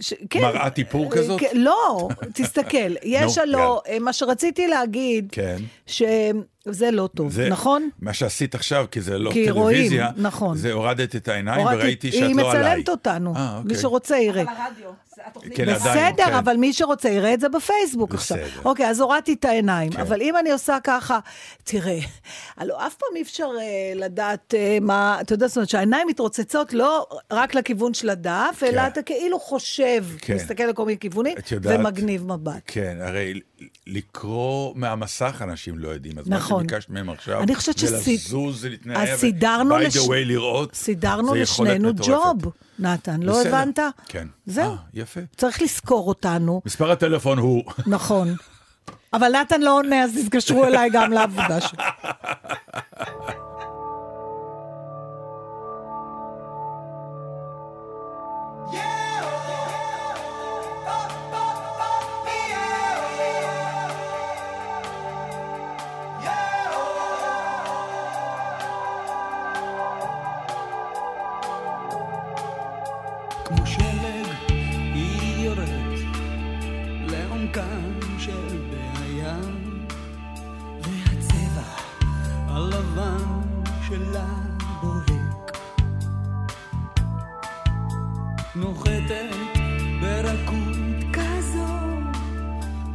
ש... 0.00 0.14
כן. 0.30 0.40
מראת 0.42 0.78
איפור 0.78 1.04
אה, 1.04 1.10
כזאת? 1.18 1.40
כן, 1.40 1.50
לא, 1.54 2.08
תסתכל. 2.34 2.76
יש 3.02 3.38
הלא, 3.38 3.82
אה, 3.88 3.98
מה 3.98 4.12
שרציתי 4.12 4.66
להגיד, 4.66 5.28
כן. 5.32 5.56
שזה 5.86 6.90
לא 6.90 7.08
טוב, 7.16 7.32
זה- 7.32 7.48
נכון? 7.48 7.88
מה 8.00 8.12
שעשית 8.12 8.54
עכשיו, 8.54 8.86
כי 8.90 9.00
זה 9.00 9.18
לא 9.18 9.30
כי 9.32 9.50
רואים, 9.50 9.76
טלוויזיה, 9.76 10.10
נכון. 10.16 10.56
זה 10.56 10.72
הורדת 10.72 11.16
את 11.16 11.28
העיניים 11.28 11.60
הורדתי- 11.60 11.76
וראיתי 11.82 12.12
שאת 12.12 12.22
היא 12.22 12.36
לא 12.36 12.50
עליי. 12.52 12.70
מצלמת 12.72 12.88
אותנו, 12.88 13.34
אה, 13.36 13.56
מי 13.56 13.62
אוקיי. 13.62 13.76
שרוצה 13.82 14.16
יראה. 14.18 14.44
התוכנית. 15.26 15.56
כן, 15.56 15.68
עדיין, 15.68 16.12
בסדר, 16.14 16.24
כן. 16.26 16.32
אבל 16.34 16.56
מי 16.56 16.72
שרוצה 16.72 17.08
יראה 17.08 17.34
את 17.34 17.40
זה 17.40 17.48
בפייסבוק 17.48 18.14
עכשיו. 18.14 18.36
בסדר. 18.38 18.60
אוקיי, 18.64 18.88
אז 18.90 19.00
הורדתי 19.00 19.32
את 19.32 19.44
העיניים. 19.44 19.92
כן. 19.92 20.00
אבל 20.00 20.22
אם 20.22 20.36
אני 20.36 20.50
עושה 20.52 20.78
ככה, 20.84 21.18
תראה, 21.64 21.98
הלוא 22.56 22.86
אף 22.86 22.94
פעם 22.94 23.16
אי 23.16 23.22
אפשר 23.22 23.48
אה, 23.60 23.64
לדעת 23.94 24.54
אה, 24.56 24.78
מה, 24.80 25.18
אתה 25.20 25.34
יודע, 25.34 25.46
זאת 25.46 25.56
אומרת 25.56 25.68
שהעיניים 25.68 26.06
מתרוצצות 26.08 26.72
לא 26.72 27.06
רק 27.32 27.54
לכיוון 27.54 27.94
של 27.94 28.10
הדף, 28.10 28.62
אלא 28.62 28.80
כן. 28.80 28.86
אתה 28.86 29.02
כאילו 29.02 29.38
חושב, 29.40 30.04
כן. 30.18 30.34
מסתכל 30.34 30.64
לכל 30.64 30.84
מיני 30.84 30.98
כיוונים, 30.98 31.36
יודעת- 31.50 31.80
ומגניב 31.80 32.26
מבט. 32.32 32.62
כן, 32.66 32.96
הרי 33.00 33.40
לקרוא 33.86 34.72
מהמסך 34.76 35.40
אנשים 35.44 35.78
לא 35.78 35.88
יודעים, 35.88 36.18
אז 36.18 36.28
נכון. 36.28 36.56
מה 36.62 36.68
שביקשת 36.68 36.90
מהם 36.90 37.10
עכשיו, 37.10 37.42
אני 37.42 37.54
חושבת 37.54 37.78
זה 37.78 37.98
שסי- 38.00 38.14
לזוז, 38.14 38.60
זה 38.60 38.68
להתנער, 38.68 39.12
אז 39.12 39.20
סידרנו 39.20 39.76
by 39.78 39.80
לש- 39.80 39.96
way 39.96 40.12
לראות, 40.14 40.74
סידרנו 40.74 41.34
לשנינו. 41.34 41.90
ג'וב, 41.94 42.42
נתן, 42.78 43.22
לא 43.22 43.40
בסדר. 43.40 43.56
הבנת? 43.56 43.78
כן. 44.08 44.26
זהו. 44.46 44.70
אה, 44.72 44.76
יפה. 44.94 45.20
צריך 45.36 45.62
לזכור 45.62 46.08
אותנו, 46.08 46.60
מספר 46.66 46.90
הטלפון 46.90 47.38
הוא... 47.38 47.64
נכון. 47.86 48.34
אבל 49.12 49.32
נתן 49.40 49.60
לא 49.60 49.76
עונה, 49.78 50.04
אז 50.04 50.18
תתקשרו 50.24 50.64
אליי 50.64 50.90
גם 50.92 51.12
לעבודה 51.12 51.60
שלי. 51.60 51.78
כמו 73.48 73.66
שלג 73.66 74.26
היא 74.94 75.44
יורדת 75.44 76.00
לעומקם 77.10 78.00
של 78.18 78.58
בעיה. 78.70 79.36
והצבע 80.82 81.62
הלבן 82.46 83.40
שלה 83.88 84.26
בוהק. 84.80 85.58
נוחתת 88.56 89.36
ברכות 90.00 90.76
כזו 91.12 91.66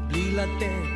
בלי 0.08 0.36
לתת 0.36 0.93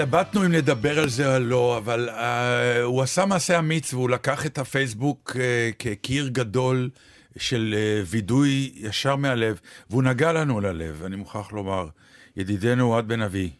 התלבטנו 0.00 0.46
אם 0.46 0.52
לדבר 0.52 0.98
על 0.98 1.08
זה 1.08 1.34
או 1.36 1.40
לא, 1.40 1.78
אבל 1.78 2.08
uh, 2.08 2.82
הוא 2.82 3.02
עשה 3.02 3.26
מעשה 3.26 3.58
אמיץ 3.58 3.94
והוא 3.94 4.10
לקח 4.10 4.46
את 4.46 4.58
הפייסבוק 4.58 5.36
uh, 5.36 5.38
כקיר 5.78 6.28
גדול 6.28 6.90
של 7.38 7.74
uh, 7.74 8.06
וידוי 8.10 8.72
ישר 8.76 9.16
מהלב, 9.16 9.60
והוא 9.90 10.02
נגע 10.02 10.32
לנו 10.32 10.60
ללב, 10.60 11.02
אני 11.04 11.16
מוכרח 11.16 11.52
לומר. 11.52 11.88
ידידנו 12.36 12.92
אוהד 12.92 13.08
בן 13.08 13.22
אבי. 13.22 13.50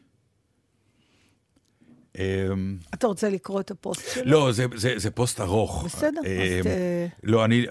אמ, 2.19 2.77
אתה 2.95 3.07
רוצה 3.07 3.31
לקרוא 3.31 3.61
את 3.61 3.71
הפוסט 3.71 4.15
שלו? 4.15 4.31
לא, 4.31 4.53
זה, 4.53 4.67
זה, 4.75 4.95
זה 4.97 5.11
פוסט 5.11 5.41
ארוך. 5.41 5.85
בסדר, 5.85 6.21
אז 6.21 6.27
אמ, 6.27 6.63
ת- 6.63 7.25
לא, 7.25 7.45
אני, 7.45 7.67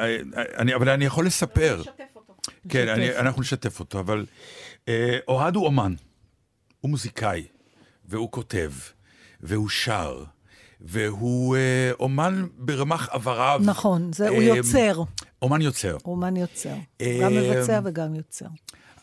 אני, 0.57 0.75
אבל 0.75 0.89
אני 0.89 1.05
יכול 1.05 1.25
לספר. 1.25 1.81
כן, 2.69 2.87
אני, 2.87 3.17
אנחנו 3.17 3.41
נשתף 3.41 3.79
אותו, 3.79 3.99
אבל 3.99 4.25
אוהד 5.27 5.55
הוא 5.55 5.65
אומן, 5.65 5.93
הוא 6.81 6.89
מוזיקאי, 6.89 7.43
והוא 8.09 8.31
כותב, 8.31 8.71
והוא 9.41 9.69
שר, 9.69 10.23
והוא 10.81 11.55
אה, 11.55 11.91
אומן 11.99 12.45
ברמ"ח 12.57 13.09
איבריו. 13.13 13.61
נכון, 13.63 14.11
זה, 14.13 14.29
הוא 14.29 14.37
אה, 14.37 14.43
יוצר, 14.43 15.03
אומן 15.41 15.61
יוצר. 15.61 15.97
אומן 16.05 16.37
יוצר. 16.37 16.73
אה, 17.01 17.19
גם 17.23 17.33
מבצע 17.35 17.79
וגם 17.85 18.15
יוצר. 18.15 18.45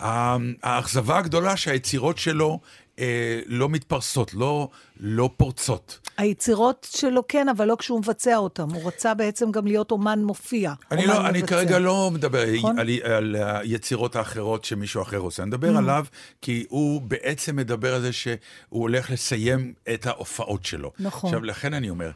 ה- 0.00 0.36
האכזבה 0.62 1.18
הגדולה 1.18 1.57
שהיצירות 1.57 2.18
שלו 2.18 2.61
אה, 2.99 3.40
לא 3.47 3.68
מתפרסות, 3.68 4.34
לא, 4.34 4.68
לא 5.01 5.30
פורצות. 5.36 5.99
היצירות 6.16 6.86
שלו 6.90 7.22
כן, 7.28 7.49
אבל 7.49 7.64
לא 7.64 7.76
כשהוא 7.78 7.99
מבצע 7.99 8.36
אותם. 8.36 8.70
הוא 8.70 8.88
רצה 8.88 9.14
בעצם 9.14 9.51
גם 9.51 9.66
להיות 9.66 9.90
אומן 9.90 10.22
מופיע. 10.24 10.72
אני, 10.90 11.05
אומן 11.05 11.14
לא, 11.14 11.28
אני. 11.28 11.43
כרגע 11.43 11.78
לא 11.78 12.11
מדבר 12.12 12.45
נכון. 12.59 12.78
על, 12.78 12.88
על 13.03 13.36
היצירות 13.36 14.16
האחרות 14.16 14.64
שמישהו 14.64 15.03
אחר 15.03 15.18
עושה, 15.18 15.43
אני 15.43 15.49
מדבר 15.49 15.74
Mm. 15.74 15.78
עליו 15.78 16.05
כי 16.43 16.64
הוא 16.68 17.01
בעצם 17.03 17.57
מדבר 17.57 17.95
על 17.95 18.01
זה 18.01 18.12
שהוא 18.12 18.36
הולך 18.70 19.11
לסיים 19.11 19.72
את 19.95 20.07
ההופעות 20.07 20.64
שלו. 20.64 20.93
נכון. 20.99 21.30
עכשיו, 21.30 21.45
לכן 21.45 21.74
אני 21.74 21.90
אומר, 21.90 22.11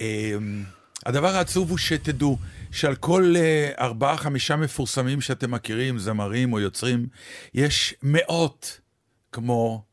אמ, 0.00 0.62
הדבר 1.06 1.36
העצוב 1.36 1.70
הוא 1.70 1.78
שתדעו 1.78 2.38
שעל 2.72 2.94
כל 2.94 3.34
אה, 3.36 3.70
ארבעה, 3.78 4.16
חמישה 4.16 4.56
מפורסמים 4.56 5.20
שאתם 5.20 5.50
מכירים, 5.50 5.98
זמרים 5.98 6.52
או 6.52 6.60
יוצרים, 6.60 7.06
יש 7.54 7.94
מאות 8.02 8.80
כמו, 9.32 9.84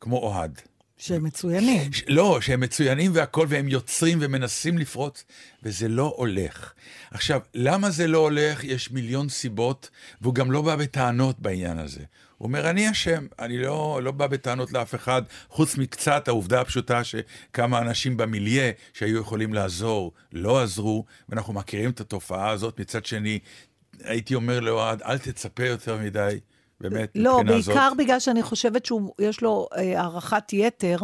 כמו 0.00 0.16
אוהד. 0.16 0.60
שהם 0.98 1.24
מצוינים. 1.24 1.92
ש- 1.92 2.04
לא, 2.08 2.40
שהם 2.40 2.60
מצוינים 2.60 3.10
והכל, 3.14 3.46
והם 3.48 3.68
יוצרים 3.68 4.18
ומנסים 4.20 4.78
לפרוץ, 4.78 5.24
וזה 5.62 5.88
לא 5.88 6.14
הולך. 6.16 6.72
עכשיו, 7.10 7.40
למה 7.54 7.90
זה 7.90 8.06
לא 8.06 8.18
הולך? 8.18 8.64
יש 8.64 8.90
מיליון 8.90 9.28
סיבות, 9.28 9.90
והוא 10.20 10.34
גם 10.34 10.50
לא 10.52 10.62
בא 10.62 10.76
בטענות 10.76 11.40
בעניין 11.40 11.78
הזה. 11.78 12.00
הוא 12.38 12.46
אומר, 12.46 12.70
אני 12.70 12.90
אשם, 12.90 13.26
אני 13.38 13.58
לא, 13.58 14.00
לא 14.02 14.10
בא 14.10 14.26
בטענות 14.26 14.72
לאף 14.72 14.94
אחד, 14.94 15.22
חוץ 15.48 15.76
מקצת 15.76 16.28
העובדה 16.28 16.60
הפשוטה 16.60 17.04
שכמה 17.04 17.78
אנשים 17.78 18.16
במיליה 18.16 18.72
שהיו 18.92 19.20
יכולים 19.20 19.54
לעזור, 19.54 20.12
לא 20.32 20.62
עזרו, 20.62 21.04
ואנחנו 21.28 21.52
מכירים 21.52 21.90
את 21.90 22.00
התופעה 22.00 22.50
הזאת. 22.50 22.80
מצד 22.80 23.06
שני, 23.06 23.38
הייתי 24.04 24.34
אומר 24.34 24.60
לאוהד, 24.60 25.02
אל 25.02 25.18
תצפה 25.18 25.66
יותר 25.66 25.98
מדי, 25.98 26.40
באמת, 26.80 27.10
לא. 27.14 27.42
בעיקר 27.46 27.92
בגלל 27.98 28.20
שאני 28.20 28.42
חושבת 28.42 28.86
שיש 28.86 29.42
לו 29.42 29.68
אה, 29.76 30.00
הערכת 30.00 30.52
יתר 30.52 30.98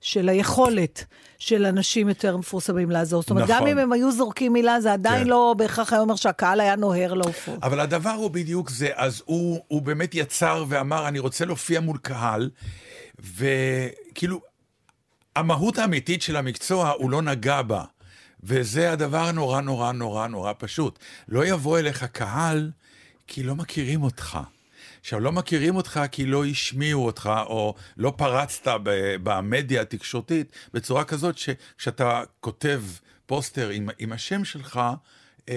של 0.00 0.28
היכולת 0.28 1.04
של 1.38 1.66
אנשים 1.66 2.08
יותר 2.08 2.36
מפורסמים 2.36 2.90
לעזור. 2.90 3.22
זאת 3.22 3.30
אומרת, 3.30 3.50
נכון. 3.50 3.56
גם 3.60 3.66
אם 3.66 3.78
הם 3.78 3.92
היו 3.92 4.12
זורקים 4.12 4.52
מילה, 4.52 4.80
זה 4.80 4.92
עדיין 4.92 5.24
כן. 5.24 5.30
לא 5.30 5.54
בהכרח 5.58 5.92
היה 5.92 6.02
אומר 6.02 6.16
שהקהל 6.16 6.60
היה 6.60 6.76
נוהר 6.76 7.14
להופעות. 7.14 7.58
אבל 7.62 7.80
הדבר 7.80 8.10
הוא 8.10 8.30
בדיוק 8.30 8.70
זה, 8.70 8.88
אז 8.94 9.22
הוא, 9.24 9.60
הוא 9.68 9.82
באמת 9.82 10.14
יצר 10.14 10.64
ואמר, 10.68 11.08
אני 11.08 11.18
רוצה 11.18 11.44
להופיע 11.44 11.80
מול 11.80 11.98
קהל, 11.98 12.50
וכאילו, 13.36 14.40
המהות 15.36 15.78
האמיתית 15.78 16.22
של 16.22 16.36
המקצוע, 16.36 16.90
הוא 16.90 17.10
לא 17.10 17.22
נגע 17.22 17.62
בה. 17.62 17.84
וזה 18.42 18.92
הדבר 18.92 19.32
נורא 19.32 19.60
נורא 19.60 19.92
נורא 19.92 20.26
נורא 20.26 20.52
פשוט. 20.58 20.98
לא 21.28 21.46
יבוא 21.46 21.78
אליך 21.78 22.04
קהל 22.04 22.70
כי 23.26 23.42
לא 23.42 23.56
מכירים 23.56 24.02
אותך. 24.02 24.38
עכשיו, 25.08 25.20
לא 25.20 25.32
מכירים 25.32 25.76
אותך 25.76 26.00
כי 26.10 26.26
לא 26.26 26.44
השמיעו 26.44 27.06
אותך, 27.06 27.30
או 27.46 27.74
לא 27.96 28.12
פרצת 28.16 28.66
ב- 28.82 29.16
במדיה 29.22 29.82
התקשורתית 29.82 30.52
בצורה 30.74 31.04
כזאת 31.04 31.38
שכשאתה 31.38 32.22
כותב 32.40 32.82
פוסטר 33.26 33.68
עם, 33.68 33.88
עם 33.98 34.12
השם 34.12 34.44
שלך, 34.44 34.80
אמ, 35.48 35.54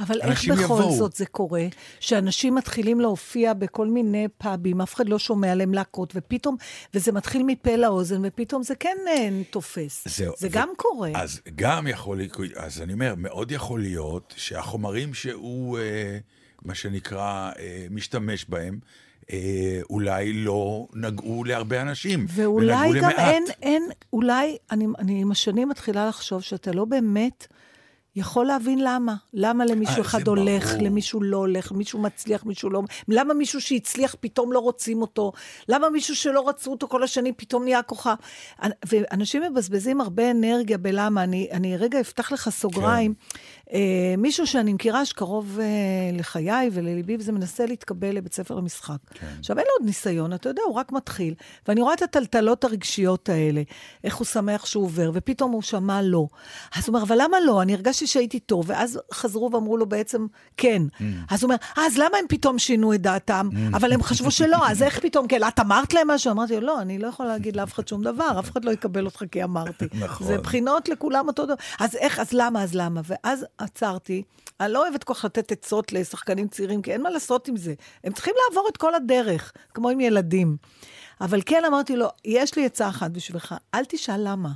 אבל 0.00 0.20
איך 0.22 0.44
בכל 0.44 0.62
יבואו. 0.62 0.92
זאת 0.92 1.16
זה 1.16 1.26
קורה, 1.26 1.64
שאנשים 2.00 2.54
מתחילים 2.54 3.00
להופיע 3.00 3.54
בכל 3.54 3.86
מיני 3.86 4.28
פאבים, 4.38 4.80
אף 4.80 4.94
אחד 4.94 5.08
לא 5.08 5.18
שומע 5.18 5.52
עליהם 5.52 5.74
להקות, 5.74 6.12
ופתאום, 6.16 6.56
וזה 6.94 7.12
מתחיל 7.12 7.42
מפה 7.46 7.76
לאוזן, 7.76 8.20
ופתאום 8.24 8.62
זה 8.62 8.74
כן 8.74 8.96
אה, 9.08 9.28
תופס. 9.50 10.04
זהו. 10.08 10.34
זה 10.38 10.48
ו- 10.50 10.50
גם 10.52 10.68
קורה. 10.76 11.10
אז 11.14 11.40
גם 11.54 11.86
יכול 11.86 12.20
אז 12.56 12.80
אני 12.80 12.92
אומר, 12.92 13.14
מאוד 13.16 13.52
יכול 13.52 13.80
להיות 13.80 14.34
שהחומרים 14.36 15.14
שהוא, 15.14 15.78
אה, 15.78 16.18
מה 16.64 16.74
שנקרא, 16.74 17.50
אה, 17.58 17.86
משתמש 17.90 18.46
בהם, 18.48 18.78
אה, 19.32 19.80
אולי 19.90 20.32
לא 20.32 20.86
נגעו 20.94 21.44
להרבה 21.44 21.82
אנשים. 21.82 22.26
ואולי 22.28 22.88
גם 22.88 22.94
למעט. 22.94 23.14
אין, 23.18 23.44
אין, 23.62 23.82
אולי, 24.12 24.56
אני, 24.70 24.86
אני 24.98 25.20
עם 25.20 25.30
השנים 25.30 25.68
מתחילה 25.68 26.08
לחשוב 26.08 26.42
שאתה 26.42 26.72
לא 26.72 26.84
באמת 26.84 27.46
יכול 28.16 28.46
להבין 28.46 28.78
למה. 28.78 29.14
למה 29.34 29.64
למישהו 29.64 29.96
אה, 29.96 30.00
אחד 30.00 30.28
הולך, 30.28 30.70
ברור. 30.72 30.82
למישהו 30.82 31.22
לא 31.22 31.36
הולך, 31.36 31.72
מישהו 31.72 31.98
מצליח, 31.98 32.44
מישהו 32.44 32.70
לא... 32.70 32.82
למה 33.08 33.34
מישהו 33.34 33.60
שהצליח 33.60 34.16
פתאום 34.20 34.52
לא 34.52 34.58
רוצים 34.58 35.02
אותו? 35.02 35.32
למה 35.68 35.90
מישהו 35.90 36.16
שלא 36.16 36.48
רצו 36.48 36.70
אותו 36.70 36.88
כל 36.88 37.02
השנים 37.02 37.34
פתאום 37.36 37.64
נהיה 37.64 37.82
כוכב? 37.82 38.14
ואנשים 38.86 39.42
מבזבזים 39.42 40.00
הרבה 40.00 40.30
אנרגיה 40.30 40.78
בלמה. 40.78 41.22
אני, 41.22 41.48
אני 41.52 41.76
רגע 41.76 42.00
אפתח 42.00 42.32
לך 42.32 42.48
סוגריים. 42.48 43.14
אה, 43.18 43.26
מישהו 44.18 44.46
שאני 44.46 44.72
מכירה 44.72 45.04
שקרוב 45.04 45.58
אה, 45.60 45.66
לחיי 46.18 46.70
ולליבי, 46.72 47.16
וזה 47.16 47.32
מנסה 47.32 47.66
להתקבל 47.66 48.10
לבית 48.10 48.34
ספר 48.34 48.54
למשחק. 48.54 48.96
כן. 49.14 49.26
עכשיו, 49.38 49.58
אין 49.58 49.66
לו 49.66 49.72
עוד 49.78 49.86
ניסיון, 49.86 50.32
אתה 50.32 50.48
יודע, 50.48 50.62
הוא 50.66 50.74
רק 50.74 50.92
מתחיל. 50.92 51.34
ואני 51.68 51.80
רואה 51.80 51.94
את 51.94 52.02
הטלטלות 52.02 52.64
הרגשיות 52.64 53.28
האלה, 53.28 53.62
איך 54.04 54.16
הוא 54.16 54.26
שמח 54.26 54.66
שהוא 54.66 54.84
עובר, 54.84 55.10
ופתאום 55.14 55.52
הוא 55.52 55.62
שמע 55.62 56.02
לא. 56.02 56.26
אז 56.76 56.88
הוא 56.88 56.94
אומר, 56.94 57.02
אבל 57.02 57.16
למה 57.20 57.36
לא? 57.46 57.62
אני 57.62 57.74
הרגשתי 57.74 58.06
שהייתי 58.06 58.40
טוב, 58.40 58.64
ואז 58.68 59.00
חזרו 59.12 59.50
ואמרו 59.52 59.76
לו 59.76 59.86
בעצם, 59.88 60.26
כן. 60.56 60.82
Mm. 60.98 61.02
אז 61.30 61.42
הוא 61.42 61.48
אומר, 61.48 61.56
"אה, 61.78 61.86
אז 61.86 61.98
למה 61.98 62.16
הם 62.18 62.24
פתאום 62.28 62.58
שינו 62.58 62.94
את 62.94 63.02
דעתם? 63.02 63.48
אבל 63.74 63.92
הם 63.92 64.02
חשבו 64.02 64.30
שלא, 64.30 64.68
אז 64.68 64.82
איך 64.82 64.98
פתאום 64.98 65.26
כן? 65.26 65.48
את 65.48 65.60
אמרת 65.60 65.94
להם 65.94 66.10
משהו? 66.10 66.30
אמרתי 66.32 66.54
לו, 66.54 66.60
לא, 66.60 66.80
אני 66.80 66.98
לא 66.98 67.06
יכולה 67.06 67.28
להגיד 67.28 67.56
לאף 67.56 67.72
אחד 67.72 67.88
שום 67.88 68.02
דבר, 68.02 68.38
אף 68.38 68.50
אחד 68.50 68.64
לא 68.64 68.70
יקבל 68.70 69.04
אותך 69.04 69.22
כי 69.32 69.44
אמרתי. 69.44 69.84
נכון. 70.04 70.26
זה 70.26 70.38
בחינות 70.38 70.88
לכולם 70.88 71.28
אותו 71.28 71.44
דבר. 71.44 71.54
אז 71.80 71.96
איך, 71.96 72.18
אז 72.18 72.32
למה, 72.32 72.62
אז 72.62 72.74
למה? 72.74 73.00
ואז 73.04 73.44
עצרתי. 73.62 74.22
אני 74.60 74.72
לא 74.72 74.86
אוהבת 74.86 75.04
כל 75.04 75.14
כך 75.14 75.24
לתת 75.24 75.52
עצות 75.52 75.92
לשחקנים 75.92 76.48
צעירים, 76.48 76.82
כי 76.82 76.92
אין 76.92 77.02
מה 77.02 77.10
לעשות 77.10 77.48
עם 77.48 77.56
זה. 77.56 77.74
הם 78.04 78.12
צריכים 78.12 78.34
לעבור 78.48 78.68
את 78.72 78.76
כל 78.76 78.94
הדרך, 78.94 79.52
כמו 79.74 79.90
עם 79.90 80.00
ילדים. 80.00 80.56
אבל 81.20 81.40
כן 81.46 81.64
אמרתי 81.64 81.96
לו, 81.96 82.08
יש 82.24 82.56
לי 82.56 82.66
עצה 82.66 82.88
אחת 82.88 83.10
בשבילך, 83.10 83.54
אל 83.74 83.84
תשאל 83.84 84.20
למה. 84.24 84.50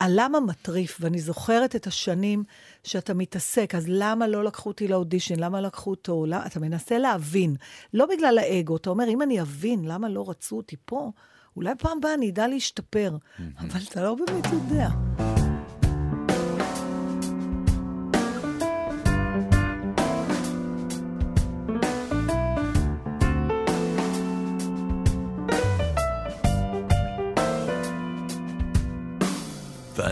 הלמה 0.00 0.40
מטריף, 0.40 0.98
ואני 1.00 1.18
זוכרת 1.18 1.76
את 1.76 1.86
השנים 1.86 2.44
שאתה 2.84 3.14
מתעסק, 3.14 3.74
אז 3.74 3.84
למה 3.88 4.26
לא 4.26 4.44
לקחו 4.44 4.70
אותי 4.70 4.88
לאודישן? 4.88 5.38
למה 5.38 5.60
לקחו 5.60 5.90
אותו? 5.90 6.26
למה? 6.26 6.46
אתה 6.46 6.60
מנסה 6.60 6.98
להבין, 6.98 7.56
לא 7.94 8.06
בגלל 8.06 8.38
האגו, 8.38 8.76
אתה 8.76 8.90
אומר, 8.90 9.08
אם 9.08 9.22
אני 9.22 9.40
אבין 9.40 9.84
למה 9.84 10.08
לא 10.08 10.30
רצו 10.30 10.56
אותי 10.56 10.76
פה, 10.84 11.10
אולי 11.56 11.74
פעם 11.78 11.98
הבאה 11.98 12.14
אני 12.14 12.30
אדע 12.30 12.48
להשתפר. 12.48 13.16
אבל 13.58 13.80
אתה 13.88 14.02
לא 14.02 14.14
באמת 14.14 14.44
יודע. 14.52 14.88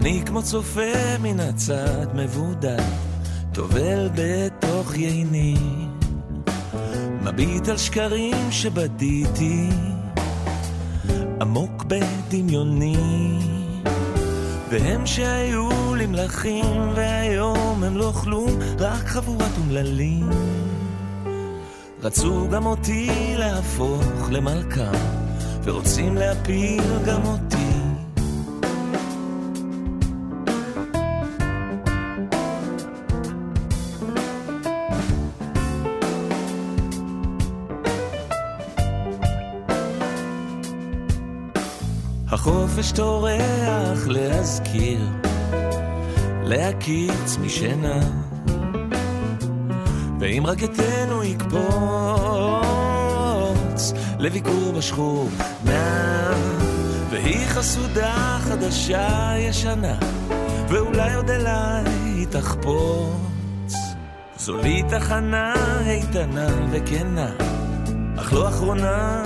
ואני 0.04 0.22
כמו 0.26 0.42
צופה 0.42 1.18
מן 1.22 1.40
הצד 1.40 2.06
מבודד, 2.14 2.82
טובל 3.52 4.08
בתוך 4.14 4.96
ייני, 4.96 5.56
מביט 7.22 7.68
על 7.68 7.76
שקרים 7.76 8.36
שבדיתי, 8.50 9.68
עמוק 11.40 11.84
בדמיוני. 11.84 12.96
והם 14.70 15.06
שהיו 15.06 15.94
לי 15.94 16.06
מלכים, 16.06 16.88
והיום 16.94 17.84
הם 17.84 17.96
לא 17.96 18.12
כלום, 18.22 18.50
רק 18.78 19.06
חבורת 19.06 19.52
אומללים. 19.58 20.30
רצו 22.02 22.48
גם 22.48 22.66
אותי 22.66 23.34
להפוך 23.38 24.30
למלכה, 24.30 24.90
ורוצים 25.62 26.14
להפיל 26.14 26.82
גם 27.06 27.24
אותי. 27.24 27.63
החופש 42.46 42.92
טורח 42.92 44.06
להזכיר, 44.06 45.00
להקיץ 46.42 47.36
משינה. 47.40 48.00
ואם 50.20 50.42
רק 50.46 50.62
יתנו 50.62 51.24
יקפוץ 51.24 51.62
לביקור 54.18 54.72
בשכונה, 54.78 56.32
והיא 57.10 57.46
חסודה 57.46 58.38
חדשה 58.40 59.34
ישנה, 59.38 59.98
ואולי 60.68 61.14
עוד 61.14 61.30
אליי 61.30 61.84
היא 62.04 62.26
תחפוץ. 62.26 63.74
זו 64.36 64.56
לי 64.56 64.82
תחנה 64.88 65.54
איתנה 65.86 66.48
וכנה, 66.70 67.30
אך 68.16 68.32
לא 68.32 68.48
אחרונה 68.48 69.22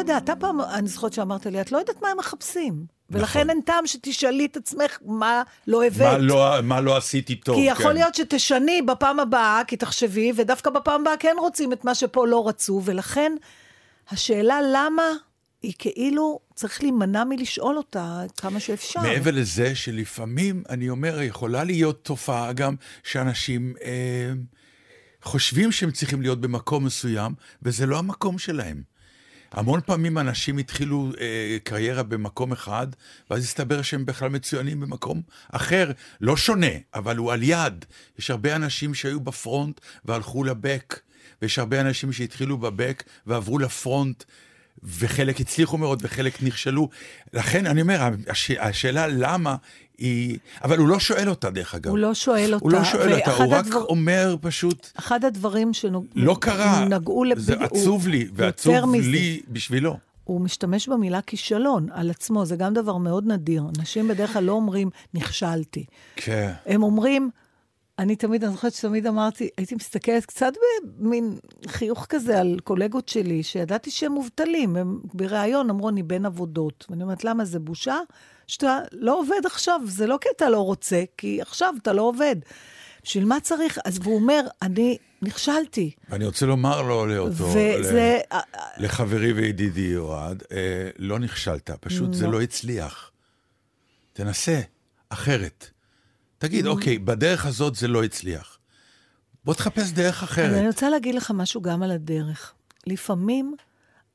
אתה 0.00 0.12
לא 0.12 0.16
יודע, 0.16 0.24
אתה 0.24 0.36
פעם, 0.36 0.60
אני 0.60 0.88
זוכרת 0.88 1.12
שאמרת 1.12 1.46
לי, 1.46 1.60
את 1.60 1.72
לא 1.72 1.78
יודעת 1.78 2.02
מה 2.02 2.08
הם 2.08 2.18
מחפשים. 2.18 2.98
ולכן 3.10 3.50
אין 3.50 3.60
טעם 3.60 3.86
שתשאלי 3.86 4.46
את 4.46 4.56
עצמך 4.56 4.98
מה 5.04 5.42
לא 5.66 5.84
הבאת. 5.84 6.12
מה 6.12 6.18
לא, 6.18 6.54
מה 6.62 6.80
לא 6.80 6.96
עשיתי 6.96 7.34
טוב, 7.34 7.56
כי 7.56 7.60
יכול 7.60 7.86
כן. 7.86 7.94
להיות 7.94 8.14
שתשני 8.14 8.82
בפעם 8.82 9.20
הבאה, 9.20 9.62
כי 9.66 9.76
תחשבי, 9.76 10.32
ודווקא 10.36 10.70
בפעם 10.70 11.00
הבאה 11.00 11.16
כן 11.16 11.36
רוצים 11.38 11.72
את 11.72 11.84
מה 11.84 11.94
שפה 11.94 12.26
לא 12.26 12.48
רצו, 12.48 12.82
ולכן 12.84 13.32
השאלה 14.10 14.58
למה, 14.72 15.02
היא 15.62 15.72
כאילו, 15.78 16.40
צריך 16.54 16.82
להימנע 16.82 17.24
מלשאול 17.24 17.76
אותה 17.76 18.22
כמה 18.36 18.60
שאפשר. 18.60 19.00
מעבר 19.00 19.30
לזה 19.30 19.74
שלפעמים, 19.74 20.62
אני 20.68 20.88
אומר, 20.88 21.22
יכולה 21.22 21.64
להיות 21.64 22.04
תופעה 22.04 22.52
גם 22.52 22.74
שאנשים 23.04 23.74
אה, 23.84 24.32
חושבים 25.22 25.72
שהם 25.72 25.90
צריכים 25.90 26.22
להיות 26.22 26.40
במקום 26.40 26.84
מסוים, 26.84 27.32
וזה 27.62 27.86
לא 27.86 27.98
המקום 27.98 28.38
שלהם. 28.38 28.97
המון 29.52 29.80
פעמים 29.86 30.18
אנשים 30.18 30.58
התחילו 30.58 31.10
אה, 31.20 31.56
קריירה 31.64 32.02
במקום 32.02 32.52
אחד, 32.52 32.86
ואז 33.30 33.44
הסתבר 33.44 33.82
שהם 33.82 34.06
בכלל 34.06 34.28
מצוינים 34.28 34.80
במקום 34.80 35.22
אחר, 35.52 35.90
לא 36.20 36.36
שונה, 36.36 36.66
אבל 36.94 37.16
הוא 37.16 37.32
על 37.32 37.42
יד. 37.42 37.84
יש 38.18 38.30
הרבה 38.30 38.56
אנשים 38.56 38.94
שהיו 38.94 39.20
בפרונט 39.20 39.80
והלכו 40.04 40.44
לבק, 40.44 41.00
ויש 41.42 41.58
הרבה 41.58 41.80
אנשים 41.80 42.12
שהתחילו 42.12 42.58
בבק 42.58 43.02
ועברו 43.26 43.58
לפרונט. 43.58 44.24
וחלק 44.84 45.40
הצליחו 45.40 45.78
מאוד 45.78 45.98
וחלק 46.02 46.42
נכשלו. 46.42 46.88
לכן 47.32 47.66
אני 47.66 47.82
אומר, 47.82 48.00
הש... 48.28 48.50
השאלה 48.50 49.06
למה 49.06 49.56
היא... 49.98 50.38
אבל 50.64 50.78
הוא 50.78 50.88
לא 50.88 50.98
שואל 51.00 51.28
אותה, 51.28 51.50
דרך 51.50 51.74
אגב. 51.74 51.90
הוא 51.90 51.98
לא 51.98 52.14
שואל 52.14 52.54
אותה. 52.54 52.64
הוא 52.64 52.72
לא 52.72 52.84
שואל 52.84 53.14
אותה, 53.14 53.32
הוא 53.36 53.52
רק 53.52 53.66
הדבר- 53.66 53.84
אומר 53.84 54.36
פשוט, 54.40 54.90
אחד 54.98 55.24
הדברים 55.24 55.72
שנגעו 55.72 56.04
לא 56.14 56.36
קרה, 56.40 56.84
לב... 57.26 57.38
זה 57.38 57.54
הוא- 57.54 57.64
עצוב 57.64 58.08
לי, 58.08 58.28
ועצוב. 58.34 58.74
לי 58.94 59.40
בשבילו. 59.48 59.96
הוא 60.24 60.40
משתמש 60.40 60.88
במילה 60.88 61.20
כישלון 61.22 61.88
על 61.92 62.10
עצמו, 62.10 62.46
זה 62.46 62.56
גם 62.56 62.74
דבר 62.74 62.96
מאוד 62.96 63.26
נדיר. 63.26 63.64
אנשים 63.78 64.08
בדרך 64.08 64.32
כלל 64.32 64.44
לא 64.44 64.52
אומרים, 64.52 64.90
נכשלתי. 65.14 65.84
כן. 66.16 66.52
הם 66.66 66.82
אומרים, 66.82 67.30
אני 67.98 68.16
תמיד, 68.16 68.44
אני 68.44 68.52
זוכרת 68.52 68.72
שתמיד 68.72 69.06
אמרתי, 69.06 69.48
הייתי 69.56 69.74
מסתכלת 69.74 70.26
קצת 70.26 70.52
במין 70.98 71.38
חיוך 71.66 72.06
כזה 72.08 72.40
על 72.40 72.58
קולגות 72.64 73.08
שלי, 73.08 73.42
שידעתי 73.42 73.90
שהם 73.90 74.12
מובטלים. 74.12 74.76
הם 74.76 75.00
בריאיון 75.14 75.70
אמרו, 75.70 75.88
אני 75.88 76.02
בין 76.02 76.26
עבודות. 76.26 76.86
ואני 76.90 77.02
אומרת, 77.02 77.24
למה 77.24 77.44
זה 77.44 77.58
בושה? 77.58 77.96
שאתה 78.46 78.78
לא 78.92 79.20
עובד 79.20 79.46
עכשיו, 79.46 79.80
זה 79.86 80.06
לא 80.06 80.18
כי 80.20 80.28
אתה 80.36 80.48
לא 80.48 80.60
רוצה, 80.60 81.02
כי 81.16 81.42
עכשיו 81.42 81.74
אתה 81.82 81.92
לא 81.92 82.02
עובד. 82.02 82.36
בשביל 83.02 83.24
מה 83.24 83.40
צריך? 83.40 83.78
אז 83.84 83.98
הוא 84.04 84.14
אומר, 84.14 84.40
אני 84.62 84.98
נכשלתי. 85.22 85.90
ואני 86.08 86.26
רוצה 86.26 86.46
לומר 86.46 86.82
לו, 86.82 87.06
לאותו, 87.06 87.44
וזה... 87.44 88.18
ל- 88.32 88.84
לחברי 88.84 89.32
וידידי 89.32 89.96
אוהד, 89.96 90.42
אה, 90.52 90.90
לא 90.98 91.18
נכשלת, 91.18 91.70
פשוט 91.70 92.14
זה 92.14 92.26
לא 92.26 92.42
הצליח. 92.42 93.10
תנסה, 94.12 94.60
אחרת. 95.08 95.70
תגיד, 96.38 96.66
אוקיי, 96.66 96.98
בדרך 96.98 97.46
הזאת 97.46 97.74
זה 97.74 97.88
לא 97.88 98.04
הצליח. 98.04 98.58
בוא 99.44 99.54
תחפש 99.54 99.90
דרך 99.90 100.22
אז 100.22 100.38
אני 100.38 100.48
אחרת. 100.48 100.66
רוצה 100.66 100.90
להגיד 100.90 101.14
לך 101.14 101.30
משהו 101.30 101.62
גם 101.62 101.82
על 101.82 101.90
הדרך. 101.90 102.52
לפעמים 102.86 103.54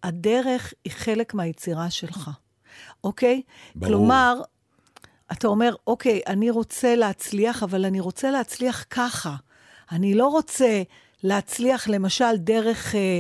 הדרך 0.03 0.74
היא 0.86 0.93
חלק 0.93 1.34
מהיצירה 1.34 1.89
שלך, 1.89 2.30
אוקיי? 3.03 3.41
ברור. 3.76 3.88
כלומר, 3.88 4.41
אתה 5.32 5.47
אומר, 5.47 5.76
אוקיי, 5.88 6.21
אני 6.28 6.49
רוצה 6.49 6.95
להצליח, 6.95 7.63
אבל 7.63 7.86
אני 7.86 7.99
רוצה 7.99 8.32
להצליח 8.32 8.86
ככה. 8.89 9.36
אני 9.91 10.13
לא 10.13 10.28
רוצה 10.28 10.84
להצליח, 11.24 11.88
למשל, 11.88 12.36
דרך... 12.38 12.95
אה, 12.95 13.19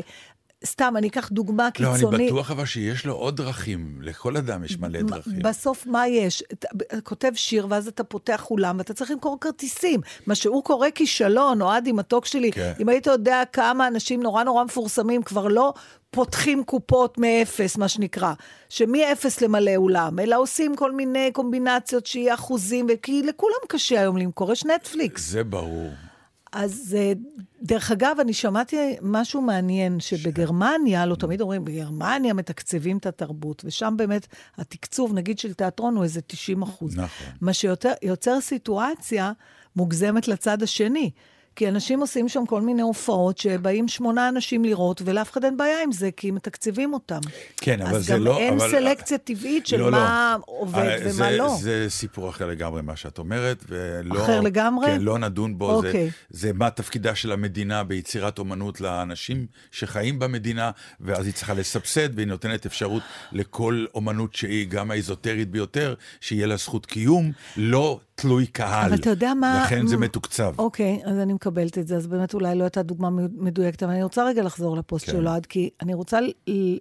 סתם, 0.65 0.93
אני 0.97 1.07
אקח 1.07 1.29
דוגמה 1.29 1.65
לא, 1.65 1.69
קיצונית. 1.69 2.19
אני 2.19 2.27
בטוח 2.27 2.51
אבל 2.51 2.65
שיש 2.65 3.05
לו 3.05 3.13
עוד 3.13 3.37
דרכים. 3.37 3.97
לכל 4.01 4.37
אדם 4.37 4.63
יש 4.63 4.77
מלא 4.79 5.01
דרכים. 5.01 5.39
בסוף 5.43 5.87
מה 5.87 6.07
יש? 6.07 6.43
כותב 7.03 7.31
שיר, 7.35 7.67
ואז 7.69 7.87
אתה 7.87 8.03
פותח 8.03 8.45
אולם, 8.51 8.77
ואתה 8.77 8.93
צריך 8.93 9.11
למכור 9.11 9.37
כרטיסים. 9.41 10.01
מה 10.27 10.35
שהוא 10.35 10.63
קורא 10.63 10.87
כישלון, 10.95 11.61
אוהד 11.61 11.87
עם 11.87 11.95
מתוק 11.95 12.25
שלי, 12.25 12.51
כן. 12.51 12.73
אם 12.79 12.89
היית 12.89 13.07
יודע 13.07 13.43
כמה 13.53 13.87
אנשים 13.87 14.23
נורא 14.23 14.43
נורא 14.43 14.63
מפורסמים 14.63 15.23
כבר 15.23 15.47
לא 15.47 15.73
פותחים 16.11 16.63
קופות 16.63 17.17
מאפס, 17.17 17.77
מה 17.77 17.87
שנקרא, 17.87 18.33
שמאפס 18.69 19.41
למלא 19.41 19.75
אולם, 19.75 20.19
אלא 20.19 20.39
עושים 20.41 20.75
כל 20.75 20.91
מיני 20.91 21.31
קומבינציות 21.33 22.05
שיהיה 22.05 22.33
אחוזים, 22.33 22.87
כי 23.01 23.23
לכולם 23.23 23.59
קשה 23.67 23.99
היום 23.99 24.17
למכור, 24.17 24.51
יש 24.51 24.65
נטפליקס. 24.65 25.29
זה 25.29 25.43
ברור. 25.43 25.91
אז 26.53 26.95
אה, 26.99 27.13
דרך 27.61 27.91
אגב, 27.91 28.17
אני 28.21 28.33
שמעתי 28.33 28.95
משהו 29.01 29.41
מעניין, 29.41 29.99
שבגרמניה, 29.99 31.05
לא 31.05 31.15
תמיד 31.15 31.41
אומרים, 31.41 31.65
בגרמניה 31.65 32.33
מתקצבים 32.33 32.97
את 32.97 33.05
התרבות, 33.05 33.61
ושם 33.65 33.93
באמת 33.97 34.27
התקצוב, 34.57 35.13
נגיד 35.13 35.39
של 35.39 35.53
תיאטרון, 35.53 35.95
הוא 35.95 36.03
איזה 36.03 36.21
90 36.21 36.61
אחוז. 36.61 36.97
נכון. 36.97 37.27
מה 37.41 37.53
שיוצר 37.53 38.41
סיטואציה 38.41 39.31
מוגזמת 39.75 40.27
לצד 40.27 40.63
השני. 40.63 41.11
כי 41.55 41.69
אנשים 41.69 41.99
עושים 41.99 42.29
שם 42.29 42.45
כל 42.45 42.61
מיני 42.61 42.81
הופעות 42.81 43.37
שבאים 43.37 43.87
שמונה 43.87 44.29
אנשים 44.29 44.65
לראות, 44.65 45.01
ולאף 45.05 45.31
אחד 45.31 45.43
אין 45.45 45.57
בעיה 45.57 45.83
עם 45.83 45.91
זה, 45.91 46.09
כי 46.17 46.31
מתקצבים 46.31 46.93
אותם. 46.93 47.19
כן, 47.57 47.81
אבל 47.81 47.99
זה 47.99 48.13
אז 48.15 48.19
לא... 48.19 48.31
גם 48.35 48.37
אין 48.37 48.53
אבל- 48.53 48.71
סלקציה 48.71 49.17
טבעית 49.17 49.67
של 49.67 49.79
לא, 49.79 49.85
לא. 49.91 49.97
מה 49.97 50.37
עובד 50.45 50.77
אה, 50.79 50.97
ומה 51.01 51.11
זה, 51.11 51.37
לא. 51.37 51.57
זה 51.61 51.85
סיפור 51.89 52.29
אחר 52.29 52.47
לגמרי, 52.47 52.81
מה 52.81 52.95
שאת 52.95 53.17
אומרת, 53.17 53.63
ולא... 53.69 54.23
אחר 54.23 54.41
לגמרי? 54.41 54.87
כן, 54.87 55.01
לא 55.01 55.17
נדון 55.17 55.57
בו. 55.57 55.81
זה, 55.81 55.87
אוקיי. 55.87 56.09
זה 56.29 56.53
מה 56.53 56.69
תפקידה 56.69 57.15
של 57.15 57.31
המדינה 57.31 57.83
ביצירת 57.83 58.39
אומנות 58.39 58.81
לאנשים 58.81 59.45
שחיים 59.71 60.19
במדינה, 60.19 60.71
ואז 61.01 61.25
היא 61.25 61.33
צריכה 61.33 61.53
לסבסד, 61.53 62.09
והיא 62.15 62.27
נותנת 62.27 62.65
אפשרות 62.65 63.03
לכל 63.31 63.85
אומנות 63.95 64.35
שהיא 64.35 64.67
גם 64.67 64.91
האזוטרית 64.91 65.49
ביותר, 65.49 65.93
שיהיה 66.21 66.47
לה 66.47 66.55
זכות 66.55 66.85
קיום, 66.85 67.31
לא 67.57 67.99
תלוי 68.15 68.47
קהל. 68.47 68.85
אבל 68.85 68.95
אתה 68.95 69.09
יודע 69.09 69.33
מה... 69.33 69.63
לכן 69.65 69.87
זה 69.87 69.97
מ- 69.97 70.01
מתוקצב. 70.01 70.53
אוקיי, 70.57 71.01
אז 71.05 71.17
אני 71.17 71.33
מקבלת 71.33 71.77
את 71.77 71.87
זה, 71.87 71.95
אז 71.95 72.07
באמת 72.07 72.33
אולי 72.33 72.55
לא 72.55 72.63
הייתה 72.63 72.83
דוגמה 72.83 73.09
מדויקת, 73.37 73.83
אבל 73.83 73.91
אני 73.91 74.03
רוצה 74.03 74.25
רגע 74.25 74.43
לחזור 74.43 74.77
לפוסט 74.77 75.05
כן. 75.05 75.11
של 75.11 75.27
אוהד, 75.27 75.45
כי 75.45 75.69
אני 75.81 75.93
רוצה 75.93 76.19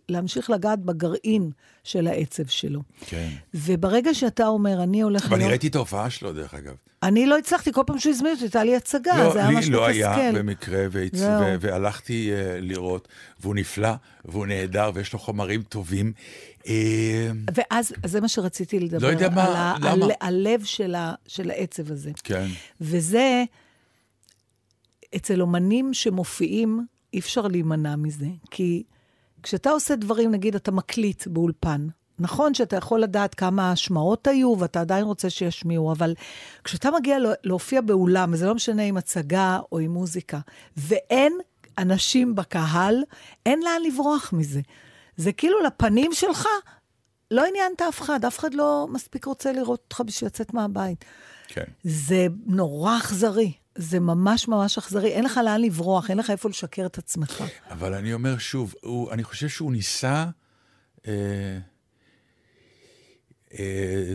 להמשיך 0.08 0.50
לגעת 0.50 0.78
בגרעין 0.78 1.50
של 1.84 2.06
העצב 2.06 2.46
שלו. 2.46 2.80
כן. 3.00 3.28
וברגע 3.54 4.14
שאתה 4.14 4.46
אומר, 4.46 4.82
אני 4.82 5.02
הולך 5.02 5.26
אבל 5.26 5.36
אני. 5.36 5.48
ראיתי 5.48 5.68
את 5.68 5.74
ההופעה 5.74 6.10
שלו, 6.10 6.32
דרך 6.32 6.54
אגב. 6.54 6.74
אני 7.02 7.26
לא 7.26 7.38
הצלחתי, 7.38 7.72
כל 7.72 7.82
פעם 7.86 7.98
שהוא 7.98 8.10
הזמין 8.10 8.32
אותי, 8.32 8.44
הייתה 8.44 8.64
לי 8.64 8.76
הצגה, 8.76 9.24
לא, 9.24 9.32
זה 9.32 9.38
היה 9.38 9.48
לי 9.48 9.54
ממש 9.54 9.68
לא 9.68 9.86
היה 9.86 10.10
מתסכל. 10.10 10.38
במקרה, 10.38 10.84
והצ... 10.90 11.20
ו... 11.20 11.56
והלכתי 11.60 12.30
uh, 12.30 12.60
לראות, 12.60 13.08
והוא 13.40 13.54
נפלא, 13.54 13.92
והוא 14.24 14.46
נהדר, 14.46 14.90
ויש 14.94 15.12
לו 15.12 15.18
חומרים 15.18 15.62
טובים. 15.62 16.12
Uh, 16.62 16.68
ואז, 17.54 17.92
אז 18.02 18.10
זה 18.10 18.20
מה 18.20 18.28
שרציתי 18.28 18.80
לדבר. 18.80 19.06
לא 19.06 19.12
יודע 19.12 19.28
מה, 19.28 19.44
על 19.44 19.56
ה- 19.56 19.74
למה? 19.80 20.04
על, 20.04 20.10
הלב 20.20 20.64
של, 20.64 20.94
ה, 20.94 21.14
של 21.26 21.50
העצב 21.50 21.90
הזה. 21.92 22.10
כן, 22.24 22.46
וזה, 22.80 23.44
אצל 25.16 25.40
אומנים 25.42 25.94
שמופיעים, 25.94 26.86
אי 27.14 27.18
אפשר 27.18 27.46
להימנע 27.46 27.96
מזה. 27.96 28.26
כי 28.50 28.82
כשאתה 29.42 29.70
עושה 29.70 29.96
דברים, 29.96 30.30
נגיד, 30.30 30.54
אתה 30.54 30.70
מקליט 30.70 31.26
באולפן, 31.26 31.86
נכון 32.18 32.54
שאתה 32.54 32.76
יכול 32.76 33.00
לדעת 33.00 33.34
כמה 33.34 33.72
השמעות 33.72 34.26
היו, 34.26 34.54
ואתה 34.58 34.80
עדיין 34.80 35.04
רוצה 35.04 35.30
שישמיעו, 35.30 35.92
אבל 35.92 36.14
כשאתה 36.64 36.88
מגיע 36.98 37.18
לה- 37.18 37.32
להופיע 37.44 37.80
באולם, 37.80 38.30
וזה 38.32 38.46
לא 38.46 38.54
משנה 38.54 38.82
אם 38.82 38.96
הצגה 38.96 39.58
או 39.72 39.78
עם 39.78 39.90
מוזיקה, 39.90 40.38
ואין 40.76 41.32
אנשים 41.78 42.34
בקהל, 42.34 43.02
אין 43.46 43.60
לאן 43.62 43.92
לברוח 43.92 44.32
מזה. 44.32 44.60
זה 45.16 45.32
כאילו 45.32 45.62
לפנים 45.62 46.10
שלך, 46.12 46.48
לא 47.30 47.44
עניינת 47.46 47.82
אף 47.82 48.00
אחד, 48.00 48.24
אף 48.24 48.38
אחד 48.38 48.54
לא 48.54 48.86
מספיק 48.90 49.24
רוצה 49.24 49.52
לראות 49.52 49.80
אותך 49.84 50.00
בשביל 50.06 50.26
לצאת 50.26 50.54
מהבית. 50.54 51.04
כן. 51.48 51.64
זה 51.82 52.26
נורא 52.46 52.98
אכזרי. 52.98 53.52
זה 53.74 54.00
ממש 54.00 54.48
ממש 54.48 54.78
אכזרי. 54.78 55.08
אין 55.08 55.24
לך 55.24 55.40
לאן 55.44 55.60
לברוח, 55.60 56.10
אין 56.10 56.18
לך 56.18 56.30
איפה 56.30 56.48
לשקר 56.48 56.86
את 56.86 56.98
עצמך. 56.98 57.44
אבל 57.70 57.94
אני 57.94 58.12
אומר 58.12 58.38
שוב, 58.38 58.74
הוא, 58.82 59.12
אני 59.12 59.24
חושב 59.24 59.48
שהוא 59.48 59.72
ניסה... 59.72 60.26
אה, 61.08 61.58
אה, 63.58 64.14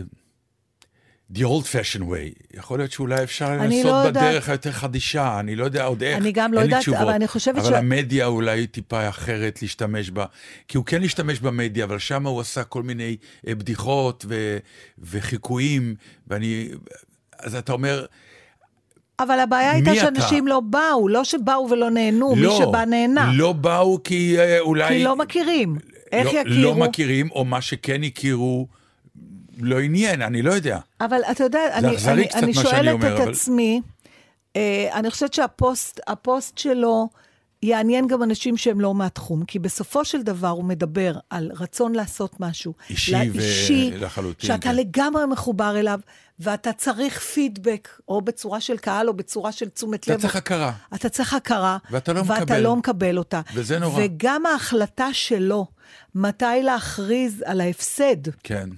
The 1.34 1.40
old 1.44 1.64
fashion 1.66 2.00
way. 2.02 2.56
יכול 2.58 2.78
להיות 2.78 2.92
שאולי 2.92 3.22
אפשר 3.22 3.50
לנסות 3.52 3.84
לא. 3.84 4.10
בדרך 4.10 4.48
היותר 4.48 4.72
חדישה, 4.72 5.40
אני 5.40 5.56
לא 5.56 5.64
יודע 5.64 5.84
עוד 5.84 6.02
איך. 6.02 6.16
אני 6.18 6.32
גם 6.32 6.52
לא 6.52 6.60
יודעת, 6.60 6.80
תשובות. 6.80 7.00
אבל 7.00 7.12
אני 7.12 7.28
חושבת 7.28 7.58
אבל 7.58 7.68
ש- 7.70 7.72
המדיה 7.72 8.26
אולי 8.26 8.66
טיפה 8.66 9.08
אחרת 9.08 9.62
להשתמש 9.62 10.10
בה. 10.10 10.24
כי 10.68 10.76
הוא 10.76 10.84
כן 10.84 11.02
השתמש 11.04 11.40
במדיה, 11.40 11.84
אבל 11.84 11.98
שם 11.98 12.26
הוא 12.26 12.40
עשה 12.40 12.64
כל 12.64 12.82
מיני 12.82 13.16
אה, 13.48 13.54
בדיחות 13.54 14.24
ו, 14.28 14.58
וחיקויים, 14.98 15.94
ואני... 16.28 16.68
אז 17.38 17.54
אתה 17.54 17.72
אומר, 17.72 18.06
אבל 19.20 19.38
הבעיה 19.40 19.70
הייתה 19.72 19.90
מי 19.90 20.00
אתה? 20.00 20.06
שאנשים 20.06 20.46
לא 20.46 20.60
באו, 20.60 21.08
לא 21.08 21.24
שבאו 21.24 21.68
ולא 21.70 21.90
נהנו, 21.90 22.34
מי 22.36 22.42
לא, 22.42 22.58
שבא 22.58 22.84
נהנה. 22.84 23.30
לא 23.34 23.52
באו 23.52 24.02
כי 24.04 24.38
אה, 24.38 24.60
אולי... 24.60 24.88
כי 24.88 25.04
לא 25.04 25.16
מכירים. 25.16 25.78
איך 26.12 26.26
לא, 26.26 26.38
יכירו? 26.38 26.62
לא 26.62 26.74
מכירים, 26.74 27.30
או 27.30 27.44
מה 27.44 27.60
שכן 27.60 28.02
הכירו, 28.02 28.66
לא 29.60 29.80
עניין, 29.80 30.22
אני 30.22 30.42
לא 30.42 30.52
יודע. 30.52 30.78
אבל 31.00 31.20
אתה 31.30 31.44
יודע, 31.44 31.60
אני, 31.74 31.88
אני, 31.88 31.96
אני 32.34 32.46
מה 32.46 32.52
שאני 32.52 32.54
שואלת 32.54 32.92
אומר, 32.92 33.16
את 33.16 33.20
אבל- 33.20 33.30
עצמי, 33.32 33.80
אה, 34.56 34.88
אני 34.94 35.10
חושבת 35.10 35.34
שהפוסט 35.34 36.00
הפוסט 36.06 36.58
שלו 36.58 37.08
יעניין 37.62 38.06
גם 38.06 38.22
אנשים 38.22 38.56
שהם 38.56 38.80
לא 38.80 38.94
מהתחום, 38.94 39.44
כי 39.44 39.58
בסופו 39.58 40.04
של 40.04 40.22
דבר 40.22 40.48
הוא 40.48 40.64
מדבר 40.64 41.12
על 41.30 41.50
רצון 41.60 41.94
לעשות 41.94 42.40
משהו. 42.40 42.74
אישי 42.90 43.12
לאישי, 43.12 43.90
ולחלוטין, 43.94 44.46
שאתה 44.46 44.68
כן. 44.70 44.76
לגמרי 44.76 45.26
מחובר 45.26 45.78
אליו, 45.78 46.00
ואתה 46.40 46.72
צריך 46.72 47.20
פידבק, 47.20 47.88
או 48.08 48.20
בצורה 48.20 48.60
של 48.60 48.76
קהל, 48.76 49.08
או 49.08 49.14
בצורה 49.14 49.52
של 49.52 49.68
תשומת 49.68 50.04
אתה 50.04 50.12
לב. 50.14 50.20
צריך 50.20 50.36
הכרה. 50.36 50.72
אתה 50.94 51.08
צריך 51.08 51.34
הכרה, 51.34 51.78
ואתה 51.90 52.12
לא 52.12 52.20
ואתה 52.20 52.34
מקבל. 52.34 52.60
לא 52.60 52.76
מקבל 52.76 53.18
אותה. 53.18 53.40
וזה 53.54 53.78
נורא. 53.78 54.00
וגם 54.04 54.46
ההחלטה 54.46 55.08
שלו, 55.12 55.66
מתי 56.14 56.44
להכריז 56.62 57.42
על 57.46 57.60
ההפסד, 57.60 58.16
כן. 58.44 58.68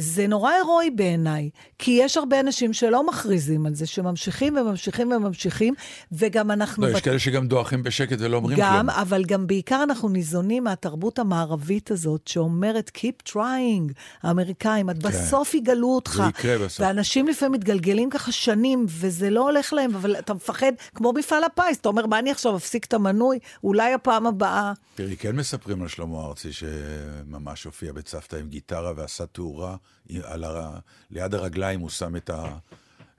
זה 0.00 0.26
נורא 0.26 0.50
הירואי 0.52 0.90
בעיניי, 0.90 1.50
כי 1.78 1.90
יש 1.90 2.16
הרבה 2.16 2.40
אנשים 2.40 2.72
שלא 2.72 3.06
מכריזים 3.06 3.66
על 3.66 3.74
זה, 3.74 3.86
שממשיכים 3.86 4.56
וממשיכים 4.56 5.12
וממשיכים, 5.12 5.74
וגם 6.12 6.50
אנחנו... 6.50 6.86
לא, 6.86 6.90
יש 6.90 6.96
בת- 6.96 7.02
כאלה 7.04 7.18
שגם 7.18 7.48
דועכים 7.48 7.82
בשקט 7.82 8.16
ולא 8.20 8.36
אומרים 8.36 8.58
גם, 8.58 8.72
כלום. 8.74 8.90
אבל 8.90 9.24
גם 9.24 9.46
בעיקר 9.46 9.82
אנחנו 9.82 10.08
ניזונים 10.08 10.64
מהתרבות 10.64 11.18
המערבית 11.18 11.90
הזאת, 11.90 12.28
שאומרת 12.28 12.90
Keep 12.96 13.30
trying, 13.32 13.92
האמריקאים, 14.22 14.90
את 14.90 14.98
בסוף 14.98 15.54
יגלו 15.54 15.88
אותך. 15.94 16.10
כן. 16.10 16.22
זה 16.22 16.28
יקרה 16.28 16.66
בסוף. 16.66 16.80
ואנשים 16.80 17.28
לפעמים 17.28 17.52
מתגלגלים 17.52 18.10
ככה 18.10 18.32
שנים, 18.32 18.86
וזה 18.88 19.30
לא 19.30 19.40
הולך 19.50 19.72
להם, 19.72 19.94
אבל 19.94 20.16
אתה 20.18 20.34
מפחד, 20.34 20.72
כמו 20.94 21.12
מפעל 21.12 21.44
הפיס, 21.44 21.78
אתה 21.80 21.88
אומר, 21.88 22.06
מה 22.06 22.18
אני 22.18 22.30
עכשיו 22.30 22.56
אפסיק 22.56 22.84
את 22.84 22.94
המנוי? 22.94 23.38
אולי 23.64 23.92
הפעם 23.94 24.26
הבאה... 24.26 24.72
תראי, 24.94 25.16
כן 25.16 25.36
מספרים 25.36 25.82
על 25.82 25.88
שלמה 25.88 26.24
ארצי 26.26 26.48
שממש 26.52 27.64
הופיע 27.64 27.92
בצוותא 27.92 28.36
עם 28.36 28.48
גיטרה 28.48 28.92
ועשה 28.96 29.26
תאורה, 29.26 29.76
על 30.24 30.44
הר... 30.44 30.70
ליד 31.10 31.34
הרגליים 31.34 31.80
הוא 31.80 31.90
שם 31.90 32.16
את, 32.16 32.30
ה... 32.30 32.44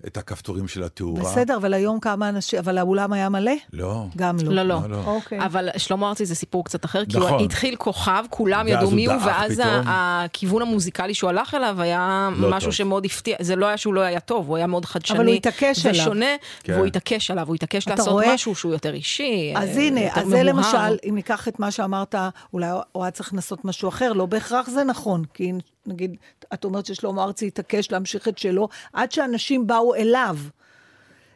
את 0.07 0.17
הכפתורים 0.17 0.67
של 0.67 0.83
התאורה. 0.83 1.21
בסדר, 1.21 1.55
אבל 1.57 1.73
היום 1.73 1.99
כמה 1.99 2.29
אנשים, 2.29 2.59
אבל 2.59 2.77
האולם 2.77 3.13
היה 3.13 3.29
מלא? 3.29 3.51
לא. 3.73 4.05
גם 4.17 4.37
לא. 4.43 4.53
לא, 4.53 4.63
לא. 4.63 4.79
לא, 4.81 4.89
לא. 4.89 5.03
אוקיי. 5.05 5.45
אבל 5.45 5.69
שלמה 5.77 6.09
ארצי 6.09 6.25
זה 6.25 6.35
סיפור 6.35 6.65
קצת 6.65 6.85
אחר, 6.85 7.05
כי 7.05 7.17
נכון. 7.17 7.31
הוא 7.31 7.41
התחיל 7.41 7.75
כוכב, 7.75 8.23
כולם 8.29 8.65
ואז 8.65 8.75
ידעו 8.77 8.91
מי 8.91 9.05
הוא, 9.05 9.15
ואז 9.25 9.53
פתאום. 9.53 9.87
ה- 9.87 10.23
הכיוון 10.25 10.61
המוזיקלי 10.61 11.13
שהוא 11.13 11.29
הלך 11.29 11.53
אליו 11.53 11.81
היה 11.81 12.29
לא 12.35 12.49
משהו 12.49 12.67
טוב. 12.67 12.73
שמאוד 12.75 13.05
הפתיע, 13.05 13.35
זה 13.41 13.55
לא 13.55 13.65
היה 13.65 13.77
שהוא 13.77 13.93
לא 13.93 14.01
היה 14.01 14.19
טוב, 14.19 14.47
הוא 14.47 14.57
היה 14.57 14.67
מאוד 14.67 14.85
חדשני. 14.85 15.17
אבל 15.17 15.25
הוא 15.25 15.35
התעקש 15.35 15.85
עליו. 15.85 16.01
ושונה, 16.01 16.25
כן. 16.63 16.73
והוא 16.73 16.85
התעקש 16.85 17.31
עליו, 17.31 17.47
הוא 17.47 17.55
התעקש 17.55 17.83
אתה 17.83 17.91
לעשות 17.95 18.07
רואה? 18.07 18.33
משהו 18.33 18.55
שהוא 18.55 18.71
יותר 18.73 18.93
אישי, 18.93 19.53
אז 19.55 19.77
אה, 19.77 19.83
הנה, 19.83 20.01
יותר 20.01 20.21
אז 20.21 20.27
זה. 20.27 20.43
למשל, 20.43 20.97
אם 21.09 21.15
ניקח 21.15 21.47
את 21.47 21.59
מה 21.59 21.71
שאמרת, 21.71 22.15
אולי 22.53 22.67
הוא 22.91 23.03
היה 23.03 23.11
צריך 23.11 23.33
לנסות 23.33 23.65
משהו 23.65 23.89
אחר, 23.89 24.13
לא 24.13 24.25
בהכרח 24.25 24.69
זה 24.69 24.83
נכון. 24.83 25.23
כי 25.33 25.51
נגיד, 25.85 26.15
את 26.53 26.65
אומרת 26.65 26.85
ששלמה 26.85 27.23
ארצי 27.23 27.47
התעקש 27.47 27.91
להמשיך 27.91 28.27
את 28.27 28.37
שלו, 28.37 28.69
עד 28.93 29.11
שאנשים 29.11 29.67
באו 29.67 29.95
אליו. 29.95 30.37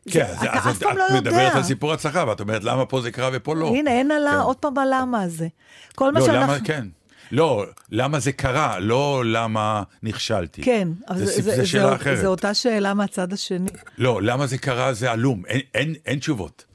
כן, 0.09 0.25
זה- 0.39 0.43
אתה 0.49 0.59
אז 0.59 0.67
אף 0.67 0.77
פעם 0.79 0.97
לא 0.97 1.05
את 1.07 1.09
יודע. 1.15 1.31
מדברת 1.31 1.55
על 1.55 1.63
סיפור 1.63 1.93
הצלחה, 1.93 2.25
ואת 2.27 2.39
אומרת, 2.39 2.63
למה 2.63 2.85
פה 2.85 3.01
זה 3.01 3.11
קרה 3.11 3.29
ופה 3.33 3.55
לא? 3.55 3.67
הנה, 3.67 3.91
אין 3.91 4.11
עלה, 4.11 4.31
כן. 4.31 4.37
עוד 4.37 4.57
פעם 4.57 4.77
הלמה 4.77 5.21
הזה. 5.21 5.47
כל 5.95 6.11
מה 6.11 6.19
לא, 6.19 6.25
שאנחנו... 6.25 6.53
למה, 6.53 6.65
כן. 6.65 6.87
לא, 7.31 7.65
למה 7.91 8.19
זה 8.19 8.31
קרה, 8.31 8.79
לא 8.79 9.23
למה 9.25 9.83
נכשלתי. 10.03 10.61
כן, 10.61 10.87
אבל 11.09 11.17
זה, 11.17 11.25
זה, 11.25 11.31
זה, 11.31 11.41
זה, 11.41 11.55
זה 11.55 11.65
שאלה 11.65 11.89
זה, 11.89 11.95
אחרת. 11.95 12.17
זה 12.17 12.27
אותה 12.27 12.53
שאלה 12.53 12.93
מהצד 12.93 13.33
השני. 13.33 13.69
לא, 13.97 14.21
למה 14.21 14.47
זה 14.47 14.57
קרה 14.57 14.93
זה 14.93 15.11
עלום, 15.11 15.45
אין, 15.45 15.61
אין, 15.73 15.93
אין 16.05 16.19
תשובות. 16.19 16.65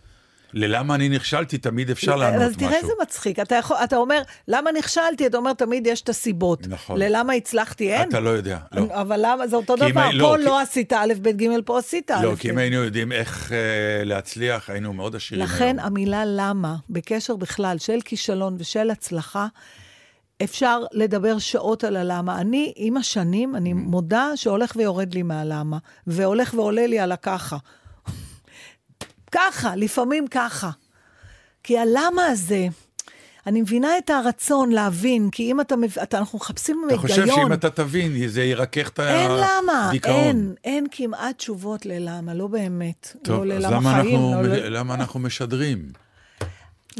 ללמה 0.52 0.94
אני 0.94 1.08
נכשלתי, 1.08 1.58
תמיד 1.58 1.90
אפשר 1.90 2.16
לענות 2.16 2.42
אז 2.42 2.56
משהו. 2.56 2.68
תראה 2.68 2.76
איזה 2.80 2.92
מצחיק. 3.02 3.38
אתה, 3.38 3.54
יכול, 3.54 3.76
אתה 3.84 3.96
אומר, 3.96 4.22
למה 4.48 4.70
נכשלתי? 4.72 5.26
אתה 5.26 5.36
אומר, 5.36 5.52
תמיד 5.52 5.86
יש 5.86 6.02
את 6.02 6.08
הסיבות. 6.08 6.66
נכון. 6.68 6.98
ללמה 6.98 7.32
הצלחתי, 7.32 7.92
אין. 7.94 8.08
אתה 8.08 8.20
לא 8.20 8.30
יודע, 8.30 8.58
לא. 8.72 8.86
אבל 8.90 9.20
למה, 9.22 9.46
זה 9.46 9.56
אותו 9.56 9.76
דבר. 9.76 9.84
הי- 9.86 9.92
פה 9.92 10.12
לא, 10.12 10.38
לא, 10.38 10.56
כי- 10.56 10.62
עשית 10.62 10.92
א', 10.92 11.12
ב', 11.22 11.28
ג', 11.28 11.46
פה 11.64 11.78
עשית 11.78 12.10
א', 12.10 12.22
לא. 12.24 12.34
כי 12.38 12.50
אם 12.50 12.58
היינו 12.58 12.76
יודעים 12.76 13.12
איך 13.12 13.52
אה, 13.52 13.58
להצליח, 14.04 14.70
היינו 14.70 14.92
מאוד 14.92 15.16
עשירים 15.16 15.44
לכן 15.44 15.64
היום. 15.78 15.86
המילה 15.86 16.22
למה, 16.26 16.76
בקשר 16.90 17.36
בכלל 17.36 17.78
של 17.78 17.98
כישלון 18.04 18.56
ושל 18.58 18.90
הצלחה, 18.90 19.46
אפשר 20.44 20.80
לדבר 20.92 21.38
שעות 21.38 21.84
על 21.84 21.96
הלמה. 21.96 22.40
אני, 22.40 22.72
עם 22.76 22.96
השנים, 22.96 23.56
אני 23.56 23.72
מודה 23.72 24.30
שהולך 24.34 24.72
ויורד 24.76 25.14
לי 25.14 25.22
מהלמה, 25.22 25.78
והולך 26.06 26.54
ועולה 26.54 26.86
לי 26.86 26.98
על 26.98 27.12
הככה. 27.12 27.56
ככה, 29.32 29.76
לפעמים 29.76 30.26
ככה. 30.26 30.70
כי 31.62 31.78
הלמה 31.78 32.26
הזה, 32.26 32.66
אני 33.46 33.60
מבינה 33.60 33.98
את 33.98 34.10
הרצון 34.10 34.72
להבין, 34.72 35.30
כי 35.30 35.50
אם 35.50 35.60
אתה, 35.60 35.74
אתה 36.02 36.18
אנחנו 36.18 36.38
מחפשים 36.38 36.82
אתה 36.86 36.94
היגיון. 36.94 37.08
חושב 37.08 37.26
שאם 37.26 37.52
אתה 37.52 37.70
תבין, 37.70 38.28
זה 38.28 38.42
ירכך 38.44 38.88
את 38.88 39.00
אין 39.00 39.30
למה, 39.30 39.88
הדיכאון. 39.88 40.14
אין, 40.14 40.54
אין 40.64 40.86
כמעט 40.90 41.36
תשובות 41.38 41.86
ללמה, 41.86 42.34
לא 42.34 42.46
באמת. 42.46 43.16
טוב, 43.22 43.44
לא 43.44 43.54
אז 43.54 43.64
למה 43.64 43.92
חיים, 44.02 44.16
אנחנו, 44.16 44.42
לא 44.42 44.68
למה 44.68 44.94
אנחנו 44.94 45.20
משדרים? 45.20 46.07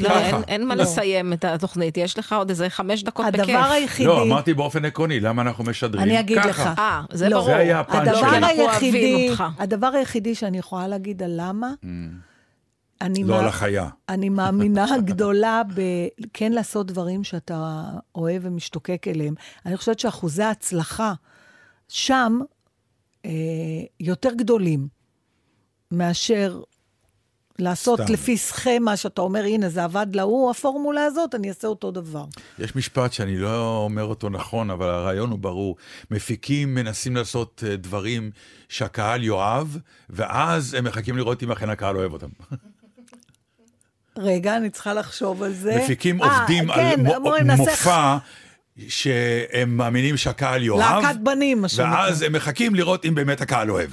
לא, 0.00 0.08
ככה. 0.08 0.18
אין, 0.18 0.42
אין 0.48 0.66
מה 0.66 0.74
לא. 0.74 0.82
לסיים 0.82 1.32
את 1.32 1.44
התוכנית, 1.44 1.96
יש 1.96 2.18
לך 2.18 2.32
עוד 2.32 2.50
איזה 2.50 2.70
חמש 2.70 3.02
דקות 3.02 3.26
בכיף. 3.26 3.40
הדבר 3.48 3.70
היחידי... 3.72 4.06
לא, 4.08 4.22
אמרתי 4.22 4.54
באופן 4.54 4.84
עקרוני, 4.84 5.20
למה 5.20 5.42
אנחנו 5.42 5.64
משדרים? 5.64 6.02
אני 6.04 6.20
אגיד 6.20 6.38
ככה. 6.38 6.48
לך. 6.48 6.78
אה, 6.78 7.02
זה 7.12 7.28
לא. 7.28 7.36
ברור. 7.36 7.46
זה 7.48 7.56
היה 7.56 7.80
הפאנץ' 7.80 8.08
הדבר 8.08 8.20
שלי. 8.20 8.36
אנחנו 8.38 8.62
היחידי. 8.62 9.30
הדבר 9.58 9.86
היחידי 9.86 10.34
שאני 10.34 10.58
יכולה 10.58 10.88
להגיד 10.88 11.22
על 11.22 11.32
למה, 11.36 11.70
אני, 13.00 13.24
לא 13.24 13.34
מא- 13.34 13.40
על 13.40 13.46
החיה. 13.48 13.88
אני 14.08 14.28
מאמינה 14.28 14.86
גדולה 15.04 15.62
בכן 15.74 16.52
לעשות 16.52 16.86
דברים 16.86 17.24
שאתה 17.24 17.84
אוהב 18.14 18.42
ומשתוקק 18.44 19.08
אליהם. 19.08 19.34
אני 19.66 19.76
חושבת 19.76 19.98
שאחוזי 19.98 20.42
ההצלחה 20.42 21.12
שם 21.88 22.38
אה, 23.24 23.30
יותר 24.00 24.30
גדולים 24.34 24.88
מאשר 25.90 26.60
לעשות 27.58 28.00
סתם. 28.00 28.12
לפי 28.12 28.36
סכמה 28.36 28.96
שאתה 28.96 29.20
אומר, 29.20 29.44
הנה, 29.44 29.68
זה 29.68 29.84
עבד 29.84 30.06
להוא, 30.12 30.50
הפורמולה 30.50 31.04
הזאת, 31.04 31.34
אני 31.34 31.48
אעשה 31.48 31.68
אותו 31.68 31.90
דבר. 31.90 32.24
יש 32.58 32.76
משפט 32.76 33.12
שאני 33.12 33.38
לא 33.38 33.76
אומר 33.76 34.04
אותו 34.04 34.28
נכון, 34.28 34.70
אבל 34.70 34.88
הרעיון 34.88 35.30
הוא 35.30 35.38
ברור. 35.38 35.76
מפיקים 36.10 36.74
מנסים 36.74 37.16
לעשות 37.16 37.64
אה, 37.66 37.76
דברים 37.76 38.30
שהקהל 38.68 39.24
יאהב, 39.24 39.66
ואז 40.10 40.74
הם 40.74 40.84
מחכים 40.84 41.16
לראות 41.16 41.42
אם 41.42 41.52
אכן 41.52 41.70
הקהל 41.70 41.96
אוהב 41.96 42.12
אותם. 42.12 42.28
רגע, 44.18 44.56
אני 44.56 44.70
צריכה 44.70 44.94
לחשוב 44.94 45.42
על 45.42 45.52
זה. 45.52 45.80
מפיקים 45.84 46.22
אה, 46.22 46.38
עובדים 46.38 46.72
כן, 46.72 47.06
על 47.06 47.42
נעשה 47.42 47.62
מופע 47.62 48.16
שהם 48.88 49.76
מאמינים 49.76 50.16
שהקהל 50.16 50.62
יאהב, 50.62 51.02
להקת 51.02 51.20
בנים, 51.20 51.60
מה 51.60 51.68
שנקרא. 51.68 51.90
ואז 51.90 52.22
הם 52.22 52.32
מחכים 52.32 52.74
לראות 52.74 53.04
אם 53.04 53.14
באמת 53.14 53.40
הקהל 53.40 53.70
אוהב. 53.70 53.90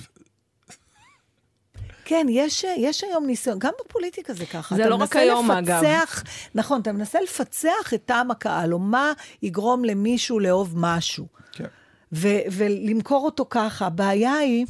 כן, 2.05 2.27
יש, 2.29 2.65
יש 2.77 3.03
היום 3.03 3.25
ניסיון, 3.25 3.59
גם 3.59 3.71
בפוליטיקה 3.85 4.33
זה 4.33 4.45
ככה. 4.45 4.75
זה 4.75 4.89
לא 4.89 4.95
רק 4.95 5.15
היום, 5.15 5.51
לפצח, 5.51 6.23
נכון, 6.55 6.81
אתה 6.81 6.91
מנסה 6.91 7.21
לפצח 7.21 7.93
את 7.93 8.05
טעם 8.05 8.31
הקהל, 8.31 8.73
או 8.73 8.79
מה 8.79 9.13
יגרום 9.41 9.85
למישהו 9.85 10.39
לאהוב 10.39 10.73
משהו. 10.75 11.25
כן. 11.51 11.65
ו- 12.13 12.39
ולמכור 12.51 13.25
אותו 13.25 13.45
ככה. 13.49 13.85
הבעיה 13.85 14.33
היא 14.33 14.65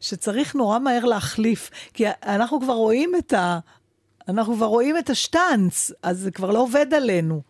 שצריך 0.00 0.54
נורא 0.54 0.78
מהר 0.78 1.04
להחליף, 1.04 1.70
כי 1.94 2.04
אנחנו 2.22 2.60
כבר 2.60 2.74
רואים 2.74 3.12
את 3.18 3.32
ה... 3.32 3.58
אנחנו 4.28 4.54
כבר 4.54 4.66
רואים 4.66 4.98
את 4.98 5.10
השטאנץ, 5.10 5.92
אז 6.02 6.18
זה 6.18 6.30
כבר 6.30 6.50
לא 6.50 6.58
עובד 6.58 6.94
עלינו. 6.94 7.42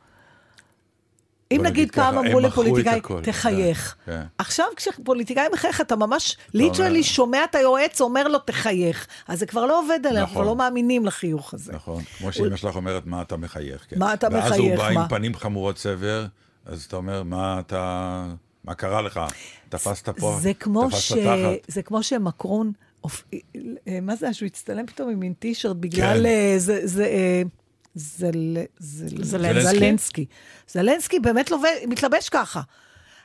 אם 1.53 1.61
נגיד 1.63 1.93
פעם 1.93 2.19
אמרו 2.19 2.41
לפוליטיקאי, 2.41 3.01
תחייך. 3.23 3.95
כן, 4.05 4.13
כן. 4.13 4.23
עכשיו 4.39 4.67
כשפוליטיקאי 4.77 5.47
מחייך, 5.53 5.81
אתה 5.81 5.97
ממש 5.97 6.37
ליטרלי 6.55 7.03
שומע 7.03 7.45
את 7.45 7.55
היועץ 7.55 8.01
אומר 8.01 8.29
לו, 8.29 8.39
תחייך. 8.39 9.07
אז 9.29 9.39
זה 9.39 9.47
כבר 9.47 9.67
לא 9.67 9.81
עובד 9.81 10.01
עלינו, 10.05 10.19
אנחנו 10.19 10.35
כבר 10.35 10.41
נכון. 10.41 10.47
לא 10.47 10.57
מאמינים 10.57 11.07
לחיוך 11.07 11.55
הזה. 11.55 11.73
נכון, 11.73 12.03
כמו 12.19 12.33
שאמא 12.33 12.57
שלך 12.57 12.77
אומרת, 12.77 13.07
מה 13.07 13.23
אתה 13.23 13.37
מחייך? 13.37 13.87
כן. 13.89 13.99
מה 13.99 14.15
אתה 14.15 14.29
ואז 14.33 14.53
הוא 14.53 14.75
מחייך, 14.75 14.81
בא 14.81 14.95
מה? 14.95 15.03
עם 15.03 15.09
פנים 15.09 15.35
חמורות 15.35 15.79
סבר, 15.79 16.27
אז 16.67 16.85
אתה 16.85 16.97
אומר, 16.97 17.23
מה 17.23 17.61
אתה... 17.61 18.27
מה 18.65 18.75
קרה 18.75 19.03
לך? 19.03 19.21
תפסת 19.69 20.09
פה? 20.09 20.39
זה 20.41 20.55
כמו, 20.55 20.89
תפסת 20.89 21.01
ש... 21.01 21.13
תחת? 21.13 21.69
זה 21.69 21.83
כמו 21.83 22.03
שמקרון. 22.03 22.73
אה, 23.35 24.01
מה 24.03 24.17
זה, 24.17 24.33
שהוא 24.33 24.47
הצטלם 24.47 24.87
פתאום 24.87 25.11
עם 25.11 25.21
מין 25.21 25.33
טישרט 25.33 25.77
כן. 25.77 25.81
בגלל... 25.81 26.27
אה, 26.27 26.55
זה, 26.59 26.87
זה, 26.87 27.05
אה, 27.05 27.43
זל... 27.95 28.57
זל... 28.79 29.25
זלנסקי. 29.25 29.79
זלנסקי. 29.79 30.27
זלנסקי 30.69 31.21
באמת 31.21 31.51
לובש, 31.51 31.71
מתלבש 31.89 32.29
ככה. 32.29 32.61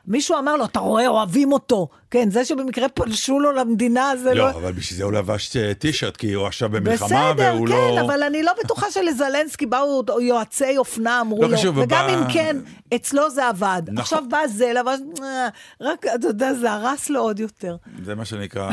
מישהו 0.08 0.38
אמר 0.38 0.56
לו, 0.56 0.66
אתה 0.66 0.80
רואה, 0.80 1.08
אוהבים 1.08 1.52
אותו. 1.52 1.88
כן, 2.12 2.30
זה 2.32 2.46
שבמקרה 2.46 2.90
פלשו 2.90 3.40
לו 3.40 3.52
למדינה, 3.52 4.12
זה 4.24 4.34
לא... 4.34 4.46
לא, 4.46 4.50
אבל 4.50 4.72
בשביל 4.72 4.98
זה 4.98 5.04
הוא 5.04 5.14
לבש 5.14 5.58
אה, 5.58 5.74
טישרט, 5.74 6.18
כי 6.18 6.34
הוא 6.34 6.48
עכשיו 6.48 6.70
במלחמה, 6.70 7.34
בסדר, 7.34 7.54
והוא 7.56 7.68
כן, 7.68 7.74
לא... 7.74 8.02
אבל 8.02 8.24
אני 8.24 8.44
לא 8.44 8.52
בטוחה 8.64 8.92
שלזלנסקי 8.92 9.66
באו 9.66 10.22
יועצי 10.22 10.78
אופנה, 10.78 11.22
אמרו 11.22 11.44
לא 11.44 11.50
לו, 11.64 11.76
וגם 11.76 12.10
אם 12.10 12.34
כן, 12.34 12.58
אצלו 12.96 13.30
זה 13.30 13.48
עבד. 13.48 13.82
נכון. 13.88 13.98
עכשיו 13.98 14.24
בא 14.30 14.38
ואז, 14.86 15.02
אה, 15.24 15.48
רק, 15.82 16.06
אתה 16.16 16.28
יודע, 16.28 16.54
זה 16.54 16.72
הרס 16.72 17.10
לו 17.10 17.22
עוד 17.22 17.40
יותר. 17.40 17.76
זה 18.06 18.16
מה 18.16 18.26
שנקרא, 18.26 18.72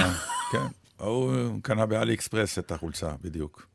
כן. 0.52 0.58
הוא 1.04 1.32
קנה 1.62 1.86
באלי 1.86 2.14
אקספרס 2.14 2.58
את 2.58 2.72
החולצה, 2.72 3.08
בדיוק. 3.22 3.66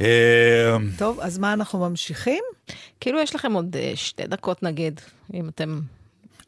אה, 0.00 0.76
טוב, 0.98 1.20
אז 1.20 1.38
מה 1.38 1.52
אנחנו 1.52 1.78
ממשיכים? 1.78 2.44
כאילו 3.00 3.20
יש 3.20 3.34
לכם 3.34 3.52
עוד 3.52 3.76
אה, 3.76 3.92
שתי 3.94 4.26
דקות 4.26 4.62
נגיד, 4.62 5.00
אם 5.34 5.48
אתם... 5.48 5.80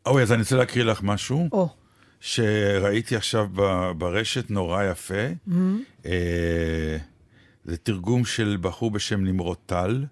אוי, 0.07 0.23
אז 0.23 0.33
אני 0.33 0.43
רוצה 0.43 0.57
להקריא 0.57 0.85
לך 0.85 1.01
משהו. 1.03 1.49
או, 1.53 1.69
שראיתי 2.21 3.17
עכשיו 3.17 3.47
ברשת 3.99 4.51
נורא 4.51 4.85
יפה. 4.85 5.27
אה, 6.07 6.97
זה 7.65 7.77
תרגום 7.77 8.25
של 8.25 8.57
בחור 8.61 8.91
בשם 8.91 9.25
נמרוד 9.25 9.57
טל, 9.67 10.05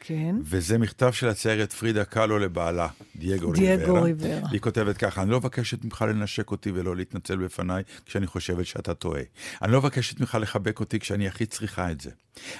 כן. 0.00 0.36
וזה 0.42 0.78
מכתב 0.78 1.12
של 1.12 1.28
הציירת 1.28 1.72
פרידה 1.72 2.04
קאלו 2.04 2.38
לבעלה, 2.38 2.88
דייגו 3.16 3.52
דייגו 3.52 3.82
ריברה. 3.84 4.02
ריברה. 4.02 4.48
היא 4.50 4.60
כותבת 4.60 4.96
ככה, 4.96 5.22
אני 5.22 5.30
לא 5.30 5.38
מבקשת 5.38 5.84
ממך 5.84 6.04
לנשק 6.08 6.50
אותי 6.50 6.70
ולא 6.70 6.96
להתנצל 6.96 7.36
בפניי 7.36 7.82
כשאני 8.06 8.26
חושבת 8.26 8.66
שאתה 8.66 8.94
טועה. 8.94 9.22
אני 9.62 9.72
לא 9.72 9.78
מבקשת 9.78 10.20
ממך 10.20 10.38
לחבק 10.40 10.80
אותי 10.80 10.98
כשאני 10.98 11.28
הכי 11.28 11.46
צריכה 11.46 11.90
את 11.90 12.00
זה. 12.00 12.10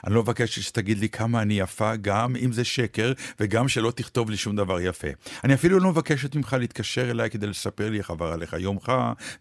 אני 0.07 0.15
לא 0.15 0.23
מבקשת 0.23 0.63
שתגיד 0.63 0.99
לי 0.99 1.09
כמה 1.09 1.43
אני 1.43 1.61
יפה, 1.61 1.97
גם 1.97 2.37
אם 2.37 2.53
זה 2.53 2.65
שקר, 2.65 3.13
וגם 3.41 3.69
שלא 3.69 3.91
תכתוב 3.91 4.31
לי 4.31 4.37
שום 4.37 4.57
דבר 4.57 4.81
יפה. 4.81 5.09
אני 5.45 5.55
אפילו 5.55 5.79
לא 5.79 5.91
מבקשת 5.91 6.37
ממך 6.37 6.57
להתקשר 6.59 7.11
אליי 7.11 7.31
כדי 7.31 7.47
לספר 7.47 7.91
לי 7.91 7.99
איך 7.99 8.11
עבר 8.11 8.33
עליך 8.33 8.57
יומך, 8.59 8.93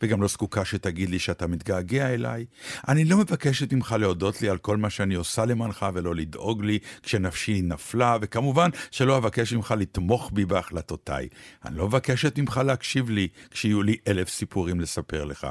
וגם 0.02 0.22
לא 0.22 0.28
זקוקה 0.28 0.66
שתגיד 0.66 1.10
לי 1.10 1.20
שאתה 1.20 1.48
מתגעגע 1.48 2.14
אליי. 2.14 2.46
אני 2.88 3.06
לא 3.06 3.18
מבקשת 3.18 3.74
ממך 3.74 3.96
להודות 4.00 4.42
לי 4.42 4.50
על 4.50 4.58
כל 4.58 4.78
מה 4.78 4.90
שאני 4.90 5.16
עושה 5.16 5.46
למענך 5.46 5.86
ולא 5.94 6.16
לדאוג 6.16 6.64
לי 6.64 6.80
כשנפשי 7.04 7.62
נפלה, 7.62 8.18
וכמובן 8.22 8.70
שלא 8.92 9.18
אבקש 9.18 9.54
ממך 9.54 9.74
לתמוך 9.78 10.32
בי 10.34 10.46
בהחלטותיי. 10.46 11.28
אני 11.66 11.78
לא 11.78 11.88
מבקשת 11.88 12.40
ממך 12.40 12.62
להקשיב 12.66 13.10
לי 13.10 13.28
כשיהיו 13.52 13.84
לי 13.84 13.98
אלף 14.08 14.30
סיפורים 14.30 14.80
לספר 14.80 15.26
לך. 15.26 15.48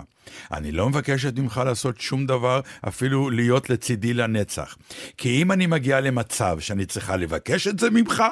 אני 0.53 0.73
לא 0.73 0.89
מבקשת 0.89 1.39
ממך 1.39 1.61
לעשות 1.65 2.01
שום 2.01 2.27
דבר, 2.27 2.61
אפילו 2.89 3.31
להיות 3.31 3.71
לצידי 3.71 4.15
לנצח. 4.15 4.77
כי 5.17 5.43
אם 5.43 5.53
אני 5.53 5.67
מגיעה 5.67 6.01
למצב 6.01 6.61
שאני 6.61 6.87
צריכה 6.87 7.17
לבקש 7.17 7.67
את 7.67 7.79
זה 7.79 7.91
ממך, 7.91 8.23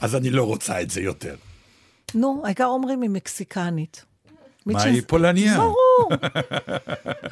אז 0.00 0.16
אני 0.16 0.30
לא 0.30 0.44
רוצה 0.44 0.82
את 0.82 0.90
זה 0.90 1.00
יותר. 1.00 1.34
נו, 2.14 2.42
העיקר 2.44 2.66
אומרים 2.66 3.02
היא 3.02 3.10
מקסיקנית. 3.10 4.04
מה 4.66 4.82
היא 4.82 5.02
פולניה? 5.06 5.56
ברור. 5.56 6.10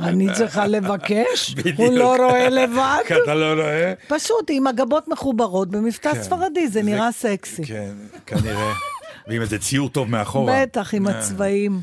אני 0.00 0.26
צריכה 0.34 0.66
לבקש, 0.66 1.54
הוא 1.76 1.92
לא 1.92 2.16
רואה 2.16 2.48
לבד. 2.48 3.02
אתה 3.24 3.34
לא 3.34 3.52
רואה? 3.52 3.92
פשוט, 4.08 4.50
עם 4.50 4.66
הגבות 4.66 5.08
מחוברות 5.08 5.70
במבטא 5.70 6.14
כן. 6.14 6.22
ספרדי, 6.22 6.68
זה 6.68 6.82
נראה 6.82 7.12
סקסי. 7.12 7.64
כן, 7.64 7.92
כנראה. 8.26 8.72
ועם 9.28 9.42
איזה 9.42 9.58
ציור 9.58 9.88
טוב 9.88 10.10
מאחורה. 10.10 10.62
בטח, 10.62 10.94
עם 10.94 11.08
אה. 11.08 11.18
הצבעים. 11.18 11.80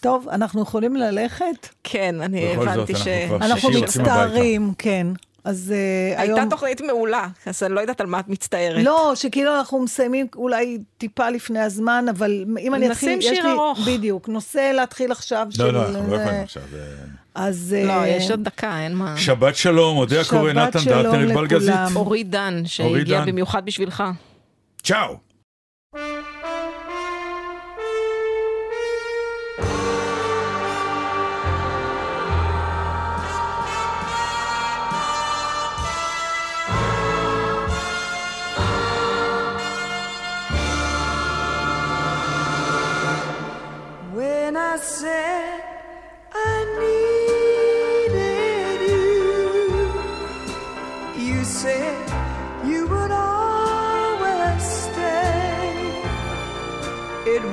טוב, 0.00 0.28
אנחנו 0.28 0.62
יכולים 0.62 0.96
ללכת? 0.96 1.68
כן, 1.84 2.20
אני 2.20 2.54
הבנתי 2.54 2.94
ש... 2.94 3.06
אנחנו. 3.30 3.70
מצטערים, 3.70 4.72
כן. 4.78 5.06
אז 5.44 5.74
היום... 6.16 6.38
הייתה 6.38 6.50
תוכנית 6.50 6.80
מעולה, 6.80 7.26
אז 7.46 7.62
אני 7.62 7.74
לא 7.74 7.80
יודעת 7.80 8.00
על 8.00 8.06
מה 8.06 8.20
את 8.20 8.28
מצטערת. 8.28 8.84
לא, 8.84 9.12
שכאילו 9.14 9.58
אנחנו 9.58 9.78
מסיימים 9.82 10.26
אולי 10.36 10.78
טיפה 10.98 11.30
לפני 11.30 11.58
הזמן, 11.60 12.04
אבל 12.10 12.44
אם 12.60 12.74
אני 12.74 12.90
אתחיל... 12.90 13.16
נשים 13.16 13.34
שיר 13.34 13.46
לי- 13.46 13.52
ארוך. 13.52 13.78
בדיוק, 13.86 14.28
נושא 14.28 14.70
להתחיל 14.74 15.12
עכשיו 15.12 15.46
של... 15.50 15.62
לא, 15.64 15.72
לא, 15.72 15.88
אנחנו 15.88 16.10
לא 16.10 16.16
אה, 16.16 16.22
יכולים 16.22 16.42
עכשיו. 16.42 16.62
אה, 16.74 16.78
אז... 17.34 17.76
לא, 17.86 17.92
אה, 17.92 18.08
יש 18.08 18.30
עוד 18.30 18.44
דקה, 18.44 18.78
אין 18.80 18.94
מה. 18.94 19.16
שבת 19.16 19.56
שלום, 19.56 19.96
אודה 19.98 20.20
הקורא 20.20 20.50
שבת 20.52 20.56
נתן 20.56 20.78
דטנר 20.78 21.34
בלגזית. 21.34 21.74
לכולם. 21.74 21.96
אורי 21.96 22.24
דן, 22.24 22.62
שהגיע. 22.66 23.24
במיוחד 23.24 23.66
בשבילך. 23.66 24.02
צ'או. 24.82 25.29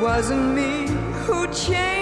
Wasn't 0.08 0.56
me 0.56 0.88
who 1.26 1.46
changed, 1.48 1.97